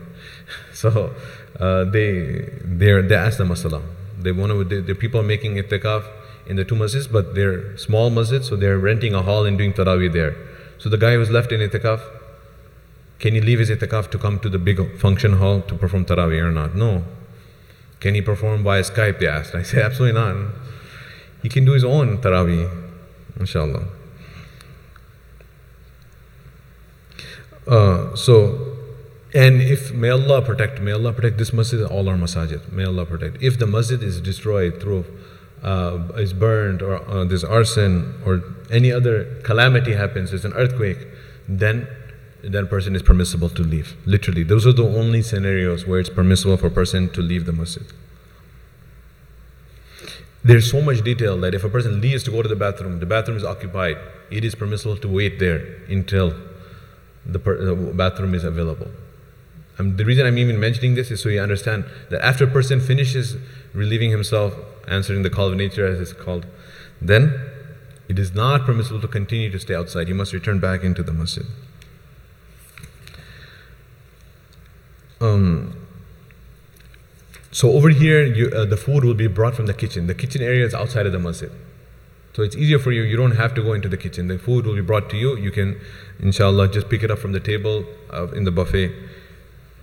[0.74, 1.14] So
[1.60, 3.82] uh, they they they ask the masala.
[4.20, 4.82] They want to.
[4.82, 6.06] The people are making itikaf
[6.48, 9.74] in the two masjids, but they're small masjids, so they're renting a hall and doing
[9.74, 10.36] tarawih there.
[10.78, 12.02] So the guy who's left in itikaf,
[13.20, 16.44] can he leave his itikaf to come to the big function hall to perform tarawih
[16.44, 16.76] or not?
[16.76, 17.04] No.
[18.00, 19.20] Can he perform via Skype?
[19.20, 19.56] They asked.
[19.56, 20.54] I said absolutely not.
[21.42, 22.70] He can do his own tarawih,
[23.40, 23.86] inshallah.
[27.68, 28.68] Uh, so
[29.34, 32.72] and if may Allah protect, may Allah protect this masjid, all our masajid.
[32.72, 33.42] May Allah protect.
[33.42, 35.06] If the masjid is destroyed through,
[35.62, 38.42] uh, is burned, or uh, there's arson, or
[38.72, 40.98] any other calamity happens, there's an earthquake,
[41.48, 41.88] then
[42.44, 43.96] that person is permissible to leave.
[44.06, 47.54] Literally, those are the only scenarios where it's permissible for a person to leave the
[47.54, 47.86] masjid.
[50.44, 53.06] There's so much detail that if a person leaves to go to the bathroom, the
[53.06, 53.98] bathroom is occupied,
[54.32, 56.34] it is permissible to wait there until
[57.28, 58.88] the, per- the bathroom is available.
[59.80, 62.80] Um, the reason I'm even mentioning this is so you understand that after a person
[62.80, 63.36] finishes
[63.74, 64.54] relieving himself,
[64.88, 66.46] answering the call of nature as it's called,
[67.02, 67.40] then
[68.08, 70.08] it is not permissible to continue to stay outside.
[70.08, 71.46] You must return back into the masjid.
[75.20, 75.76] Um,
[77.52, 80.06] So over here, you, uh, the food will be brought from the kitchen.
[80.06, 81.52] The kitchen area is outside of the masjid.
[82.38, 83.02] So it's easier for you.
[83.02, 84.28] You don't have to go into the kitchen.
[84.28, 85.36] The food will be brought to you.
[85.38, 85.82] You can,
[86.20, 87.84] inshallah, just pick it up from the table
[88.14, 88.92] uh, in the buffet.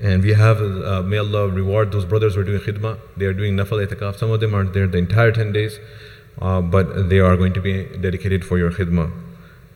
[0.01, 3.01] And we have, uh, may Allah reward those brothers who are doing khidmah.
[3.16, 4.18] They are doing nafal itikaf.
[4.18, 5.81] Some of them aren't there the entire 10 days,
[6.40, 9.10] uh, but they are going to be dedicated for your khidmah.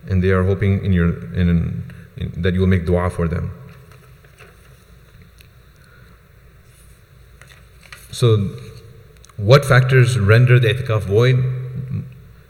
[0.08, 1.84] And they are hoping in your, in,
[2.16, 3.50] in, that you will make dua for them.
[8.12, 8.56] So,
[9.36, 11.67] what factors render the itikaf void?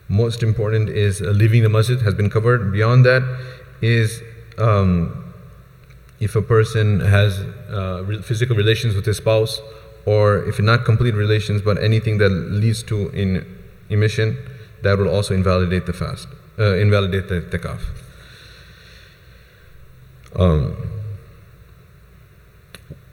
[0.09, 2.71] Most important is uh, leaving the masjid has been covered.
[2.71, 3.23] Beyond that
[3.81, 4.21] is
[4.57, 5.33] um,
[6.19, 9.61] if a person has uh, re- physical relations with his spouse,
[10.05, 13.45] or if not complete relations, but anything that leads to in
[13.89, 14.37] emission,
[14.81, 16.27] that will also invalidate the fast,
[16.57, 17.79] uh, invalidate the takaf.
[20.35, 20.75] Um,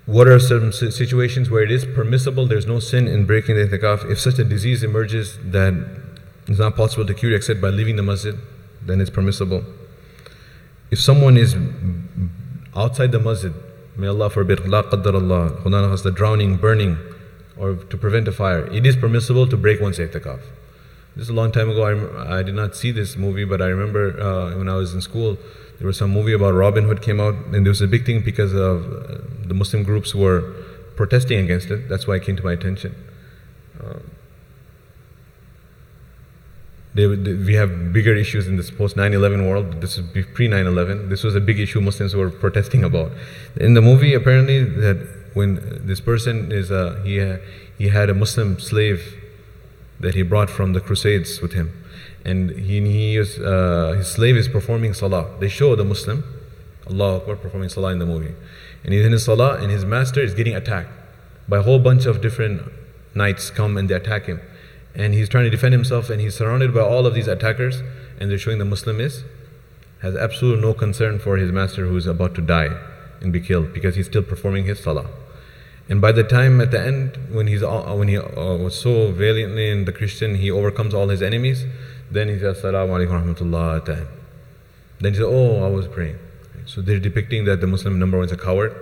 [0.06, 2.46] what are some situations where it is permissible?
[2.46, 4.10] There's no sin in breaking the itikaf.
[4.10, 6.05] If such a disease emerges that
[6.48, 8.36] it's not possible to cure except by leaving the masjid,
[8.82, 9.64] then it's permissible.
[10.90, 11.56] If someone is
[12.74, 13.52] outside the masjid,
[13.96, 16.98] may Allah forbid, la qaddar Allah, has the drowning, burning,
[17.56, 20.40] or to prevent a fire, it is permissible to break one's i'tikaf.
[21.16, 21.82] This is a long time ago.
[21.82, 25.00] I, I did not see this movie, but I remember uh, when I was in
[25.00, 25.38] school,
[25.78, 28.20] there was some movie about Robin Hood came out, and there was a big thing
[28.20, 30.42] because of uh, the Muslim groups were
[30.94, 31.88] protesting against it.
[31.88, 32.94] That's why it came to my attention.
[33.82, 34.10] Um,
[36.96, 39.80] they, they, we have bigger issues in this post 9/11 world.
[39.82, 40.04] This is
[40.34, 41.10] pre 9/11.
[41.10, 43.12] This was a big issue Muslims were protesting about.
[43.56, 44.98] In the movie, apparently, that
[45.34, 45.50] when
[45.90, 47.14] this person is a, he
[47.78, 49.00] he had a Muslim slave
[50.00, 51.68] that he brought from the Crusades with him,
[52.24, 55.26] and he, he is uh, his slave is performing salah.
[55.38, 56.24] They show the Muslim,
[56.88, 58.34] Allah Akbar, performing salah in the movie,
[58.84, 60.92] and he's in his salah, and his master is getting attacked
[61.46, 62.62] by a whole bunch of different
[63.14, 64.40] knights come and they attack him
[64.96, 67.82] and he's trying to defend himself and he's surrounded by all of these attackers
[68.18, 69.24] and they're showing the Muslim is
[70.02, 72.70] has absolutely no concern for his master who is about to die
[73.20, 75.06] and be killed because he's still performing his salah.
[75.88, 79.70] And by the time at the end, when he's when he uh, was so valiantly
[79.70, 81.64] in the Christian, he overcomes all his enemies.
[82.10, 84.06] Then he says, "Assalamu alaikum rahmatullah."
[84.98, 86.18] Then he says, "Oh, I was praying."
[86.64, 88.74] So they're depicting that the Muslim number one is a coward,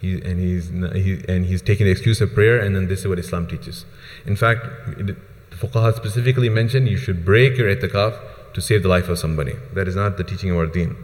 [0.00, 3.08] he, and he's he, and he's taking the excuse of prayer, and then this is
[3.08, 3.86] what Islam teaches.
[4.28, 4.66] In fact,
[4.98, 5.16] it,
[5.50, 8.14] Fuqaha specifically mentioned you should break your itikaf
[8.52, 9.54] to save the life of somebody.
[9.72, 10.94] That is not the teaching of our deen.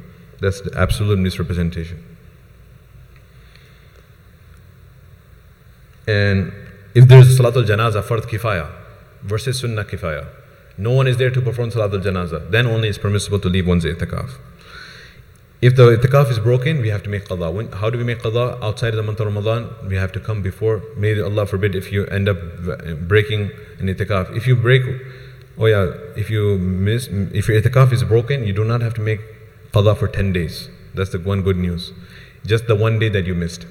[0.40, 2.04] That's the absolute misrepresentation.
[6.06, 6.52] And
[6.94, 8.70] if there's Salatul Janazah, Fard Kifaya
[9.22, 10.26] versus Sunnah Kifaya,
[10.76, 13.84] no one is there to perform Salatul Janazah, then only it's permissible to leave one's
[13.84, 14.32] itikaf.
[15.60, 17.52] If the itikaf is broken, we have to make qada.
[17.52, 18.62] When, how do we make qada?
[18.62, 20.82] Outside of the month of Ramadan, we have to come before.
[20.96, 22.36] May Allah forbid if you end up
[23.08, 24.36] breaking an itikaf.
[24.36, 24.82] If you break,
[25.58, 29.00] oh yeah, if you miss, if your itikaf is broken, you do not have to
[29.00, 29.20] make
[29.72, 30.68] qada for 10 days.
[30.92, 31.92] That's the one good news.
[32.44, 33.66] Just the one day that you missed.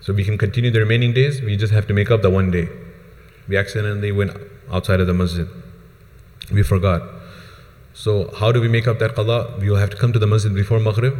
[0.00, 2.50] So we can continue the remaining days, we just have to make up the one
[2.50, 2.68] day.
[3.48, 4.36] We accidentally went
[4.70, 5.48] outside of the masjid.
[6.52, 7.02] We forgot.
[7.96, 9.58] So how do we make up that qada?
[9.58, 11.16] We will have to come to the masjid before Maghrib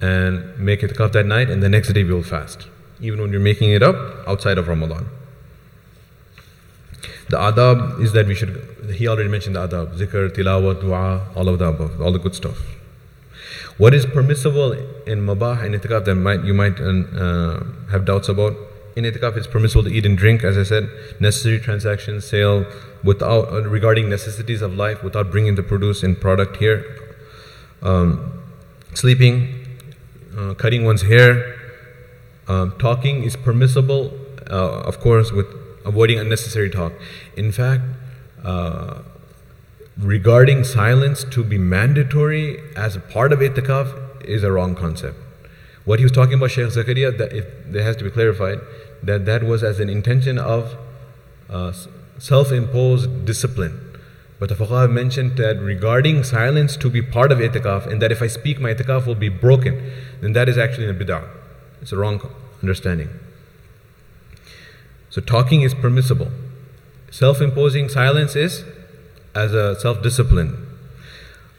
[0.00, 2.66] and make it itikaf that night and the next day we will fast.
[3.00, 3.96] Even when you're making it up
[4.26, 5.06] outside of Ramadan.
[7.28, 11.48] The adab is that we should, he already mentioned the adab, zikr, tilawat, dua, all
[11.48, 12.58] of the above, all the good stuff.
[13.78, 14.72] What is permissible
[15.06, 17.60] in mabah and itikaf that might, you might uh,
[17.92, 18.56] have doubts about?
[18.96, 20.88] In itikaf, it's permissible to eat and drink, as I said,
[21.20, 22.64] necessary transactions, sale,
[23.04, 26.82] without uh, regarding necessities of life without bringing the produce and product here.
[27.82, 28.42] Um,
[28.94, 29.66] sleeping,
[30.34, 31.56] uh, cutting one's hair,
[32.48, 34.12] um, talking is permissible,
[34.50, 35.46] uh, of course, with
[35.84, 36.94] avoiding unnecessary talk.
[37.36, 37.82] In fact,
[38.42, 39.02] uh,
[39.98, 45.18] regarding silence to be mandatory as a part of itikaf is a wrong concept.
[45.84, 48.58] What he was talking about, Sheikh Zakaria, that if, that has to be clarified,
[49.02, 50.76] that that was as an intention of
[51.48, 51.72] uh,
[52.18, 53.80] self-imposed discipline.
[54.38, 58.20] But the Fuqaha mentioned that regarding silence to be part of itikaf and that if
[58.20, 59.90] I speak my itikaf will be broken,
[60.20, 61.26] then that is actually a bid'ah.
[61.80, 62.20] It's a wrong
[62.62, 63.08] understanding.
[65.08, 66.30] So talking is permissible.
[67.10, 68.64] Self-imposing silence is
[69.34, 70.66] as a self-discipline.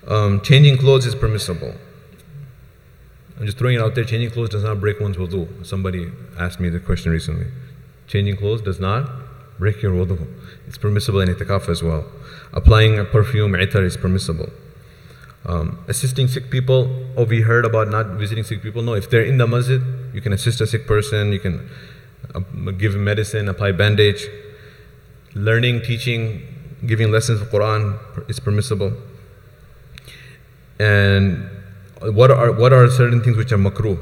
[0.08, 1.74] Um, changing clothes is permissible.
[3.40, 4.04] I'm just throwing it out there.
[4.04, 5.66] Changing clothes does not break one's wudu.
[5.66, 6.10] Somebody
[6.40, 7.48] asked me the question recently.
[8.08, 9.10] Changing clothes does not
[9.60, 10.28] break your wudu.
[10.68, 12.06] It's permissible in itikaf as well.
[12.54, 14.50] Applying a perfume, itar, is permissible.
[15.46, 18.82] Um, assisting sick people, oh, we heard about not visiting sick people.
[18.82, 19.82] No, if they're in the masjid,
[20.14, 21.70] you can assist a sick person, you can
[22.34, 22.40] uh,
[22.72, 24.28] give medicine, apply bandage.
[25.36, 26.42] Learning, teaching,
[26.86, 28.00] giving lessons of Quran
[28.30, 28.94] is permissible.
[30.80, 31.50] And
[32.02, 33.99] what are, what are certain things which are makruh?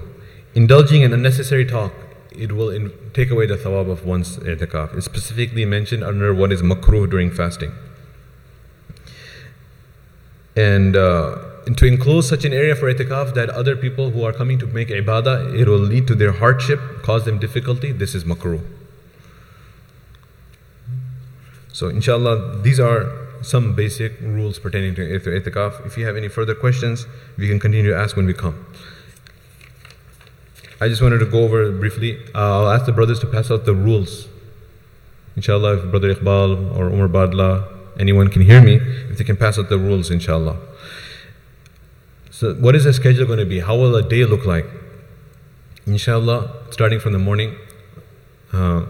[0.53, 1.93] Indulging in unnecessary talk,
[2.31, 4.95] it will in, take away the thawab of one's i'tikaf.
[4.95, 7.71] It's specifically mentioned under what is makruh during fasting.
[10.55, 14.31] And, uh, and to enclose such an area for itikaf that other people who are
[14.31, 18.23] coming to make ibadah, it will lead to their hardship, cause them difficulty, this is
[18.23, 18.61] makruh.
[21.73, 25.85] So inshallah, these are some basic rules pertaining to itikaf.
[25.85, 27.05] If you have any further questions,
[27.37, 28.65] we can continue to ask when we come.
[30.81, 32.19] I just wanted to go over briefly.
[32.33, 34.27] Uh, I'll ask the brothers to pass out the rules.
[35.35, 37.67] Inshallah, if Brother Iqbal or Umar Badla,
[37.99, 38.75] anyone can hear me,
[39.09, 40.57] if they can pass out the rules, inshallah.
[42.31, 43.59] So, what is the schedule going to be?
[43.59, 44.65] How will a day look like?
[45.85, 47.55] Inshallah, starting from the morning,
[48.51, 48.85] uh,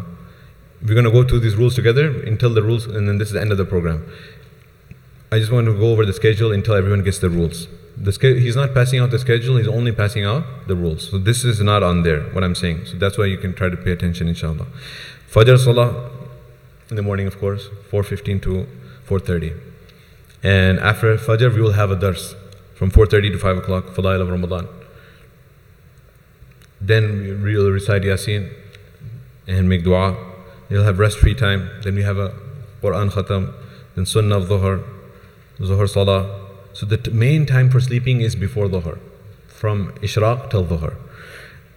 [0.82, 3.34] we're going to go through these rules together until the rules, and then this is
[3.34, 4.06] the end of the program.
[5.36, 7.68] I just want to go over the schedule until everyone gets the rules.
[7.98, 11.10] The ske- he's not passing out the schedule, he's only passing out the rules.
[11.10, 12.86] So this is not on there, what I'm saying.
[12.86, 14.66] So that's why you can try to pay attention, inshallah.
[15.30, 16.10] Fajr Salah
[16.90, 18.66] in the morning, of course, 4.15 to
[19.10, 19.60] 4.30.
[20.42, 22.34] And after Fajr, we will have a dars
[22.74, 24.70] from 4.30 to 5 o'clock, Fadail of Ramadan.
[26.80, 28.54] Then we will recite Yasin
[29.48, 30.16] and make dua.
[30.70, 31.70] You'll have rest free time.
[31.84, 32.34] Then we have a
[32.82, 33.54] Quran khatam,
[33.96, 34.95] then Sunnah of Dhuhr,
[35.60, 36.42] Zuhr Salah.
[36.74, 39.00] So the t- main time for sleeping is before Dhuhr,
[39.48, 40.96] from Ishraq till Dhuhr.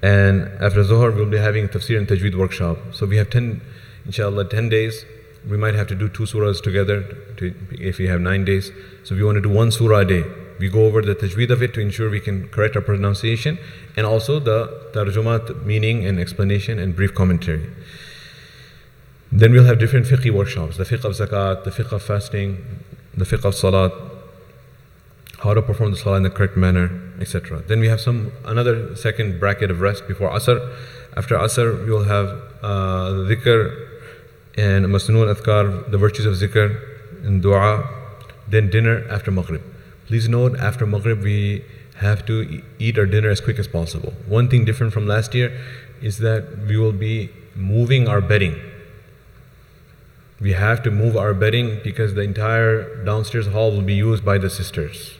[0.02, 2.78] And after Zuhr, we'll be having tafsir and tajweed workshop.
[2.92, 3.60] So we have 10,
[4.06, 5.04] inshallah, 10 days.
[5.48, 7.02] We might have to do two surahs together
[7.36, 8.72] to, if we have nine days.
[9.04, 10.24] So we want to do one surah a day.
[10.58, 13.58] We go over the tajweed of it to ensure we can correct our pronunciation
[13.96, 17.70] and also the tarjumat meaning and explanation and brief commentary.
[19.30, 22.64] Then we'll have different fiqh workshops the fiqh of zakat, the fiqh of fasting,
[23.18, 23.92] the fiqh of salat,
[25.40, 26.90] how to perform the salah in the correct manner,
[27.20, 27.62] etc.
[27.66, 30.58] Then we have some another second bracket of rest before asr.
[31.16, 32.28] After asr, we will have
[32.62, 33.86] uh, dhikr
[34.56, 36.80] and masnoon adhkar, the virtues of zikr
[37.24, 37.88] and dua.
[38.48, 39.62] Then dinner after maghrib.
[40.06, 41.64] Please note, after maghrib, we
[41.96, 44.14] have to eat our dinner as quick as possible.
[44.26, 45.52] One thing different from last year
[46.00, 48.56] is that we will be moving our bedding
[50.40, 54.38] we have to move our bedding because the entire downstairs hall will be used by
[54.38, 55.14] the sisters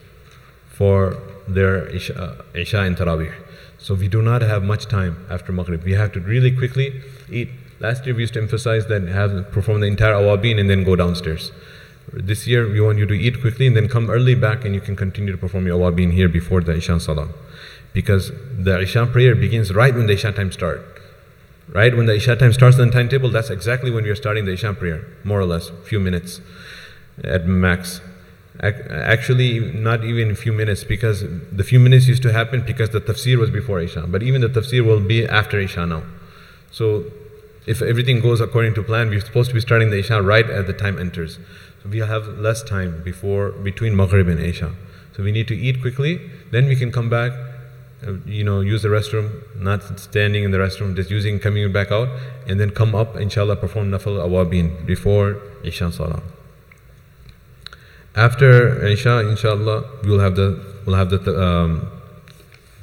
[0.69, 1.17] for
[1.47, 3.33] their Isha, uh, Isha and Tarawih.
[3.77, 5.83] So we do not have much time after Maghrib.
[5.83, 7.49] We have to really quickly eat.
[7.79, 10.95] Last year we used to emphasize that have perform the entire awabin and then go
[10.95, 11.51] downstairs.
[12.11, 14.81] This year we want you to eat quickly and then come early back and you
[14.81, 17.29] can continue to perform your awabin here before the Isha Salah.
[17.93, 20.98] Because the Isha prayer begins right when the Isha time starts.
[21.71, 21.95] Right?
[21.95, 24.53] When the Isha time starts on the timetable, that's exactly when we are starting the
[24.53, 26.41] Isha prayer, more or less, few minutes
[27.23, 28.01] at max.
[28.61, 32.99] Actually, not even a few minutes, because the few minutes used to happen because the
[32.99, 34.07] tafsir was before Isha.
[34.07, 36.03] But even the tafsir will be after Isha now.
[36.71, 37.05] So,
[37.65, 40.65] if everything goes according to plan, we're supposed to be starting the Isha right as
[40.65, 41.37] the time enters.
[41.83, 44.73] So we have less time before between Maghrib and Isha.
[45.15, 47.31] So we need to eat quickly, then we can come back
[48.25, 52.07] you know, use the restroom, not standing in the restroom, just using, coming back out,
[52.47, 56.21] and then come up, inshallah, perform nafil awabin before Isha Salah.
[58.15, 61.91] After Isha, inshallah, we will have the, we'll have the, um,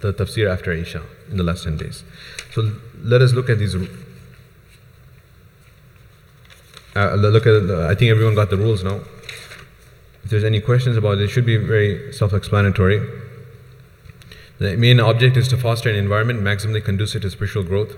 [0.00, 2.04] the tafsir after Isha in the last 10 days.
[2.52, 2.72] So
[3.02, 3.74] let us look at these.
[6.94, 9.00] Uh, look at, I think everyone got the rules now.
[10.24, 13.00] If there's any questions about it, it should be very self explanatory.
[14.58, 17.94] The main object is to foster an environment maximally conducive to spiritual growth.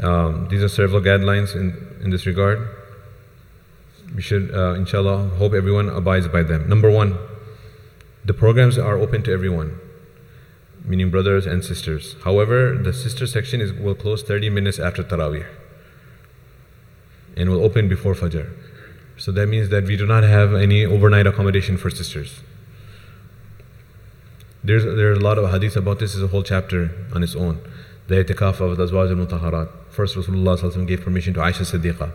[0.00, 2.68] Um, these are several guidelines in, in this regard.
[4.14, 6.68] We should, uh, inshallah, hope everyone abides by them.
[6.68, 7.18] Number one,
[8.24, 9.78] the programs are open to everyone,
[10.84, 12.16] meaning brothers and sisters.
[12.24, 15.46] However, the sister section is, will close 30 minutes after Taraweeh
[17.36, 18.50] and will open before Fajr.
[19.16, 22.40] So that means that we do not have any overnight accommodation for sisters.
[24.62, 27.60] There's, there's a lot of hadith about this, is a whole chapter on its own.
[28.08, 29.68] The itikaf of the Azwaj al Mutaharat.
[29.88, 32.12] First, Rasulullah gave permission to Aisha Siddiqa.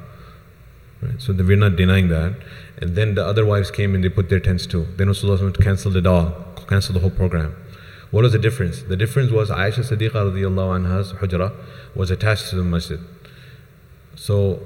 [1.01, 1.21] Right?
[1.21, 2.35] So we're not denying that.
[2.77, 4.85] And then the other wives came and they put their tents too.
[4.97, 6.31] Then Rasulullah canceled it all,
[6.67, 7.55] canceled the whole program.
[8.11, 8.83] What was the difference?
[8.83, 11.53] The difference was Aisha Siddiqa radiallahu anha's hujra
[11.95, 12.99] was attached to the masjid.
[14.15, 14.61] So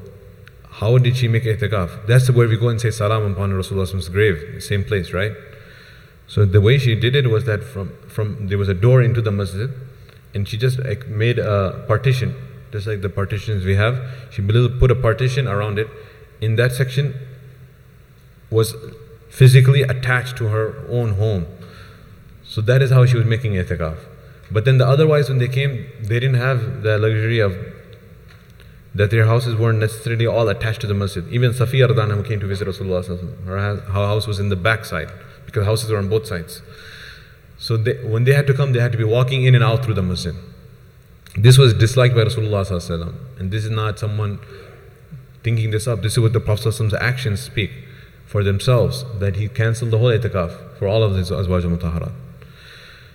[0.69, 2.05] how did she make itikaf?
[2.07, 5.31] That's where we go and say salam upon Rasulullah's grave, same place, right?
[6.29, 9.19] So the way she did it was that from, from there was a door into
[9.19, 9.71] the masjid,
[10.35, 12.35] and she just made a partition
[12.71, 13.99] just like the partitions we have.
[14.29, 15.87] She put a partition around it.
[16.39, 17.15] In that section
[18.51, 18.75] was
[19.29, 21.47] physically attached to her own home.
[22.43, 23.97] So that is how she was making itikaf.
[24.51, 27.57] But then the otherwise when they came, they didn't have the luxury of
[28.93, 31.27] that their houses weren't necessarily all attached to the masjid.
[31.31, 33.03] Even Safiya Radana who came to visit Rasulullah,
[33.47, 35.09] her house was in the back side
[35.49, 36.61] because houses were on both sides.
[37.57, 39.83] So they, when they had to come, they had to be walking in and out
[39.83, 40.35] through the masjid.
[41.35, 44.39] This was disliked by Rasulullah and this is not someone
[45.43, 46.01] thinking this up.
[46.01, 47.71] This is what the Prophet's actions speak
[48.25, 52.11] for themselves, that he cancelled the whole itikaf for all of his azwaj mutaharat.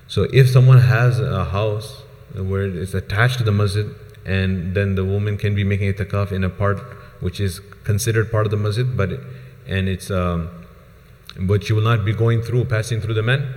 [0.09, 2.03] So if someone has a house
[2.35, 3.95] where it's attached to the masjid,
[4.27, 6.79] and then the woman can be making itikaf in a part
[7.21, 9.21] which is considered part of the masjid, but
[9.67, 10.51] and it's um,
[11.39, 13.55] but she will not be going through, passing through the men,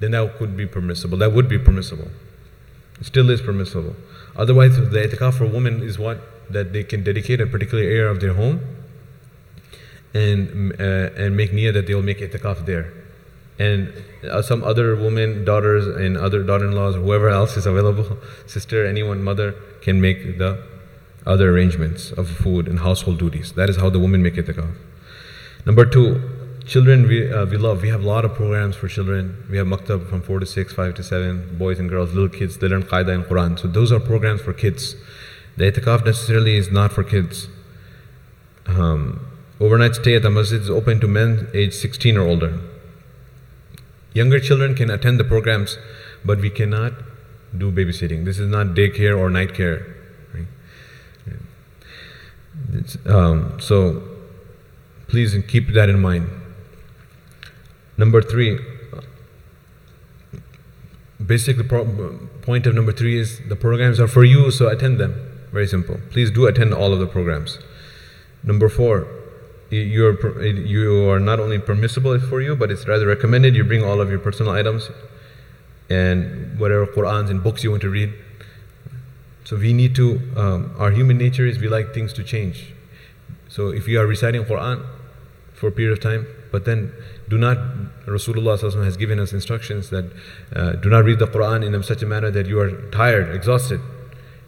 [0.00, 1.18] then that could be permissible.
[1.18, 2.08] That would be permissible.
[3.00, 3.96] It still is permissible.
[4.36, 6.20] Otherwise, the itikaf for women is what
[6.50, 8.60] that they can dedicate a particular area of their home
[10.14, 12.92] and uh, and make niyyah that they will make itikaf there
[13.58, 13.92] and
[14.30, 19.52] uh, some other women, daughters, and other daughter-in-laws, whoever else is available, sister, anyone, mother,
[19.80, 20.62] can make the
[21.24, 23.52] other arrangements of food and household duties.
[23.52, 24.74] That is how the women make itikaf.
[25.64, 26.20] Number two,
[26.66, 27.82] children we, uh, we love.
[27.82, 29.44] We have a lot of programs for children.
[29.48, 32.58] We have maktab from 4 to 6, 5 to 7, boys and girls, little kids,
[32.58, 33.58] they learn qaida and Quran.
[33.58, 34.96] So those are programs for kids.
[35.56, 37.48] The itikaf necessarily is not for kids.
[38.66, 39.26] Um,
[39.60, 42.58] overnight stay at the masjid is open to men age 16 or older.
[44.12, 45.78] Younger children can attend the programs,
[46.24, 46.92] but we cannot
[47.56, 48.24] do babysitting.
[48.24, 49.86] This is not daycare or night care.
[50.34, 50.46] Right?
[53.06, 54.02] Um, so
[55.06, 56.28] please keep that in mind.
[57.96, 58.58] Number three,
[61.24, 65.14] basic point of number three is the programs are for you, so attend them.
[65.52, 65.98] Very simple.
[66.10, 67.58] Please do attend all of the programs.
[68.42, 69.08] Number four,
[69.70, 74.00] you're, you are not only permissible for you, but it's rather recommended you bring all
[74.00, 74.90] of your personal items
[75.88, 78.12] and whatever Qur'ans and books you want to read.
[79.44, 82.74] So we need to, um, our human nature is we like things to change.
[83.48, 84.84] So if you are reciting Qur'an
[85.54, 86.92] for a period of time, but then
[87.28, 87.58] do not,
[88.06, 90.10] Rasulullah has given us instructions that
[90.54, 93.80] uh, do not read the Qur'an in such a manner that you are tired, exhausted.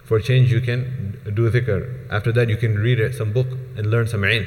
[0.04, 2.10] For change, you can do a dhikr.
[2.10, 4.46] After that, you can read some book and learn some ilm.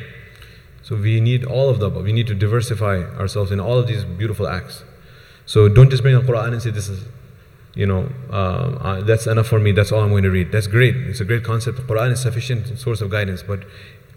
[0.81, 1.89] So we need all of the.
[1.89, 4.83] We need to diversify ourselves in all of these beautiful acts.
[5.45, 7.05] So don't just bring the Quran and say, this is,
[7.75, 10.51] you know, uh, uh, that's enough for me, that's all I'm going to read.
[10.51, 10.95] That's great.
[10.95, 11.77] It's a great concept.
[11.77, 13.43] The Quran is sufficient source of guidance.
[13.43, 13.65] But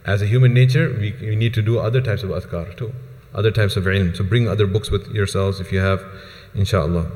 [0.05, 2.93] as a human nature, we, we need to do other types of adhkar too,
[3.35, 4.16] other types of ilm.
[4.16, 6.05] So bring other books with yourselves if you have,
[6.55, 7.11] inshallah.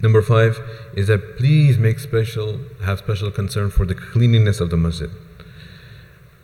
[0.00, 0.58] Number five
[0.94, 5.10] is that please make special, have special concern for the cleanliness of the masjid.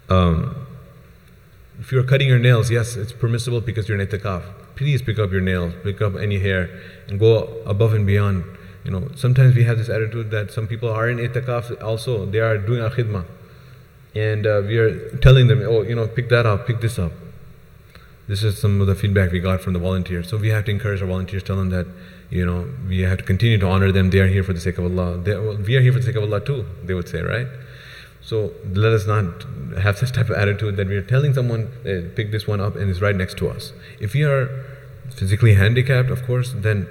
[0.08, 0.66] Um,
[1.78, 4.42] if you're cutting your nails, yes, it's permissible because you're in itikaf.
[4.76, 6.70] Please pick up your nails, pick up any hair,
[7.08, 8.44] and go above and beyond.
[8.84, 12.40] You know, sometimes we have this attitude that some people are in itikaf also, they
[12.40, 13.24] are doing a khidmah.
[14.14, 17.12] And uh, we are telling them, oh, you know, pick that up, pick this up.
[18.32, 20.30] This is some of the feedback we got from the volunteers.
[20.30, 21.86] So we have to encourage our volunteers, tell them that,
[22.30, 24.08] you know, we have to continue to honor them.
[24.08, 25.18] They are here for the sake of Allah.
[25.18, 27.46] They, well, we are here for the sake of Allah too, they would say, right?
[28.22, 29.44] So let us not
[29.82, 32.74] have this type of attitude that we are telling someone, hey, pick this one up
[32.74, 33.74] and it's right next to us.
[34.00, 34.48] If we are
[35.10, 36.88] physically handicapped, of course, then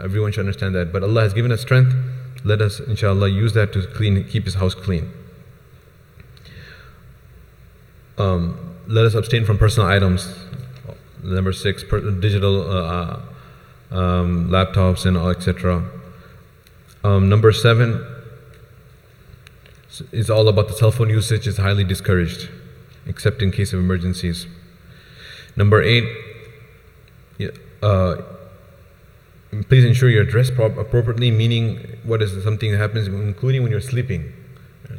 [0.00, 0.92] everyone should understand that.
[0.92, 1.96] But Allah has given us strength.
[2.44, 5.10] Let us, inshallah, use that to clean, keep His house clean.
[8.18, 10.28] Um, let us abstain from personal items.
[11.22, 13.20] Number six, per, digital uh, uh
[13.90, 15.88] um, laptops and etc.
[17.04, 18.04] Um, number seven,
[20.10, 22.48] is all about the cell phone usage is highly discouraged,
[23.06, 24.46] except in case of emergencies.
[25.56, 26.04] Number eight,
[27.82, 28.22] uh,
[29.68, 34.32] please ensure you're dressed appropriately, meaning what is something that happens, including when you're sleeping.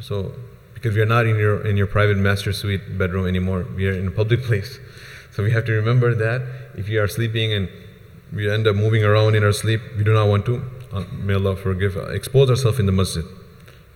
[0.00, 0.32] So,
[0.76, 3.92] because we are not in your in your private master suite bedroom anymore, we are
[3.92, 4.78] in a public place.
[5.32, 6.42] So we have to remember that
[6.76, 7.68] if you are sleeping and
[8.32, 10.62] we end up moving around in our sleep, we do not want to.
[10.92, 11.96] Uh, may Allah forgive.
[11.96, 13.24] Uh, expose ourselves in the masjid.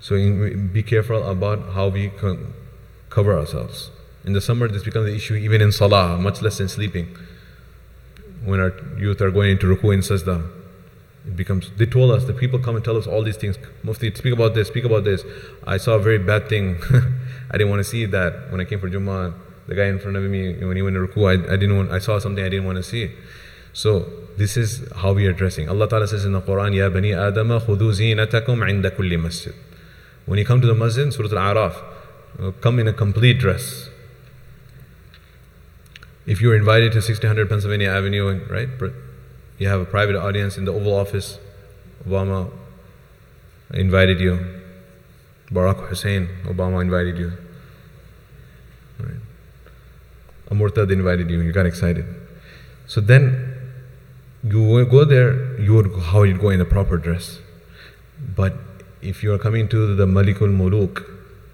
[0.01, 0.16] So
[0.73, 2.11] be careful about how we
[3.11, 3.90] cover ourselves.
[4.24, 7.15] In the summer, this becomes the issue even in salah, much less in sleeping.
[8.44, 10.60] When our youth are going into ruku and sajda,
[11.27, 13.59] it becomes, they told us, the people come and tell us all these things.
[13.83, 15.23] Mufti, speak about this, speak about this.
[15.67, 16.79] I saw a very bad thing.
[17.51, 19.35] I didn't want to see that when I came for Jummah.
[19.67, 21.93] The guy in front of me, when he went to ruku, I, I, didn't want,
[21.93, 23.13] I saw something I didn't want to see.
[23.73, 24.07] So
[24.37, 25.69] this is how we are dressing.
[25.69, 29.55] Allah Ta'ala says in the Quran, Ya bani Adama khudu zinatakum inda kulli masjid.
[30.27, 33.89] When you come to the masjid, Surah Al-Araf, come in a complete dress.
[36.27, 38.69] If you're invited to 1600 Pennsylvania Avenue, right,
[39.61, 41.39] you have a private audience in the Oval Office,
[42.09, 42.51] Obama
[43.73, 44.62] invited you,
[45.53, 47.32] Barack Hussein Obama invited you,
[48.99, 49.20] right?
[50.51, 52.07] A Murtad invited you, you got excited.
[52.87, 53.55] So then
[54.43, 57.39] you go there, you would how you go in a proper dress.
[58.35, 58.55] But
[59.03, 61.05] if you are coming to the Malikul Muluk,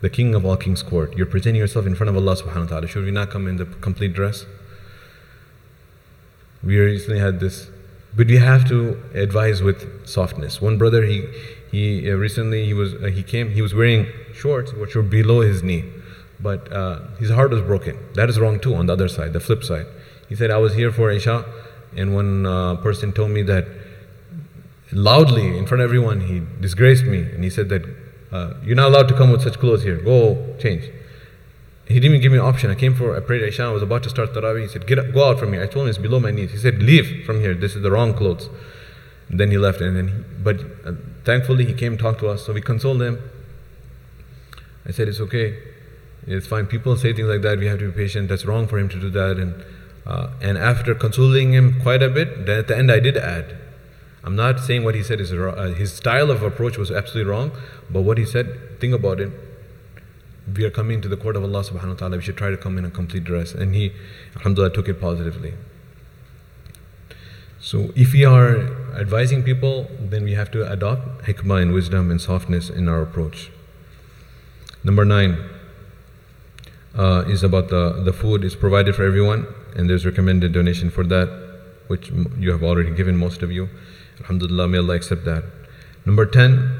[0.00, 2.66] the king of all kings court, you're presenting yourself in front of Allah subhanahu wa
[2.66, 2.86] ta'ala.
[2.86, 4.46] Should we not come in the complete dress?
[6.62, 7.68] We recently had this,
[8.16, 10.60] but we have to advise with softness.
[10.60, 11.28] One brother, he
[11.70, 15.40] he uh, recently he was uh, he came he was wearing shorts which were below
[15.40, 15.84] his knee,
[16.40, 17.98] but uh, his heart was broken.
[18.14, 18.74] That is wrong too.
[18.74, 19.86] On the other side, the flip side,
[20.28, 21.44] he said, "I was here for Isha,
[21.94, 23.66] and one uh, person told me that
[24.92, 27.84] loudly in front of everyone he disgraced me, and he said that
[28.32, 29.96] uh, you're not allowed to come with such clothes here.
[29.96, 30.90] Go change."
[31.86, 32.70] He didn't even give me an option.
[32.70, 34.62] I came for, I prayed Isha, I was about to start Tarawih.
[34.62, 35.62] He said, Get up, go out from here.
[35.62, 36.50] I told him it's below my knees.
[36.50, 37.54] He said, Leave from here.
[37.54, 38.48] This is the wrong clothes.
[39.28, 39.80] And then he left.
[39.80, 40.92] And then, he, but uh,
[41.24, 42.44] thankfully, he came talk to us.
[42.44, 43.20] So we consoled him.
[44.84, 45.56] I said, It's okay.
[46.26, 46.66] It's fine.
[46.66, 47.60] People say things like that.
[47.60, 48.28] We have to be patient.
[48.28, 49.36] That's wrong for him to do that.
[49.36, 49.64] And,
[50.04, 53.56] uh, and after consoling him quite a bit, then at the end, I did add.
[54.24, 55.56] I'm not saying what he said is wrong.
[55.56, 57.52] Uh, his style of approach was absolutely wrong.
[57.88, 59.30] But what he said, think about it
[60.54, 62.56] we are coming to the court of Allah subhanahu wa ta'ala, we should try to
[62.56, 63.52] come in a complete dress.
[63.52, 63.92] And he,
[64.36, 65.54] alhamdulillah, took it positively.
[67.60, 68.58] So if we are
[68.94, 73.50] advising people, then we have to adopt hikmah and wisdom and softness in our approach.
[74.84, 75.36] Number nine
[76.94, 81.02] uh, is about the, the food is provided for everyone, and there's recommended donation for
[81.04, 81.28] that,
[81.88, 83.68] which you have already given, most of you.
[84.20, 85.42] Alhamdulillah, may Allah accept that.
[86.04, 86.70] Number 10,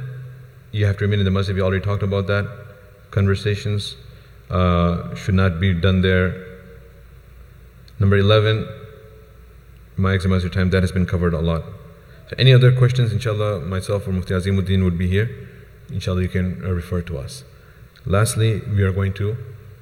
[0.71, 2.66] you have to remain in the masjid, we already talked about that
[3.17, 3.97] conversations
[4.51, 6.27] uh, should not be done there.
[7.99, 8.69] Number 11,
[9.97, 10.71] my maximize your time.
[10.71, 11.65] That has been covered a lot.
[12.29, 15.31] So any other questions, inshallah, myself or Mufti Azimuddin would be here.
[15.91, 17.45] Inshallah, you can uh, refer to us.
[18.05, 19.37] Lastly, we are going to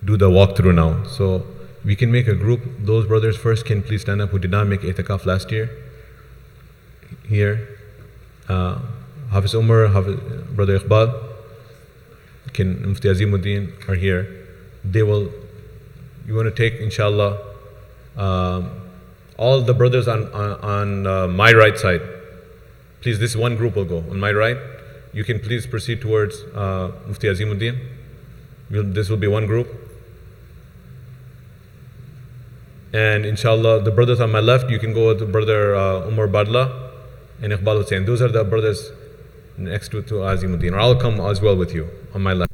[0.04, 1.04] do the walkthrough now.
[1.08, 1.44] So
[1.84, 2.60] we can make a group.
[2.78, 5.70] Those brothers first can please stand up who did not make itikaf last year.
[7.26, 7.68] Here.
[8.48, 8.78] Uh,
[9.32, 10.20] Hafiz Umar, Hafiz,
[10.54, 11.33] Brother Iqbal
[12.54, 14.46] can Mufti Azimuddin are here.
[14.84, 15.30] They will,
[16.26, 17.38] you want to take, inshallah,
[18.16, 18.70] um,
[19.36, 22.00] all the brothers on, on, on uh, my right side.
[23.02, 24.56] Please, this one group will go on my right.
[25.12, 27.78] You can please proceed towards uh, Mufti Azimuddin.
[28.70, 29.68] We'll, this will be one group.
[32.92, 36.90] And inshallah, the brothers on my left, you can go with brother uh, Umar Badla
[37.42, 38.04] and Iqbal Hussain.
[38.04, 38.92] Those are the brothers
[39.56, 40.72] next to, to Azimuddin.
[40.72, 42.52] Or I'll come as well with you on my left.